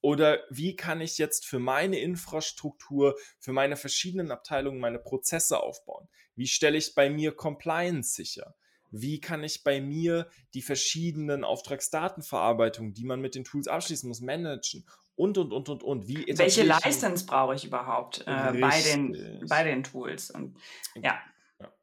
Oder 0.00 0.40
wie 0.50 0.76
kann 0.76 1.00
ich 1.00 1.18
jetzt 1.18 1.46
für 1.46 1.58
meine 1.58 1.98
Infrastruktur, 1.98 3.16
für 3.38 3.52
meine 3.52 3.76
verschiedenen 3.76 4.30
Abteilungen 4.30 4.78
meine 4.78 4.98
Prozesse 4.98 5.60
aufbauen? 5.60 6.08
Wie 6.36 6.46
stelle 6.46 6.78
ich 6.78 6.94
bei 6.94 7.10
mir 7.10 7.32
Compliance 7.32 8.14
sicher? 8.14 8.54
Wie 8.90 9.20
kann 9.20 9.44
ich 9.44 9.64
bei 9.64 9.80
mir 9.80 10.30
die 10.54 10.62
verschiedenen 10.62 11.44
Auftragsdatenverarbeitungen, 11.44 12.94
die 12.94 13.04
man 13.04 13.20
mit 13.20 13.34
den 13.34 13.44
Tools 13.44 13.68
abschließen 13.68 14.08
muss, 14.08 14.20
managen? 14.20 14.86
und, 15.18 15.36
und, 15.36 15.52
und, 15.52 15.68
und, 15.68 15.82
und. 15.82 16.08
Wie 16.08 16.24
Welche 16.28 16.62
License 16.62 17.26
brauche 17.26 17.54
ich 17.54 17.64
überhaupt 17.64 18.20
äh, 18.20 18.52
bei, 18.60 18.80
den, 18.80 19.44
bei 19.48 19.64
den 19.64 19.82
Tools? 19.82 20.30
Und, 20.30 20.56
ja. 20.94 21.20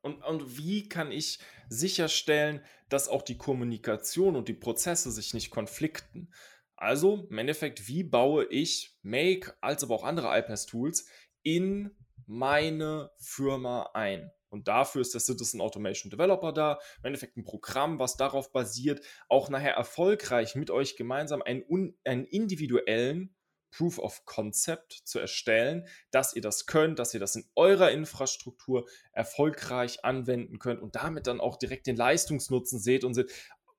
Und, 0.02 0.24
und 0.24 0.58
wie 0.58 0.88
kann 0.88 1.12
ich 1.12 1.40
sicherstellen, 1.68 2.62
dass 2.88 3.10
auch 3.10 3.22
die 3.22 3.38
Kommunikation 3.38 4.38
und 4.38 4.48
die 4.48 4.54
Prozesse 4.54 5.12
sich 5.12 5.34
nicht 5.34 5.50
konflikten? 5.50 6.30
Also 6.78 7.28
im 7.30 7.38
Endeffekt, 7.38 7.88
wie 7.88 8.04
baue 8.04 8.46
ich 8.46 8.98
Make 9.02 9.56
als 9.62 9.84
aber 9.84 9.96
auch 9.96 10.04
andere 10.04 10.38
iPass-Tools 10.38 11.08
in 11.44 11.92
meine 12.26 13.12
Firma 13.18 13.92
ein? 13.94 14.32
Und 14.50 14.68
dafür 14.68 15.02
ist 15.02 15.14
der 15.14 15.22
Citizen 15.22 15.60
Automation 15.60 16.10
Developer 16.10 16.54
da. 16.54 16.80
Im 17.00 17.08
Endeffekt 17.08 17.36
ein 17.36 17.44
Programm, 17.44 18.00
was 18.00 18.16
darauf 18.16 18.52
basiert, 18.52 19.06
auch 19.28 19.50
nachher 19.50 19.74
erfolgreich 19.74 20.56
mit 20.56 20.72
euch 20.72 20.96
gemeinsam 20.96 21.42
einen, 21.42 21.64
einen 22.06 22.26
individuellen 22.26 23.36
Proof 23.76 24.00
of 24.00 24.24
Concept 24.26 24.94
zu 25.04 25.20
erstellen, 25.20 25.86
dass 26.12 26.34
ihr 26.34 26.42
das 26.42 26.66
könnt, 26.66 27.00
dass 27.00 27.14
ihr 27.14 27.20
das 27.20 27.36
in 27.36 27.44
eurer 27.56 27.92
Infrastruktur 27.92 28.88
erfolgreich 29.12 30.06
anwenden 30.06 30.60
könnt 30.60 30.82
und 30.82 30.96
damit 30.96 31.28
dann 31.28 31.42
auch 31.42 31.58
direkt 31.58 31.88
den 31.88 31.98
Leistungsnutzen 31.98 32.80
seht 32.80 33.04
und 33.04 33.14
seht, 33.14 33.32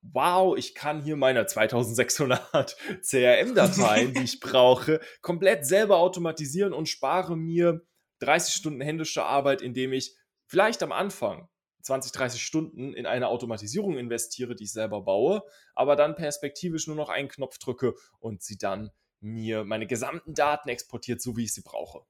wow, 0.03 0.57
ich 0.57 0.75
kann 0.75 1.03
hier 1.03 1.17
meine 1.17 1.47
2600 1.47 2.77
CRM-Dateien, 3.03 4.15
die 4.15 4.23
ich 4.23 4.41
brauche, 4.41 5.01
komplett 5.21 5.67
selber 5.67 5.99
automatisieren 5.99 6.73
und 6.73 6.89
spare 6.89 7.37
mir 7.37 7.83
30 8.21 8.55
Stunden 8.55 8.81
händische 8.81 9.25
Arbeit, 9.25 9.63
indem 9.63 9.93
ich 9.93 10.17
vielleicht 10.47 10.83
am 10.83 10.93
Anfang 10.93 11.49
20, 11.83 12.13
30 12.13 12.43
Stunden 12.43 12.95
in 12.95 13.07
eine 13.07 13.29
Automatisierung 13.29 13.97
investiere, 13.97 14.57
die 14.57 14.65
ich 14.65 14.73
selber 14.73 15.03
baue, 15.03 15.43
aber 15.75 15.95
dann 15.95 16.17
perspektivisch 16.17 16.87
nur 16.87 16.97
noch 16.97 17.09
einen 17.09 17.29
Knopf 17.29 17.59
drücke 17.59 17.95
und 18.19 18.43
sie 18.43 18.59
dann 18.59 18.91
mir 19.21 19.65
meine 19.65 19.87
gesamten 19.87 20.35
Daten 20.35 20.69
exportiert, 20.69 21.23
so 21.23 21.37
wie 21.37 21.45
ich 21.45 21.55
sie 21.55 21.63
brauche. 21.63 22.03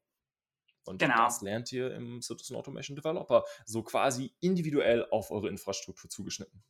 Und 0.85 0.99
genau. 0.99 1.17
das 1.25 1.43
lernt 1.43 1.73
ihr 1.73 1.93
im 1.95 2.23
Citizen 2.23 2.57
Automation 2.57 2.97
Developer, 2.97 3.45
so 3.65 3.83
quasi 3.83 4.35
individuell 4.41 5.07
auf 5.11 5.31
eure 5.31 5.49
Infrastruktur 5.49 6.09
zugeschnitten. 6.09 6.63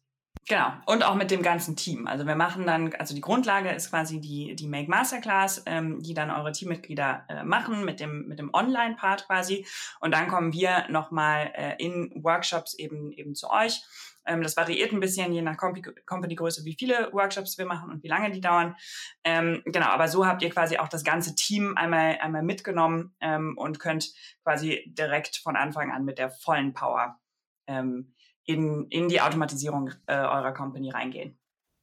Genau. 0.48 0.72
Und 0.86 1.04
auch 1.04 1.16
mit 1.16 1.32
dem 1.32 1.42
ganzen 1.42 1.74
Team. 1.74 2.06
Also 2.06 2.26
wir 2.26 2.36
machen 2.36 2.66
dann, 2.66 2.94
also 2.94 3.14
die 3.14 3.20
Grundlage 3.20 3.70
ist 3.70 3.90
quasi 3.90 4.20
die, 4.20 4.54
die 4.54 4.68
Make 4.68 4.88
Masterclass, 4.88 5.62
ähm, 5.66 6.02
die 6.02 6.14
dann 6.14 6.30
eure 6.30 6.52
Teammitglieder 6.52 7.24
äh, 7.28 7.42
machen 7.42 7.84
mit 7.84 7.98
dem, 7.98 8.28
mit 8.28 8.38
dem 8.38 8.54
Online-Part 8.54 9.26
quasi. 9.26 9.66
Und 10.00 10.14
dann 10.14 10.28
kommen 10.28 10.52
wir 10.52 10.86
nochmal 10.88 11.50
äh, 11.54 11.74
in 11.78 12.12
Workshops 12.22 12.74
eben, 12.74 13.10
eben 13.10 13.34
zu 13.34 13.50
euch. 13.50 13.82
Ähm, 14.24 14.42
das 14.42 14.56
variiert 14.56 14.92
ein 14.92 15.00
bisschen 15.00 15.32
je 15.32 15.42
nach 15.42 15.56
Company-Größe, 15.56 16.64
wie 16.64 16.76
viele 16.78 17.12
Workshops 17.12 17.58
wir 17.58 17.66
machen 17.66 17.90
und 17.90 18.02
wie 18.02 18.08
lange 18.08 18.30
die 18.30 18.40
dauern. 18.40 18.76
Ähm, 19.24 19.62
genau, 19.64 19.86
aber 19.86 20.08
so 20.08 20.26
habt 20.26 20.42
ihr 20.42 20.50
quasi 20.50 20.78
auch 20.78 20.88
das 20.88 21.04
ganze 21.04 21.34
Team 21.34 21.76
einmal, 21.76 22.18
einmal 22.20 22.42
mitgenommen 22.42 23.14
ähm, 23.20 23.56
und 23.56 23.80
könnt 23.80 24.12
quasi 24.44 24.84
direkt 24.86 25.38
von 25.38 25.56
Anfang 25.56 25.90
an 25.90 26.04
mit 26.04 26.18
der 26.18 26.30
vollen 26.30 26.72
Power 26.72 27.18
ähm, 27.66 28.14
in, 28.46 28.86
in 28.88 29.08
die 29.08 29.20
Automatisierung 29.20 29.90
äh, 30.06 30.14
eurer 30.14 30.52
Company 30.52 30.90
reingehen. 30.90 31.36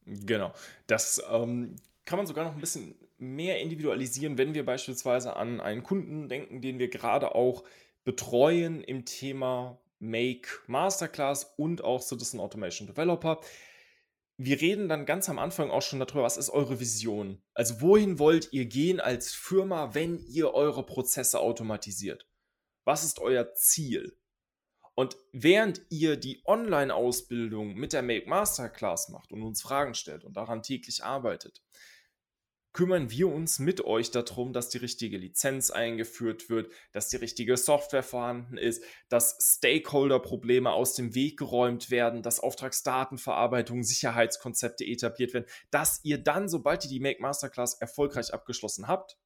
Genau. 0.05 0.53
Das 0.87 1.21
ähm, 1.29 1.75
kann 2.05 2.17
man 2.17 2.25
sogar 2.25 2.45
noch 2.45 2.53
ein 2.53 2.59
bisschen 2.59 2.95
mehr 3.17 3.59
individualisieren, 3.61 4.37
wenn 4.37 4.53
wir 4.53 4.65
beispielsweise 4.65 5.35
an 5.35 5.61
einen 5.61 5.83
Kunden 5.83 6.27
denken, 6.27 6.61
den 6.61 6.79
wir 6.79 6.89
gerade 6.89 7.35
auch 7.35 7.63
betreuen 8.03 8.83
im 8.83 9.05
Thema 9.05 9.79
Make 9.99 10.49
Masterclass 10.67 11.53
und 11.57 11.83
auch 11.83 12.01
Citizen 12.01 12.39
Automation 12.39 12.87
Developer. 12.87 13.39
Wir 14.37 14.59
reden 14.59 14.89
dann 14.89 15.05
ganz 15.05 15.29
am 15.29 15.39
Anfang 15.39 15.69
auch 15.69 15.81
schon 15.81 15.99
darüber, 15.99 16.23
was 16.23 16.37
ist 16.37 16.49
eure 16.49 16.79
Vision? 16.79 17.41
Also 17.53 17.79
wohin 17.81 18.19
wollt 18.19 18.51
ihr 18.51 18.65
gehen 18.65 18.99
als 18.99 19.33
Firma, 19.33 19.93
wenn 19.93 20.19
ihr 20.27 20.53
eure 20.53 20.85
Prozesse 20.85 21.39
automatisiert? 21.39 22.27
Was 22.83 23.05
ist 23.05 23.19
euer 23.19 23.53
Ziel? 23.53 24.17
Und 24.95 25.17
während 25.31 25.81
ihr 25.89 26.17
die 26.17 26.41
Online-Ausbildung 26.45 27.73
mit 27.73 27.93
der 27.93 28.03
Make 28.03 28.29
Masterclass 28.29 29.09
macht 29.09 29.31
und 29.31 29.41
uns 29.41 29.61
Fragen 29.61 29.95
stellt 29.95 30.23
und 30.23 30.37
daran 30.37 30.61
täglich 30.61 31.03
arbeitet, 31.03 31.63
kümmern 32.73 33.11
wir 33.11 33.27
uns 33.27 33.59
mit 33.59 33.85
euch 33.85 34.11
darum, 34.11 34.51
dass 34.51 34.69
die 34.69 34.79
richtige 34.79 35.17
Lizenz 35.17 35.69
eingeführt 35.69 36.49
wird, 36.49 36.71
dass 36.91 37.07
die 37.07 37.17
richtige 37.17 37.55
Software 37.55 38.03
vorhanden 38.03 38.57
ist, 38.57 38.83
dass 39.09 39.37
Stakeholder-Probleme 39.39 40.71
aus 40.71 40.95
dem 40.95 41.13
Weg 41.13 41.37
geräumt 41.37 41.91
werden, 41.91 42.23
dass 42.23 42.39
Auftragsdatenverarbeitung, 42.39 43.83
Sicherheitskonzepte 43.83 44.85
etabliert 44.85 45.33
werden, 45.33 45.45
dass 45.69 46.01
ihr 46.03 46.17
dann, 46.17 46.49
sobald 46.49 46.83
ihr 46.85 46.89
die 46.89 46.99
Make 46.99 47.21
Masterclass 47.21 47.75
erfolgreich 47.75 48.33
abgeschlossen 48.33 48.87
habt, 48.87 49.17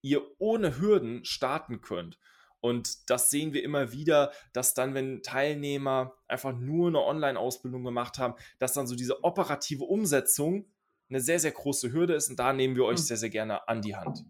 ihr 0.00 0.22
ohne 0.38 0.78
Hürden 0.78 1.24
starten 1.24 1.80
könnt 1.80 2.18
und 2.64 3.10
das 3.10 3.28
sehen 3.28 3.52
wir 3.52 3.62
immer 3.62 3.92
wieder, 3.92 4.32
dass 4.54 4.72
dann, 4.72 4.94
wenn 4.94 5.22
Teilnehmer 5.22 6.14
einfach 6.28 6.54
nur 6.54 6.88
eine 6.88 7.02
Online-Ausbildung 7.02 7.84
gemacht 7.84 8.18
haben, 8.18 8.36
dass 8.58 8.72
dann 8.72 8.86
so 8.86 8.96
diese 8.96 9.22
operative 9.22 9.84
Umsetzung 9.84 10.64
eine 11.10 11.20
sehr, 11.20 11.38
sehr 11.38 11.50
große 11.50 11.92
Hürde 11.92 12.14
ist. 12.14 12.30
Und 12.30 12.38
da 12.38 12.54
nehmen 12.54 12.74
wir 12.74 12.86
euch 12.86 12.96
hm. 12.96 13.04
sehr, 13.04 13.16
sehr 13.18 13.28
gerne 13.28 13.68
an 13.68 13.82
die 13.82 13.94
Hand. 13.94 14.24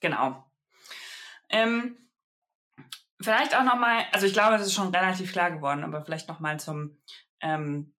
Genau. 0.00 0.50
Ähm, 1.50 1.98
vielleicht 3.20 3.54
auch 3.54 3.64
nochmal, 3.64 4.06
also 4.12 4.26
ich 4.26 4.32
glaube, 4.32 4.56
das 4.56 4.66
ist 4.66 4.72
schon 4.72 4.88
relativ 4.88 5.32
klar 5.32 5.50
geworden, 5.50 5.84
aber 5.84 6.02
vielleicht 6.02 6.28
nochmal 6.28 6.58
zum 6.60 6.96
ähm, 7.42 7.92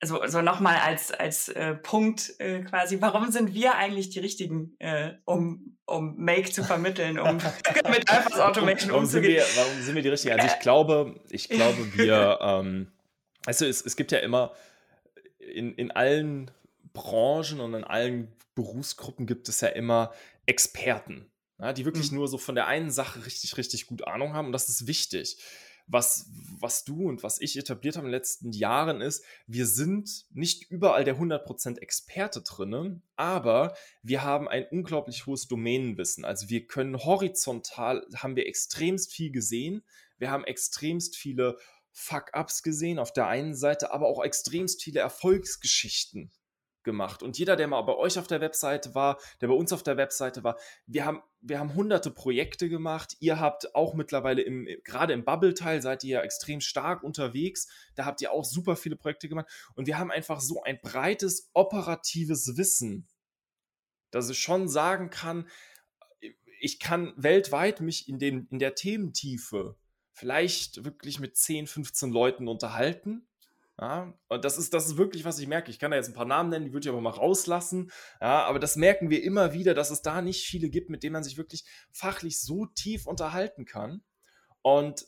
also, 0.00 0.20
also 0.20 0.42
nochmal 0.42 0.76
als, 0.76 1.10
als 1.10 1.48
äh, 1.48 1.74
Punkt 1.74 2.34
äh, 2.38 2.62
quasi, 2.62 3.00
warum 3.00 3.30
sind 3.30 3.54
wir 3.54 3.74
eigentlich 3.74 4.10
die 4.10 4.20
Richtigen, 4.20 4.76
äh, 4.78 5.14
um, 5.24 5.76
um 5.86 6.16
Make 6.16 6.50
zu 6.50 6.62
vermitteln, 6.62 7.18
um 7.18 7.36
mit 7.90 8.08
Alphas 8.10 8.38
Automation 8.38 8.90
warum 8.90 9.04
umzugehen? 9.04 9.42
Sind 9.44 9.56
wir, 9.56 9.62
warum 9.62 9.82
sind 9.82 9.94
wir 9.96 10.02
die 10.02 10.08
Richtigen? 10.08 10.34
Also 10.38 10.54
ich 10.54 10.60
glaube, 10.60 11.20
ich 11.30 11.48
glaube, 11.48 11.96
wir, 11.96 12.38
ähm, 12.42 12.92
also 13.44 13.66
es, 13.66 13.84
es 13.84 13.96
gibt 13.96 14.12
ja 14.12 14.18
immer 14.18 14.52
in, 15.38 15.74
in 15.74 15.90
allen 15.90 16.50
Branchen 16.92 17.60
und 17.60 17.74
in 17.74 17.84
allen 17.84 18.32
Berufsgruppen 18.54 19.26
gibt 19.26 19.48
es 19.48 19.60
ja 19.60 19.68
immer 19.68 20.12
Experten, 20.46 21.30
ja, 21.58 21.72
die 21.72 21.84
wirklich 21.84 22.10
mhm. 22.10 22.18
nur 22.18 22.28
so 22.28 22.38
von 22.38 22.54
der 22.54 22.66
einen 22.66 22.90
Sache 22.90 23.26
richtig, 23.26 23.56
richtig 23.56 23.86
gut 23.86 24.06
Ahnung 24.06 24.34
haben 24.34 24.46
und 24.46 24.52
das 24.52 24.68
ist 24.68 24.86
wichtig 24.86 25.38
was, 25.88 26.30
was 26.60 26.84
du 26.84 27.08
und 27.08 27.22
was 27.22 27.40
ich 27.40 27.56
etabliert 27.56 27.96
haben 27.96 28.04
in 28.04 28.12
den 28.12 28.18
letzten 28.18 28.52
Jahren 28.52 29.00
ist, 29.00 29.24
wir 29.46 29.66
sind 29.66 30.26
nicht 30.30 30.70
überall 30.70 31.04
der 31.04 31.16
100% 31.16 31.78
Experte 31.78 32.42
drinne, 32.42 33.00
aber 33.16 33.74
wir 34.02 34.22
haben 34.22 34.48
ein 34.48 34.66
unglaublich 34.70 35.26
hohes 35.26 35.48
Domänenwissen. 35.48 36.24
Also 36.24 36.48
wir 36.50 36.66
können 36.66 36.98
horizontal, 36.98 38.06
haben 38.14 38.36
wir 38.36 38.46
extremst 38.46 39.12
viel 39.12 39.32
gesehen, 39.32 39.82
wir 40.18 40.30
haben 40.30 40.44
extremst 40.44 41.16
viele 41.16 41.56
Fuck-ups 41.92 42.62
gesehen 42.62 42.98
auf 42.98 43.12
der 43.12 43.26
einen 43.26 43.54
Seite, 43.54 43.92
aber 43.92 44.06
auch 44.06 44.22
extremst 44.22 44.82
viele 44.82 45.00
Erfolgsgeschichten 45.00 46.30
gemacht. 46.82 47.22
Und 47.22 47.38
jeder, 47.38 47.56
der 47.56 47.68
mal 47.68 47.82
bei 47.82 47.94
euch 47.94 48.18
auf 48.18 48.26
der 48.26 48.40
Webseite 48.40 48.94
war, 48.94 49.18
der 49.40 49.48
bei 49.48 49.54
uns 49.54 49.72
auf 49.72 49.82
der 49.82 49.96
Webseite 49.96 50.44
war, 50.44 50.58
wir 50.86 51.04
haben, 51.04 51.22
wir 51.40 51.58
haben 51.58 51.74
hunderte 51.74 52.10
Projekte 52.10 52.68
gemacht. 52.68 53.16
Ihr 53.20 53.40
habt 53.40 53.74
auch 53.74 53.94
mittlerweile 53.94 54.42
im, 54.42 54.66
gerade 54.84 55.12
im 55.12 55.24
Bubble-Teil 55.24 55.82
seid 55.82 56.04
ihr 56.04 56.18
ja 56.18 56.22
extrem 56.22 56.60
stark 56.60 57.02
unterwegs. 57.02 57.68
Da 57.94 58.04
habt 58.04 58.20
ihr 58.22 58.32
auch 58.32 58.44
super 58.44 58.76
viele 58.76 58.96
Projekte 58.96 59.28
gemacht. 59.28 59.46
Und 59.74 59.86
wir 59.86 59.98
haben 59.98 60.10
einfach 60.10 60.40
so 60.40 60.62
ein 60.62 60.80
breites 60.80 61.50
operatives 61.52 62.56
Wissen, 62.56 63.06
dass 64.10 64.30
ich 64.30 64.38
schon 64.38 64.68
sagen 64.68 65.10
kann, 65.10 65.48
ich 66.60 66.80
kann 66.80 67.12
weltweit 67.16 67.80
mich 67.80 68.08
in, 68.08 68.18
den, 68.18 68.46
in 68.50 68.58
der 68.58 68.74
Thementiefe 68.74 69.76
vielleicht 70.10 70.84
wirklich 70.84 71.20
mit 71.20 71.36
10, 71.36 71.66
15 71.68 72.10
Leuten 72.10 72.48
unterhalten 72.48 73.27
ja, 73.80 74.12
und 74.26 74.44
das 74.44 74.58
ist, 74.58 74.74
das 74.74 74.86
ist 74.86 74.96
wirklich, 74.96 75.24
was 75.24 75.38
ich 75.38 75.46
merke. 75.46 75.70
Ich 75.70 75.78
kann 75.78 75.92
da 75.92 75.96
jetzt 75.96 76.08
ein 76.08 76.14
paar 76.14 76.24
Namen 76.24 76.50
nennen, 76.50 76.64
die 76.64 76.72
würde 76.72 76.86
ich 76.86 76.92
aber 76.92 77.00
mal 77.00 77.10
rauslassen. 77.10 77.92
Ja, 78.20 78.44
aber 78.44 78.58
das 78.58 78.74
merken 78.74 79.08
wir 79.08 79.22
immer 79.22 79.52
wieder, 79.52 79.72
dass 79.74 79.90
es 79.90 80.02
da 80.02 80.20
nicht 80.20 80.44
viele 80.44 80.68
gibt, 80.68 80.90
mit 80.90 81.04
denen 81.04 81.12
man 81.12 81.22
sich 81.22 81.38
wirklich 81.38 81.64
fachlich 81.92 82.40
so 82.40 82.66
tief 82.66 83.06
unterhalten 83.06 83.66
kann. 83.66 84.02
Und 84.62 85.06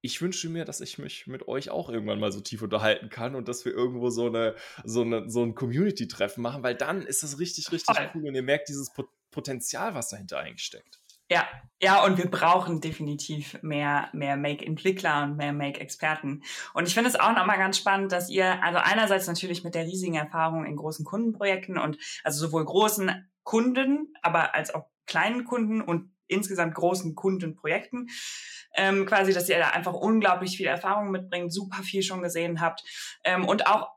ich 0.00 0.20
wünsche 0.20 0.48
mir, 0.48 0.64
dass 0.64 0.80
ich 0.80 0.98
mich 0.98 1.28
mit 1.28 1.46
euch 1.46 1.70
auch 1.70 1.88
irgendwann 1.88 2.18
mal 2.18 2.32
so 2.32 2.40
tief 2.40 2.62
unterhalten 2.62 3.10
kann 3.10 3.36
und 3.36 3.46
dass 3.46 3.64
wir 3.64 3.72
irgendwo 3.72 4.10
so 4.10 4.26
eine, 4.26 4.56
so 4.84 5.02
eine, 5.02 5.30
so 5.30 5.44
ein 5.44 5.54
Community-Treffen 5.54 6.42
machen, 6.42 6.62
weil 6.64 6.74
dann 6.74 7.02
ist 7.02 7.22
das 7.22 7.38
richtig, 7.38 7.70
richtig 7.70 7.96
cool 8.14 8.26
und 8.26 8.34
ihr 8.34 8.42
merkt 8.42 8.68
dieses 8.68 8.92
Potenzial, 9.30 9.94
was 9.94 10.08
dahinter 10.08 10.38
eigentlich 10.38 10.64
steckt. 10.64 11.00
Ja, 11.30 11.46
ja, 11.80 12.04
und 12.04 12.18
wir 12.18 12.28
brauchen 12.28 12.80
definitiv 12.80 13.62
mehr, 13.62 14.08
mehr 14.12 14.36
Make-Entwickler 14.36 15.22
und 15.22 15.36
mehr 15.36 15.52
Make-Experten. 15.52 16.42
Und 16.74 16.88
ich 16.88 16.94
finde 16.94 17.08
es 17.08 17.20
auch 17.20 17.32
nochmal 17.32 17.58
ganz 17.58 17.78
spannend, 17.78 18.10
dass 18.10 18.28
ihr, 18.28 18.62
also 18.64 18.78
einerseits 18.78 19.28
natürlich 19.28 19.62
mit 19.62 19.76
der 19.76 19.84
riesigen 19.84 20.16
Erfahrung 20.16 20.64
in 20.64 20.74
großen 20.74 21.04
Kundenprojekten 21.04 21.78
und 21.78 21.98
also 22.24 22.44
sowohl 22.44 22.64
großen 22.64 23.30
Kunden, 23.44 24.12
aber 24.22 24.56
als 24.56 24.74
auch 24.74 24.86
kleinen 25.06 25.44
Kunden 25.44 25.80
und 25.80 26.12
insgesamt 26.26 26.74
großen 26.74 27.14
Kundenprojekten, 27.14 28.08
ähm, 28.74 29.06
quasi, 29.06 29.32
dass 29.32 29.48
ihr 29.48 29.58
da 29.58 29.68
einfach 29.68 29.94
unglaublich 29.94 30.56
viel 30.56 30.66
Erfahrung 30.66 31.10
mitbringt, 31.10 31.52
super 31.52 31.82
viel 31.82 32.02
schon 32.02 32.22
gesehen 32.22 32.60
habt 32.60 32.82
ähm, 33.24 33.46
und 33.46 33.66
auch 33.68 33.88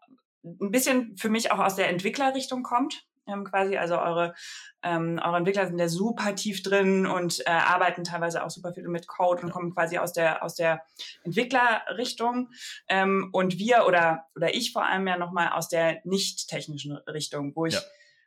ein 0.44 0.72
bisschen 0.72 1.18
für 1.18 1.30
mich 1.30 1.52
auch 1.52 1.60
aus 1.60 1.76
der 1.76 1.90
Entwicklerrichtung 1.90 2.64
kommt 2.64 3.06
ähm, 3.32 3.46
quasi. 3.46 3.78
Also 3.78 3.98
eure, 3.98 4.34
ähm, 4.84 5.20
eure 5.24 5.38
Entwickler 5.38 5.68
sind 5.68 5.78
da 5.78 5.88
super 5.88 6.36
tief 6.36 6.64
drin 6.64 7.06
und 7.06 7.40
äh, 7.42 7.52
arbeiten 7.52 8.04
teilweise 8.04 8.44
auch 8.44 8.50
super 8.50 8.74
viel 8.74 8.88
mit 8.88 9.08
Code 9.08 9.44
und 9.44 9.52
kommen 9.52 9.74
quasi 9.74 9.98
aus 9.98 10.14
der, 10.14 10.44
aus 10.44 10.56
der 10.56 10.84
Entwicklerrichtung. 11.24 12.50
Ähm, 12.88 13.30
und 13.32 13.58
wir 13.58 13.86
oder, 13.88 14.26
oder 14.36 14.54
ich 14.54 14.74
vor 14.74 14.86
allem 14.86 15.08
ja 15.08 15.18
nochmal 15.18 15.50
aus 15.50 15.70
der 15.70 16.02
nicht 16.04 16.50
technischen 16.50 16.98
Richtung, 17.08 17.56
wo 17.56 17.66
ich 17.66 17.76
ja. 17.76 17.82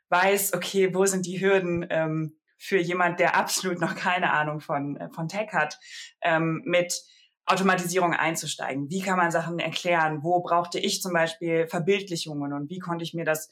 weiß, 0.09 0.53
okay, 0.53 0.93
wo 0.93 1.05
sind 1.05 1.25
die 1.25 1.39
Hürden, 1.39 1.85
ähm, 1.89 2.37
für 2.57 2.79
jemand, 2.79 3.19
der 3.19 3.35
absolut 3.35 3.79
noch 3.79 3.95
keine 3.95 4.31
Ahnung 4.31 4.59
von, 4.59 4.97
äh, 4.97 5.09
von 5.09 5.27
Tech 5.27 5.51
hat, 5.51 5.77
ähm, 6.21 6.61
mit 6.65 7.03
Automatisierung 7.45 8.13
einzusteigen. 8.13 8.89
Wie 8.89 9.01
kann 9.01 9.17
man 9.17 9.29
Sachen 9.29 9.59
erklären? 9.59 10.23
Wo 10.23 10.41
brauchte 10.41 10.79
ich 10.79 11.01
zum 11.01 11.13
Beispiel 11.13 11.67
Verbildlichungen 11.67 12.53
und 12.53 12.69
wie 12.69 12.79
konnte 12.79 13.03
ich 13.03 13.13
mir 13.13 13.25
das 13.25 13.49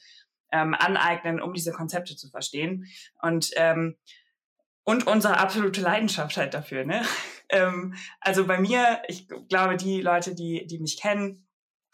ähm, 0.54 0.74
aneignen, 0.74 1.41
um 1.41 1.54
diese 1.54 1.74
Konzepte 1.74 2.16
zu 2.16 2.30
verstehen? 2.30 2.88
Und 3.22 3.51
ähm, 3.58 3.97
und 4.86 5.08
unsere 5.08 5.38
absolute 5.38 5.80
Leidenschaft 5.80 6.36
halt 6.36 6.54
dafür. 6.54 6.84
Ne? 6.84 7.04
ähm, 7.49 7.95
also 8.20 8.45
bei 8.45 8.60
mir, 8.60 9.01
ich 9.08 9.30
glaube, 9.47 9.78
die 9.78 10.01
Leute, 10.01 10.36
die 10.36 10.68
die 10.68 10.80
mich 10.80 10.99
kennen, 10.99 11.43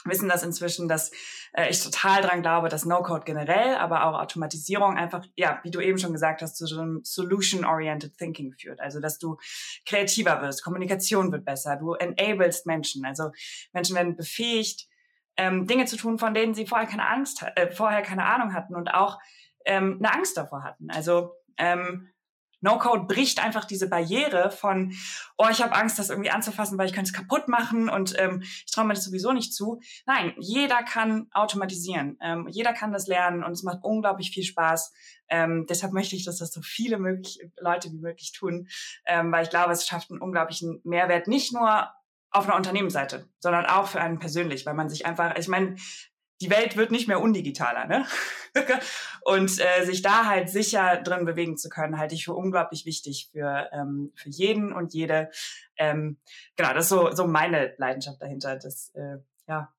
wissen 0.05 0.29
das 0.29 0.43
inzwischen, 0.43 0.87
dass 0.87 1.11
äh, 1.53 1.69
ich 1.69 1.83
total 1.83 2.21
dran 2.21 2.41
glaube, 2.41 2.69
dass 2.69 2.85
No-Code 2.85 3.25
generell, 3.25 3.75
aber 3.75 4.05
auch 4.05 4.19
Automatisierung 4.19 4.97
einfach, 4.97 5.25
ja, 5.35 5.59
wie 5.63 5.71
du 5.71 5.81
eben 5.81 5.97
schon 5.97 6.13
gesagt 6.13 6.41
hast, 6.41 6.55
zu 6.55 6.65
so 6.65 6.79
einem 6.79 7.01
Solution-Oriented 7.03 8.17
Thinking 8.17 8.53
führt. 8.53 8.79
Also, 8.79 8.99
dass 8.99 9.19
du 9.19 9.37
kreativer 9.85 10.41
wirst, 10.41 10.63
Kommunikation 10.63 11.31
wird 11.31 11.43
besser, 11.43 11.75
du 11.75 11.93
enablest 11.93 12.65
Menschen. 12.65 13.05
Also, 13.05 13.31
Menschen 13.73 13.95
werden 13.95 14.15
befähigt, 14.15 14.87
ähm, 15.39 15.67
Dinge 15.67 15.85
zu 15.85 15.95
tun, 15.95 16.19
von 16.19 16.33
denen 16.33 16.53
sie 16.53 16.67
vorher 16.67 16.85
keine 16.87 17.07
Angst, 17.07 17.45
äh, 17.55 17.71
vorher 17.71 18.01
keine 18.01 18.25
Ahnung 18.25 18.53
hatten 18.53 18.75
und 18.75 18.93
auch 18.93 19.19
ähm, 19.65 19.97
eine 19.99 20.13
Angst 20.13 20.35
davor 20.35 20.63
hatten. 20.63 20.91
Also, 20.91 21.31
ähm, 21.57 22.09
No-Code 22.61 23.05
bricht 23.05 23.41
einfach 23.41 23.63
diese 23.63 23.87
Barriere 23.87 24.51
von, 24.51 24.93
oh, 25.37 25.47
ich 25.49 25.61
habe 25.61 25.73
Angst, 25.73 25.97
das 25.97 26.09
irgendwie 26.09 26.29
anzufassen, 26.29 26.77
weil 26.77 26.87
ich 26.87 26.93
könnte 26.93 27.07
es 27.07 27.13
kaputt 27.13 27.47
machen 27.47 27.87
und 27.87 28.19
ähm, 28.19 28.41
ich 28.41 28.69
traue 28.69 28.83
mir 28.83 28.95
das 28.95 29.05
sowieso 29.05 29.31
nicht 29.31 29.53
zu. 29.53 29.79
Nein, 30.05 30.33
jeder 30.39 30.83
kann 30.83 31.27
automatisieren. 31.31 32.17
Ähm, 32.21 32.49
jeder 32.49 32.73
kann 32.73 32.91
das 32.91 33.07
lernen 33.07 33.45
und 33.45 33.53
es 33.53 33.63
macht 33.63 33.79
unglaublich 33.83 34.31
viel 34.31 34.43
Spaß. 34.43 34.91
Ähm, 35.29 35.67
deshalb 35.69 35.93
möchte 35.93 36.17
ich, 36.17 36.25
dass 36.25 36.39
das 36.39 36.51
so 36.51 36.61
viele 36.61 36.97
möglich, 36.97 37.39
Leute 37.61 37.89
wie 37.93 37.99
möglich 37.99 38.33
tun, 38.33 38.67
ähm, 39.05 39.31
weil 39.31 39.43
ich 39.43 39.49
glaube, 39.49 39.71
es 39.71 39.87
schafft 39.87 40.11
einen 40.11 40.19
unglaublichen 40.19 40.81
Mehrwert, 40.83 41.29
nicht 41.29 41.53
nur 41.53 41.87
auf 42.31 42.45
einer 42.45 42.55
Unternehmensseite, 42.55 43.27
sondern 43.39 43.65
auch 43.65 43.87
für 43.87 44.01
einen 44.01 44.19
persönlich, 44.19 44.65
weil 44.65 44.75
man 44.75 44.89
sich 44.89 45.05
einfach, 45.05 45.35
ich 45.37 45.47
meine, 45.47 45.75
die 46.41 46.49
Welt 46.49 46.77
wird 46.77 46.91
nicht 46.91 47.07
mehr 47.07 47.19
undigitaler, 47.19 47.85
ne? 47.85 48.05
und 49.21 49.59
äh, 49.59 49.85
sich 49.85 50.01
da 50.01 50.25
halt 50.25 50.49
sicher 50.49 50.97
drin 50.97 51.25
bewegen 51.25 51.57
zu 51.57 51.69
können, 51.69 51.97
halte 51.97 52.15
ich 52.15 52.25
für 52.25 52.33
unglaublich 52.33 52.85
wichtig 52.85 53.29
für, 53.31 53.69
ähm, 53.73 54.11
für 54.15 54.29
jeden 54.29 54.71
und 54.71 54.93
jede. 54.93 55.29
Ähm, 55.77 56.17
genau, 56.55 56.73
das 56.73 56.85
ist 56.85 56.89
so, 56.89 57.11
so 57.11 57.27
meine 57.27 57.73
Leidenschaft 57.77 58.21
dahinter. 58.21 58.55
Das, 58.55 58.89
äh, 58.95 59.17
ja. 59.47 59.73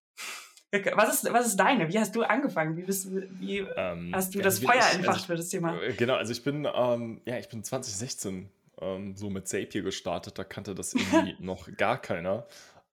Was 0.94 1.12
ist, 1.12 1.32
was 1.32 1.48
ist 1.48 1.56
deine? 1.56 1.88
Wie 1.88 1.98
hast 1.98 2.14
du 2.14 2.22
angefangen? 2.22 2.76
Wie, 2.76 2.82
bist, 2.82 3.08
wie 3.10 3.58
ähm, 3.58 4.12
hast 4.14 4.32
du 4.32 4.38
ja, 4.38 4.44
das 4.44 4.60
Feuer 4.60 4.76
ich, 4.78 4.98
entfacht 4.98 5.16
also 5.16 5.26
für 5.26 5.34
das 5.34 5.48
Thema? 5.48 5.82
Äh, 5.82 5.94
genau, 5.94 6.14
also 6.14 6.30
ich 6.30 6.44
bin, 6.44 6.64
ähm, 6.72 7.20
ja, 7.24 7.38
ich 7.38 7.48
bin 7.48 7.64
2016 7.64 8.48
ähm, 8.80 9.16
so 9.16 9.30
mit 9.30 9.48
Zapier 9.48 9.82
gestartet, 9.82 10.38
da 10.38 10.44
kannte 10.44 10.74
das 10.74 10.94
irgendwie 10.94 11.36
noch 11.38 11.68
gar 11.76 12.00
keiner. 12.00 12.46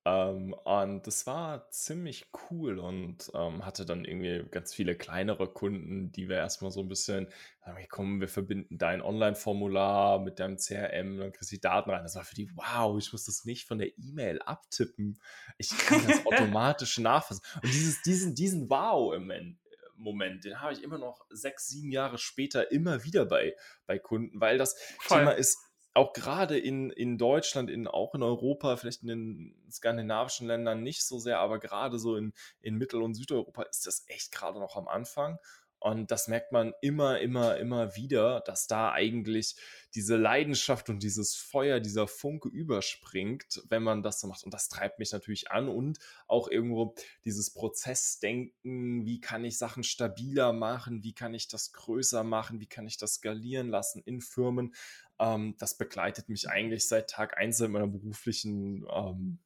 Ähm, 0.07 0.53
und 0.63 1.05
das 1.05 1.27
war 1.27 1.69
ziemlich 1.69 2.31
cool 2.49 2.79
und 2.79 3.29
ähm, 3.33 3.65
hatte 3.65 3.85
dann 3.85 4.05
irgendwie 4.05 4.41
ganz 4.49 4.73
viele 4.73 4.95
kleinere 4.95 5.51
Kunden, 5.51 6.13
die 6.13 6.29
wir 6.29 6.37
erstmal 6.37 6.71
so 6.71 6.79
ein 6.79 6.87
bisschen, 6.87 7.27
hey, 7.59 7.87
komm, 7.89 8.21
wir 8.21 8.29
verbinden 8.29 8.77
dein 8.77 9.01
Online-Formular 9.01 10.19
mit 10.19 10.39
deinem 10.39 10.55
CRM, 10.55 11.17
dann 11.17 11.33
kriegst 11.33 11.51
du 11.51 11.55
die 11.57 11.61
Daten 11.61 11.89
rein. 11.89 12.03
Das 12.03 12.15
war 12.15 12.23
für 12.23 12.35
die, 12.35 12.49
wow, 12.55 12.97
ich 12.97 13.11
muss 13.11 13.25
das 13.25 13.43
nicht 13.43 13.67
von 13.67 13.79
der 13.79 13.97
E-Mail 13.97 14.41
abtippen. 14.43 15.19
Ich 15.57 15.77
kann 15.77 16.01
das 16.07 16.25
automatisch 16.25 16.99
nachfassen. 16.99 17.43
Und 17.61 17.73
dieses, 17.73 18.01
diesen, 18.01 18.33
diesen 18.33 18.69
Wow-Moment, 18.69 19.57
Moment, 19.97 20.45
den 20.45 20.61
habe 20.61 20.71
ich 20.71 20.83
immer 20.83 20.99
noch 20.99 21.25
sechs, 21.29 21.67
sieben 21.67 21.91
Jahre 21.91 22.17
später 22.17 22.71
immer 22.71 23.03
wieder 23.03 23.25
bei, 23.25 23.57
bei 23.87 23.99
Kunden, 23.99 24.39
weil 24.39 24.57
das 24.57 24.75
Voll. 24.99 25.19
Thema 25.19 25.31
ist 25.31 25.66
auch 25.97 26.13
gerade 26.13 26.59
in, 26.59 26.91
in 26.91 27.17
Deutschland, 27.17 27.69
in, 27.69 27.87
auch 27.87 28.13
in 28.13 28.21
Europa, 28.21 28.77
vielleicht 28.77 29.01
in 29.01 29.07
den 29.07 29.55
skandinavischen 29.71 30.47
Ländern 30.47 30.83
nicht 30.83 31.03
so 31.03 31.17
sehr, 31.17 31.39
aber 31.39 31.59
gerade 31.59 31.97
so 31.97 32.15
in, 32.15 32.33
in 32.61 32.75
Mittel- 32.75 33.01
und 33.01 33.15
Südeuropa 33.15 33.63
ist 33.63 33.87
das 33.87 34.05
echt 34.07 34.31
gerade 34.31 34.59
noch 34.59 34.77
am 34.77 34.87
Anfang. 34.87 35.39
Und 35.79 36.09
das 36.09 36.27
merkt 36.27 36.51
man 36.51 36.73
immer, 36.81 37.19
immer, 37.19 37.57
immer 37.57 37.95
wieder, 37.95 38.41
dass 38.41 38.65
da 38.65 38.91
eigentlich 38.91 39.55
diese 39.93 40.17
Leidenschaft 40.17 40.89
und 40.89 41.03
dieses 41.03 41.35
Feuer, 41.35 41.79
dieser 41.79 42.07
Funke 42.07 42.49
überspringt, 42.49 43.61
wenn 43.69 43.83
man 43.83 44.01
das 44.01 44.19
so 44.19 44.27
macht. 44.27 44.43
Und 44.43 44.53
das 44.53 44.69
treibt 44.69 44.97
mich 44.97 45.11
natürlich 45.11 45.51
an 45.51 45.69
und 45.69 45.99
auch 46.27 46.49
irgendwo 46.49 46.95
dieses 47.25 47.53
Prozessdenken, 47.53 49.05
wie 49.05 49.21
kann 49.21 49.45
ich 49.45 49.59
Sachen 49.59 49.83
stabiler 49.83 50.51
machen, 50.51 51.03
wie 51.03 51.13
kann 51.13 51.35
ich 51.35 51.47
das 51.47 51.73
größer 51.73 52.23
machen, 52.23 52.59
wie 52.59 52.67
kann 52.67 52.87
ich 52.87 52.97
das 52.97 53.15
skalieren 53.15 53.69
lassen 53.69 54.01
in 54.03 54.21
Firmen. 54.21 54.73
Ähm, 55.19 55.55
das 55.57 55.77
begleitet 55.77 56.29
mich 56.29 56.49
eigentlich 56.49 56.87
seit 56.87 57.09
Tag 57.09 57.37
eins 57.37 57.59
in 57.59 57.71
meiner 57.71 57.87
beruflichen 57.87 58.85
ähm, 58.91 59.39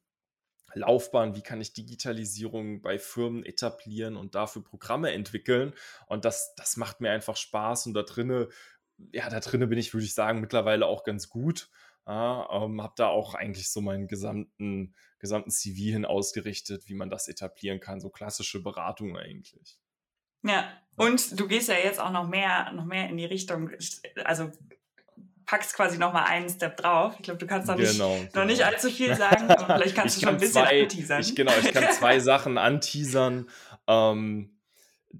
Laufbahn, 0.74 1.34
wie 1.34 1.42
kann 1.42 1.60
ich 1.60 1.72
Digitalisierung 1.72 2.82
bei 2.82 2.98
Firmen 2.98 3.44
etablieren 3.44 4.16
und 4.16 4.34
dafür 4.34 4.64
Programme 4.64 5.12
entwickeln. 5.12 5.74
Und 6.06 6.24
das, 6.24 6.54
das 6.56 6.76
macht 6.76 7.00
mir 7.00 7.10
einfach 7.10 7.36
Spaß. 7.36 7.86
Und 7.86 7.94
da 7.94 8.02
drinne, 8.02 8.48
ja, 9.12 9.28
da 9.28 9.40
drinne 9.40 9.66
bin 9.66 9.78
ich, 9.78 9.92
würde 9.92 10.06
ich 10.06 10.14
sagen, 10.14 10.40
mittlerweile 10.40 10.86
auch 10.86 11.04
ganz 11.04 11.28
gut. 11.28 11.70
Ja, 12.06 12.48
ähm, 12.50 12.82
habe 12.82 12.94
da 12.96 13.08
auch 13.08 13.34
eigentlich 13.34 13.70
so 13.70 13.80
meinen 13.80 14.08
gesamten, 14.08 14.94
gesamten 15.20 15.50
CV 15.50 15.92
hin 15.92 16.04
ausgerichtet, 16.04 16.88
wie 16.88 16.94
man 16.94 17.10
das 17.10 17.28
etablieren 17.28 17.78
kann. 17.78 18.00
So 18.00 18.10
klassische 18.10 18.62
Beratung 18.62 19.16
eigentlich. 19.16 19.78
Ja, 20.42 20.68
und 20.96 21.38
du 21.38 21.46
gehst 21.46 21.68
ja 21.68 21.76
jetzt 21.76 22.00
auch 22.00 22.10
noch 22.10 22.28
mehr, 22.28 22.72
noch 22.72 22.84
mehr 22.84 23.08
in 23.08 23.16
die 23.16 23.24
Richtung, 23.24 23.70
also 24.24 24.50
packst 25.46 25.74
quasi 25.74 25.98
noch 25.98 26.12
mal 26.12 26.24
einen 26.24 26.48
Step 26.48 26.76
drauf. 26.76 27.14
Ich 27.18 27.22
glaube, 27.22 27.38
du 27.38 27.46
kannst 27.46 27.68
noch, 27.68 27.76
genau, 27.76 27.88
nicht, 27.88 27.98
genau. 27.98 28.40
noch 28.40 28.44
nicht 28.44 28.64
allzu 28.64 28.90
viel 28.90 29.14
sagen, 29.14 29.50
aber 29.50 29.76
vielleicht 29.76 29.94
kannst 29.94 30.16
ich 30.16 30.22
du 30.22 30.26
schon 30.26 30.36
ein 30.36 30.40
bisschen 30.40 30.62
zwei, 30.64 30.82
anteasern. 30.82 31.20
Ich, 31.20 31.34
genau, 31.34 31.52
ich 31.62 31.72
kann 31.72 31.92
zwei 31.98 32.20
Sachen 32.20 32.58
anteasern. 32.58 33.48
Ähm, 33.86 34.58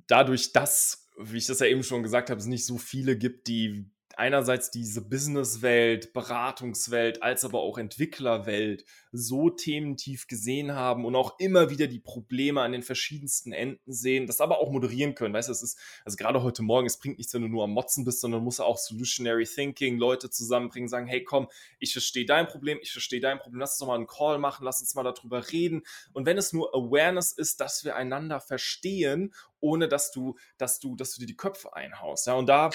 dadurch, 0.06 0.52
dass, 0.52 1.08
wie 1.18 1.38
ich 1.38 1.46
das 1.46 1.60
ja 1.60 1.66
eben 1.66 1.82
schon 1.82 2.02
gesagt 2.02 2.30
habe, 2.30 2.40
es 2.40 2.46
nicht 2.46 2.66
so 2.66 2.78
viele 2.78 3.16
gibt, 3.16 3.48
die 3.48 3.90
einerseits 4.22 4.70
diese 4.70 5.00
Businesswelt, 5.00 6.12
Beratungswelt, 6.12 7.24
als 7.24 7.44
aber 7.44 7.58
auch 7.58 7.76
Entwicklerwelt 7.76 8.84
so 9.10 9.50
thementief 9.50 10.28
gesehen 10.28 10.76
haben 10.76 11.04
und 11.04 11.16
auch 11.16 11.40
immer 11.40 11.70
wieder 11.70 11.88
die 11.88 11.98
Probleme 11.98 12.60
an 12.60 12.70
den 12.70 12.84
verschiedensten 12.84 13.50
Enden 13.52 13.92
sehen, 13.92 14.28
das 14.28 14.40
aber 14.40 14.60
auch 14.60 14.70
moderieren 14.70 15.16
können. 15.16 15.34
Weißt 15.34 15.48
du, 15.48 15.52
es 15.52 15.64
ist, 15.64 15.78
also 16.04 16.16
gerade 16.16 16.40
heute 16.44 16.62
Morgen, 16.62 16.86
es 16.86 17.00
bringt 17.00 17.18
nichts, 17.18 17.34
wenn 17.34 17.42
du 17.42 17.48
nur 17.48 17.64
am 17.64 17.72
Motzen 17.72 18.04
bist, 18.04 18.20
sondern 18.20 18.44
muss 18.44 18.60
auch 18.60 18.78
Solutionary 18.78 19.44
Thinking, 19.44 19.98
Leute 19.98 20.30
zusammenbringen, 20.30 20.88
sagen, 20.88 21.08
hey 21.08 21.24
komm, 21.24 21.48
ich 21.80 21.90
verstehe 21.90 22.24
dein 22.24 22.46
Problem, 22.46 22.78
ich 22.80 22.92
verstehe 22.92 23.20
dein 23.20 23.40
Problem, 23.40 23.58
lass 23.58 23.72
uns 23.72 23.78
doch 23.80 23.88
mal 23.88 23.96
einen 23.96 24.06
Call 24.06 24.38
machen, 24.38 24.64
lass 24.64 24.80
uns 24.80 24.94
mal 24.94 25.02
darüber 25.02 25.50
reden. 25.50 25.82
Und 26.12 26.26
wenn 26.26 26.38
es 26.38 26.52
nur 26.52 26.72
Awareness 26.76 27.32
ist, 27.32 27.60
dass 27.60 27.84
wir 27.84 27.96
einander 27.96 28.38
verstehen 28.38 29.34
ohne 29.62 29.88
dass 29.88 30.10
du, 30.10 30.36
dass 30.58 30.78
du, 30.80 30.96
dass 30.96 31.14
du 31.14 31.20
dir 31.20 31.26
die 31.26 31.36
Köpfe 31.36 31.74
einhaust. 31.74 32.26
Ja, 32.26 32.34
und 32.34 32.46
da, 32.46 32.70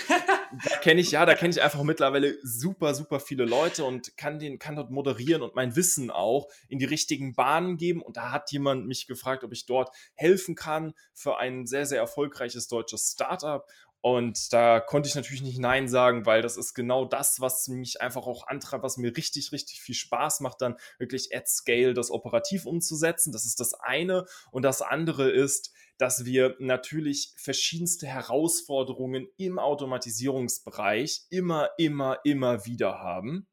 da 0.69 0.77
kenne 0.77 1.01
ich, 1.01 1.11
ja, 1.11 1.25
da 1.25 1.35
kenne 1.35 1.51
ich 1.51 1.61
einfach 1.61 1.83
mittlerweile 1.83 2.37
super, 2.43 2.95
super 2.95 3.19
viele 3.19 3.45
Leute 3.45 3.83
und 3.83 4.17
kann 4.17 4.39
den, 4.39 4.57
kann 4.57 4.75
dort 4.75 4.89
moderieren 4.89 5.41
und 5.41 5.53
mein 5.55 5.75
Wissen 5.75 6.09
auch 6.09 6.47
in 6.69 6.79
die 6.79 6.85
richtigen 6.85 7.35
Bahnen 7.35 7.77
geben. 7.77 8.01
Und 8.01 8.17
da 8.17 8.31
hat 8.31 8.51
jemand 8.51 8.87
mich 8.87 9.05
gefragt, 9.05 9.43
ob 9.43 9.51
ich 9.51 9.65
dort 9.65 9.95
helfen 10.15 10.55
kann 10.55 10.93
für 11.13 11.37
ein 11.37 11.67
sehr, 11.67 11.85
sehr 11.85 11.99
erfolgreiches 11.99 12.67
deutsches 12.67 13.11
Startup. 13.11 13.67
Und 14.09 14.53
da 14.53 14.79
konnte 14.79 15.09
ich 15.09 15.15
natürlich 15.15 15.41
nicht 15.41 15.59
Nein 15.59 15.89
sagen, 15.89 16.25
weil 16.25 16.41
das 16.41 16.55
ist 16.55 16.73
genau 16.73 17.03
das, 17.03 17.41
was 17.41 17.67
mich 17.67 17.99
einfach 17.99 18.25
auch 18.25 18.47
antreibt, 18.47 18.81
was 18.81 18.95
mir 18.95 19.17
richtig, 19.17 19.51
richtig 19.51 19.81
viel 19.81 19.95
Spaß 19.95 20.39
macht, 20.39 20.61
dann 20.61 20.77
wirklich 20.97 21.35
at 21.35 21.49
scale 21.49 21.93
das 21.93 22.09
operativ 22.09 22.65
umzusetzen. 22.65 23.33
Das 23.33 23.43
ist 23.43 23.59
das 23.59 23.73
eine. 23.73 24.25
Und 24.49 24.63
das 24.63 24.81
andere 24.81 25.29
ist, 25.29 25.73
dass 25.97 26.23
wir 26.23 26.55
natürlich 26.59 27.33
verschiedenste 27.35 28.07
Herausforderungen 28.07 29.27
im 29.35 29.59
Automatisierungsbereich 29.59 31.23
immer, 31.29 31.71
immer, 31.77 32.19
immer 32.23 32.65
wieder 32.65 32.99
haben. 32.99 33.45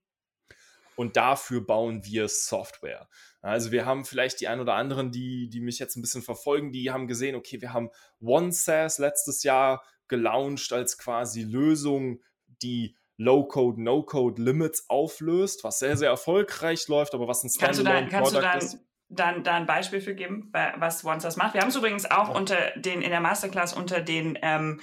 Und 0.94 1.16
dafür 1.16 1.66
bauen 1.66 2.04
wir 2.04 2.28
Software. 2.28 3.08
Also 3.42 3.72
wir 3.72 3.86
haben 3.86 4.04
vielleicht 4.04 4.40
die 4.40 4.46
ein 4.46 4.60
oder 4.60 4.74
anderen, 4.74 5.10
die, 5.10 5.48
die 5.48 5.60
mich 5.60 5.80
jetzt 5.80 5.96
ein 5.96 6.00
bisschen 6.00 6.22
verfolgen, 6.22 6.70
die 6.70 6.92
haben 6.92 7.08
gesehen, 7.08 7.34
okay, 7.34 7.60
wir 7.60 7.72
haben 7.72 7.90
OneSAS 8.20 8.98
letztes 8.98 9.42
Jahr 9.42 9.82
gelauncht 10.08 10.72
als 10.72 10.98
quasi 10.98 11.42
Lösung, 11.42 12.20
die 12.62 12.96
Low-Code, 13.16 13.82
No-Code 13.82 14.42
Limits 14.42 14.88
auflöst, 14.88 15.62
was 15.64 15.78
sehr, 15.78 15.96
sehr 15.96 16.10
erfolgreich 16.10 16.88
läuft, 16.88 17.14
aber 17.14 17.28
was 17.28 17.44
ein 17.44 17.50
Standalone-Product 17.50 18.58
ist 18.58 18.78
dann 19.08 19.44
da 19.44 19.54
ein 19.54 19.66
Beispiel 19.66 20.00
für 20.00 20.14
geben, 20.14 20.52
was 20.76 21.04
OneSource 21.04 21.36
macht. 21.36 21.54
Wir 21.54 21.60
haben 21.60 21.68
es 21.68 21.76
übrigens 21.76 22.10
auch 22.10 22.34
unter 22.34 22.56
den 22.76 23.02
in 23.02 23.10
der 23.10 23.20
Masterclass 23.20 23.72
unter 23.72 24.00
den 24.00 24.38
ähm, 24.42 24.80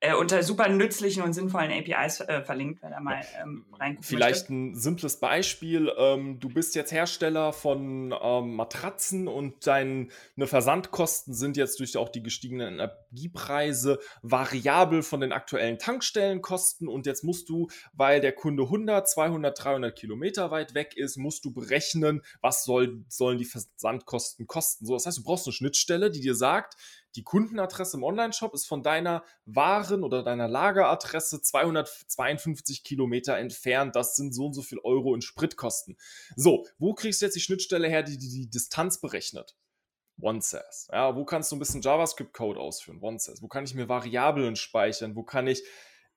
äh, 0.00 0.14
unter 0.14 0.42
super 0.44 0.68
nützlichen 0.68 1.22
und 1.22 1.32
sinnvollen 1.32 1.72
APIs 1.72 2.20
äh, 2.20 2.42
verlinkt, 2.42 2.82
wenn 2.82 2.92
er 2.92 3.00
mal 3.00 3.20
ähm, 3.42 3.66
reinguckt. 3.72 4.06
Vielleicht 4.06 4.48
möchte. 4.48 4.54
ein 4.54 4.74
simples 4.76 5.18
Beispiel. 5.18 5.92
Ähm, 5.98 6.38
du 6.38 6.48
bist 6.48 6.76
jetzt 6.76 6.92
Hersteller 6.92 7.52
von 7.52 8.14
ähm, 8.22 8.54
Matratzen 8.54 9.26
und 9.26 9.66
deine 9.66 10.08
Versandkosten 10.38 11.34
sind 11.34 11.56
jetzt 11.56 11.80
durch 11.80 11.96
auch 11.96 12.10
die 12.10 12.22
gestiegenen 12.22 12.74
Energiepreise 12.74 13.98
variabel 14.22 15.02
von 15.02 15.20
den 15.20 15.32
aktuellen 15.32 15.78
Tankstellenkosten 15.78 16.86
und 16.86 17.06
jetzt 17.06 17.24
musst 17.24 17.48
du, 17.48 17.68
weil 17.92 18.20
der 18.20 18.32
Kunde 18.32 18.64
100, 18.64 19.08
200, 19.08 19.64
300 19.64 19.98
Kilometer 19.98 20.52
weit 20.52 20.74
weg 20.74 20.96
ist, 20.96 21.16
musst 21.16 21.44
du 21.44 21.52
berechnen, 21.52 22.22
was 22.40 22.64
soll, 22.64 23.04
sollen 23.08 23.38
die 23.38 23.46
Versandkosten 23.46 24.46
kosten. 24.46 24.86
So, 24.86 24.94
das 24.94 25.06
heißt, 25.06 25.18
du 25.18 25.24
brauchst 25.24 25.46
eine 25.46 25.54
Schnittstelle, 25.54 26.12
die 26.12 26.20
dir 26.20 26.36
sagt, 26.36 26.76
die 27.18 27.24
Kundenadresse 27.24 27.96
im 27.96 28.04
Onlineshop 28.04 28.54
ist 28.54 28.68
von 28.68 28.84
deiner 28.84 29.24
Waren- 29.44 30.04
oder 30.04 30.22
deiner 30.22 30.46
Lageradresse 30.46 31.42
252 31.42 32.84
Kilometer 32.84 33.36
entfernt. 33.36 33.96
Das 33.96 34.14
sind 34.14 34.32
so 34.32 34.46
und 34.46 34.54
so 34.54 34.62
viel 34.62 34.78
Euro 34.84 35.16
in 35.16 35.20
Spritkosten. 35.20 35.98
So, 36.36 36.64
wo 36.78 36.94
kriegst 36.94 37.20
du 37.20 37.26
jetzt 37.26 37.34
die 37.34 37.40
Schnittstelle 37.40 37.88
her, 37.88 38.04
die 38.04 38.18
die, 38.18 38.28
die 38.28 38.48
Distanz 38.48 39.00
berechnet? 39.00 39.56
OneSays. 40.20 40.88
Ja, 40.92 41.16
wo 41.16 41.24
kannst 41.24 41.50
du 41.50 41.56
ein 41.56 41.58
bisschen 41.58 41.82
JavaScript-Code 41.82 42.60
ausführen? 42.60 43.00
OneSays. 43.02 43.42
Wo 43.42 43.48
kann 43.48 43.64
ich 43.64 43.74
mir 43.74 43.88
Variablen 43.88 44.54
speichern? 44.54 45.16
Wo 45.16 45.24
kann 45.24 45.48
ich 45.48 45.64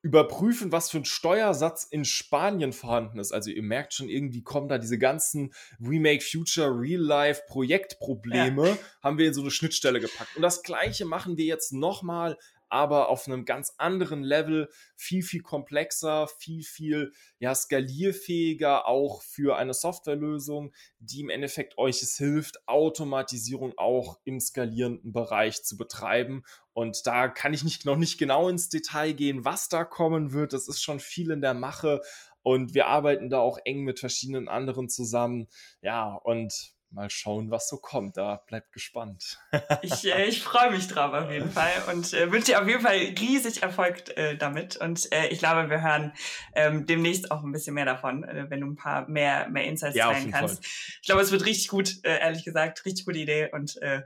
überprüfen, 0.04 0.72
was 0.72 0.90
für 0.90 0.98
ein 0.98 1.06
Steuersatz 1.06 1.84
in 1.84 2.06
Spanien 2.06 2.74
vorhanden 2.74 3.20
ist. 3.20 3.32
Also 3.32 3.52
ihr 3.52 3.62
merkt 3.62 3.94
schon, 3.94 4.10
irgendwie 4.10 4.42
kommen 4.42 4.68
da 4.68 4.80
diese 4.80 4.98
ganzen 4.98 5.54
Remake 5.80 6.24
Future 6.24 6.70
Real 6.70 7.02
Life 7.02 7.44
Projektprobleme, 7.48 8.70
ja. 8.70 8.78
haben 9.04 9.18
wir 9.18 9.28
in 9.28 9.34
so 9.34 9.42
eine 9.42 9.52
Schnittstelle 9.52 10.00
gepackt. 10.00 10.36
Und 10.36 10.42
das 10.42 10.64
gleiche 10.64 11.06
machen 11.06 11.38
wir 11.38 11.46
jetzt 11.46 11.72
nochmal 11.72 12.38
aber 12.72 13.10
auf 13.10 13.28
einem 13.28 13.46
ganz 13.46 13.74
anderen 13.78 14.24
Level, 14.24 14.70
viel, 14.96 15.24
viel 15.24 15.42
komplexer, 15.42 16.28
viel, 16.40 16.64
viel 16.64 17.12
ja, 17.40 17.54
skalierfähiger 17.54 18.88
auch 18.88 19.22
für 19.22 19.58
eine 19.58 19.74
Softwarelösung, 19.74 20.74
die 21.00 21.22
im 21.22 21.30
Endeffekt 21.30 21.78
euch 21.78 22.02
es 22.02 22.18
hilft, 22.18 22.68
Automatisierung 22.68 23.74
auch 23.78 24.20
im 24.24 24.40
skalierenden 24.40 25.12
Bereich 25.12 25.64
zu 25.64 25.78
betreiben. 25.78 26.44
Und 26.74 27.06
da 27.06 27.28
kann 27.28 27.54
ich 27.54 27.64
nicht, 27.64 27.86
noch 27.86 27.98
nicht 27.98 28.18
genau 28.18 28.48
ins 28.48 28.70
Detail 28.70 29.14
gehen, 29.14 29.44
was 29.44 29.68
da 29.68 29.84
kommen 29.84 30.32
wird. 30.32 30.54
Das 30.54 30.68
ist 30.68 30.82
schon 30.82 31.00
viel 31.00 31.32
in 31.32 31.42
der 31.42 31.54
Mache. 31.54 32.02
Und 32.44 32.74
wir 32.74 32.88
arbeiten 32.88 33.30
da 33.30 33.40
auch 33.40 33.60
eng 33.66 33.84
mit 33.84 34.00
verschiedenen 34.00 34.48
anderen 34.48 34.90
zusammen. 34.90 35.48
Ja, 35.82 36.14
und 36.14 36.74
mal 36.92 37.10
schauen, 37.10 37.52
was 37.52 37.68
so 37.70 37.78
kommt. 37.78 38.18
Da 38.18 38.38
bleibt 38.48 38.72
gespannt. 38.72 39.40
ich 39.82 40.06
äh, 40.06 40.26
ich 40.26 40.42
freue 40.42 40.72
mich 40.72 40.88
drauf 40.88 41.14
auf 41.14 41.32
jeden 41.32 41.52
Fall 41.52 41.72
und 41.92 42.14
äh, 42.14 42.32
wünsche 42.32 42.48
dir 42.48 42.62
auf 42.62 42.68
jeden 42.68 42.82
Fall 42.82 42.98
riesig 42.98 43.64
Erfolg 43.64 44.16
äh, 44.18 44.36
damit. 44.36 44.78
Und 44.78 45.12
äh, 45.12 45.28
ich 45.28 45.40
glaube, 45.40 45.70
wir 45.70 45.82
hören 45.82 46.14
ähm, 46.56 46.86
demnächst 46.86 47.32
auch 47.32 47.44
ein 47.44 47.52
bisschen 47.52 47.74
mehr 47.74 47.86
davon, 47.86 48.24
äh, 48.24 48.50
wenn 48.50 48.62
du 48.62 48.68
ein 48.68 48.76
paar 48.76 49.08
mehr, 49.08 49.50
mehr 49.50 49.66
Insights 49.66 49.96
ja, 49.96 50.12
teilen 50.12 50.32
kannst. 50.32 50.64
Fall. 50.64 51.00
Ich 51.02 51.08
glaube, 51.08 51.22
es 51.22 51.32
wird 51.32 51.46
richtig 51.46 51.70
gut, 51.70 52.04
äh, 52.04 52.20
ehrlich 52.20 52.44
gesagt, 52.44 52.86
richtig 52.86 53.06
gute 53.06 53.20
Idee. 53.20 53.50
Und 53.52 53.82
äh, 53.82 54.04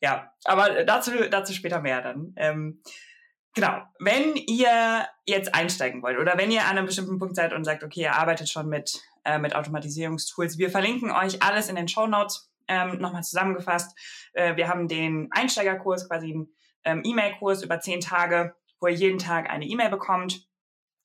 ja, 0.00 0.32
aber 0.44 0.84
dazu, 0.84 1.12
dazu 1.30 1.52
später 1.52 1.80
mehr 1.80 2.02
dann. 2.02 2.34
Ähm, 2.36 2.82
Genau. 3.54 3.82
Wenn 3.98 4.36
ihr 4.36 5.06
jetzt 5.26 5.54
einsteigen 5.54 6.02
wollt 6.02 6.18
oder 6.18 6.38
wenn 6.38 6.50
ihr 6.50 6.62
an 6.62 6.78
einem 6.78 6.86
bestimmten 6.86 7.18
Punkt 7.18 7.36
seid 7.36 7.52
und 7.52 7.64
sagt, 7.64 7.84
okay, 7.84 8.00
ihr 8.00 8.16
arbeitet 8.16 8.48
schon 8.48 8.68
mit 8.68 9.02
äh, 9.24 9.38
mit 9.38 9.54
Automatisierungstools. 9.54 10.58
Wir 10.58 10.70
verlinken 10.70 11.10
euch 11.10 11.42
alles 11.42 11.68
in 11.68 11.76
den 11.76 11.88
Show 11.88 12.06
Notes. 12.06 12.50
Ähm, 12.68 12.98
Nochmal 12.98 13.22
zusammengefasst. 13.22 13.96
Äh, 14.34 14.56
wir 14.56 14.68
haben 14.68 14.88
den 14.88 15.28
Einsteigerkurs, 15.32 16.08
quasi 16.08 16.32
einen 16.32 16.48
ähm, 16.84 17.02
E-Mail-Kurs 17.04 17.62
über 17.62 17.80
zehn 17.80 18.00
Tage, 18.00 18.54
wo 18.80 18.86
ihr 18.86 18.94
jeden 18.94 19.18
Tag 19.18 19.50
eine 19.50 19.66
E-Mail 19.66 19.90
bekommt, 19.90 20.46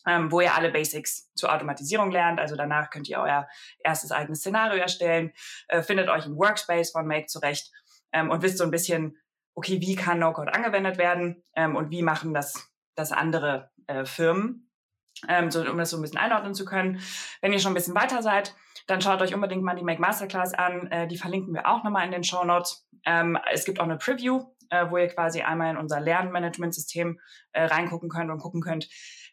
ähm, 0.06 0.32
wo 0.32 0.42
ihr 0.42 0.56
alle 0.56 0.72
Basics 0.72 1.32
zur 1.36 1.54
Automatisierung 1.54 2.12
lernt. 2.12 2.40
Also 2.40 2.56
danach 2.56 2.90
könnt 2.90 3.10
ihr 3.10 3.20
euer 3.20 3.48
erstes 3.84 4.12
eigenes 4.12 4.40
Szenario 4.40 4.80
erstellen, 4.80 5.34
äh, 5.68 5.82
findet 5.82 6.10
euch 6.10 6.26
im 6.26 6.38
Workspace 6.38 6.92
von 6.92 7.08
Make 7.08 7.28
zurecht 7.28 7.72
ähm, 8.12 8.30
und 8.30 8.42
wisst 8.42 8.58
so 8.58 8.64
ein 8.64 8.72
bisschen, 8.72 9.18
okay, 9.56 9.82
wie 9.82 9.96
kann 9.96 10.20
No-Code 10.20 10.54
angewendet 10.54 10.98
werden 10.98 11.44
ähm, 11.56 11.76
und 11.76 11.90
wie 11.90 12.04
machen 12.04 12.34
das, 12.34 12.72
das 12.96 13.12
andere 13.12 13.72
äh, 13.88 14.06
Firmen 14.06 14.67
ähm, 15.28 15.52
so, 15.52 15.62
um 15.62 15.78
das 15.78 15.90
so 15.90 15.98
ein 15.98 16.02
bisschen 16.02 16.20
einordnen 16.20 16.54
zu 16.54 16.66
können. 16.66 17.02
Wenn 17.42 17.54
ihr 17.54 17.60
schon 17.60 17.72
ein 17.72 17.76
bisschen 17.76 17.96
weiter 17.96 18.22
seid, 18.22 18.56
dann 18.88 19.02
schaut 19.02 19.22
euch 19.22 19.34
unbedingt 19.34 19.64
mal 19.64 19.76
die 19.76 19.84
Make 19.84 20.02
Masterclass 20.02 20.54
an. 20.54 20.88
Äh, 20.88 21.08
die 21.08 21.18
verlinken 21.18 21.54
wir 21.54 21.68
auch 21.68 21.84
nochmal 21.84 22.06
in 22.06 22.12
den 22.12 22.24
Show 22.24 22.44
Notes. 22.44 22.88
Ähm, 23.06 23.38
es 23.52 23.66
gibt 23.66 23.80
auch 23.80 23.86
eine 23.86 23.98
Preview, 23.98 24.46
äh, 24.70 24.90
wo 24.90 24.98
ihr 24.98 25.08
quasi 25.08 25.42
einmal 25.42 25.72
in 25.72 25.78
unser 25.78 26.00
Lernmanagementsystem 26.00 27.20
äh, 27.52 27.64
reingucken 27.66 28.10
könnt 28.10 28.32
und 28.32 28.40
gucken 28.40 28.62
könnt, 28.62 28.88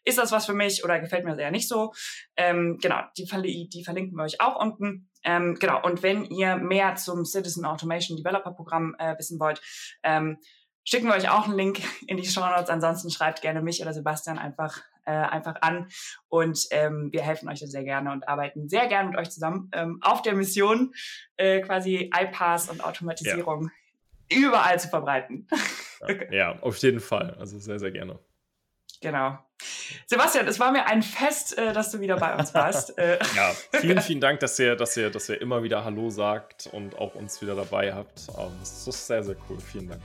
ist 0.05 0.17
das 0.17 0.31
was 0.31 0.45
für 0.45 0.53
mich 0.53 0.83
oder 0.83 0.99
gefällt 0.99 1.25
mir 1.25 1.35
sehr 1.35 1.51
nicht 1.51 1.67
so. 1.67 1.93
Ähm, 2.37 2.77
genau, 2.81 3.01
die, 3.17 3.25
die, 3.69 3.83
verlinken 3.83 4.15
wir 4.15 4.23
euch 4.23 4.39
auch 4.39 4.55
unten. 4.61 5.09
Ähm, 5.23 5.55
genau, 5.59 5.81
und 5.81 6.03
wenn 6.03 6.25
ihr 6.25 6.55
mehr 6.57 6.95
zum 6.95 7.25
Citizen 7.25 7.65
Automation 7.65 8.15
Developer 8.15 8.51
Programm 8.51 8.95
äh, 8.99 9.17
wissen 9.17 9.39
wollt, 9.39 9.61
ähm, 10.03 10.37
schicken 10.83 11.07
wir 11.07 11.15
euch 11.15 11.29
auch 11.29 11.45
einen 11.45 11.57
Link 11.57 11.81
in 12.07 12.17
die 12.17 12.25
Show 12.25 12.41
Notes. 12.41 12.69
Ansonsten 12.69 13.09
schreibt 13.09 13.41
gerne 13.41 13.61
mich 13.61 13.81
oder 13.81 13.93
Sebastian 13.93 14.37
einfach 14.37 14.81
äh, 15.05 15.11
einfach 15.11 15.55
an 15.61 15.87
und 16.27 16.67
ähm, 16.71 17.09
wir 17.11 17.21
helfen 17.21 17.49
euch 17.49 17.59
da 17.59 17.67
sehr 17.67 17.83
gerne 17.83 18.11
und 18.11 18.27
arbeiten 18.27 18.67
sehr 18.69 18.87
gerne 18.87 19.09
mit 19.09 19.17
euch 19.17 19.31
zusammen 19.31 19.69
ähm, 19.73 19.99
auf 20.01 20.21
der 20.21 20.35
Mission, 20.35 20.93
äh, 21.37 21.61
quasi 21.61 22.11
iPass 22.15 22.69
und 22.69 22.83
Automatisierung 22.83 23.71
ja. 24.29 24.37
überall 24.37 24.79
zu 24.79 24.89
verbreiten. 24.89 25.47
Ja, 26.07 26.31
ja, 26.31 26.59
auf 26.61 26.77
jeden 26.77 26.99
Fall. 26.99 27.35
Also 27.39 27.57
sehr, 27.57 27.79
sehr 27.79 27.91
gerne. 27.91 28.19
Genau. 29.01 29.37
Sebastian, 30.07 30.47
es 30.47 30.59
war 30.59 30.71
mir 30.71 30.87
ein 30.87 31.03
Fest, 31.03 31.57
äh, 31.57 31.73
dass 31.73 31.91
du 31.91 31.99
wieder 31.99 32.17
bei 32.17 32.35
uns 32.35 32.53
warst. 32.53 32.97
Äh, 33.05 33.19
ja, 33.35 33.51
vielen, 33.71 34.01
vielen 34.01 34.21
Dank, 34.21 34.39
dass 34.39 34.57
ihr, 34.57 34.75
dass, 34.75 34.95
ihr, 34.95 35.09
dass 35.09 35.27
ihr 35.27 35.41
immer 35.41 35.63
wieder 35.63 35.83
Hallo 35.83 36.09
sagt 36.09 36.67
und 36.71 36.97
auch 36.97 37.13
uns 37.15 37.41
wieder 37.41 37.55
dabei 37.55 37.93
habt. 37.93 38.29
Um, 38.29 38.53
das 38.59 38.87
ist 38.87 39.07
sehr, 39.07 39.21
sehr 39.21 39.35
cool. 39.49 39.59
Vielen 39.59 39.89
Dank. 39.89 40.01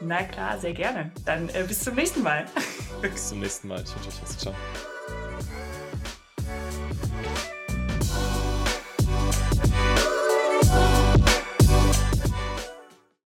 Na 0.00 0.22
klar, 0.24 0.58
sehr 0.58 0.74
gerne. 0.74 1.12
Dann 1.24 1.48
äh, 1.50 1.64
bis 1.66 1.84
zum 1.84 1.94
nächsten 1.94 2.22
Mal. 2.22 2.46
bis 3.02 3.28
zum 3.28 3.40
nächsten 3.40 3.68
Mal. 3.68 3.82
Tschüss, 3.84 4.18
tschüss, 4.18 4.38
ciao. 4.38 4.54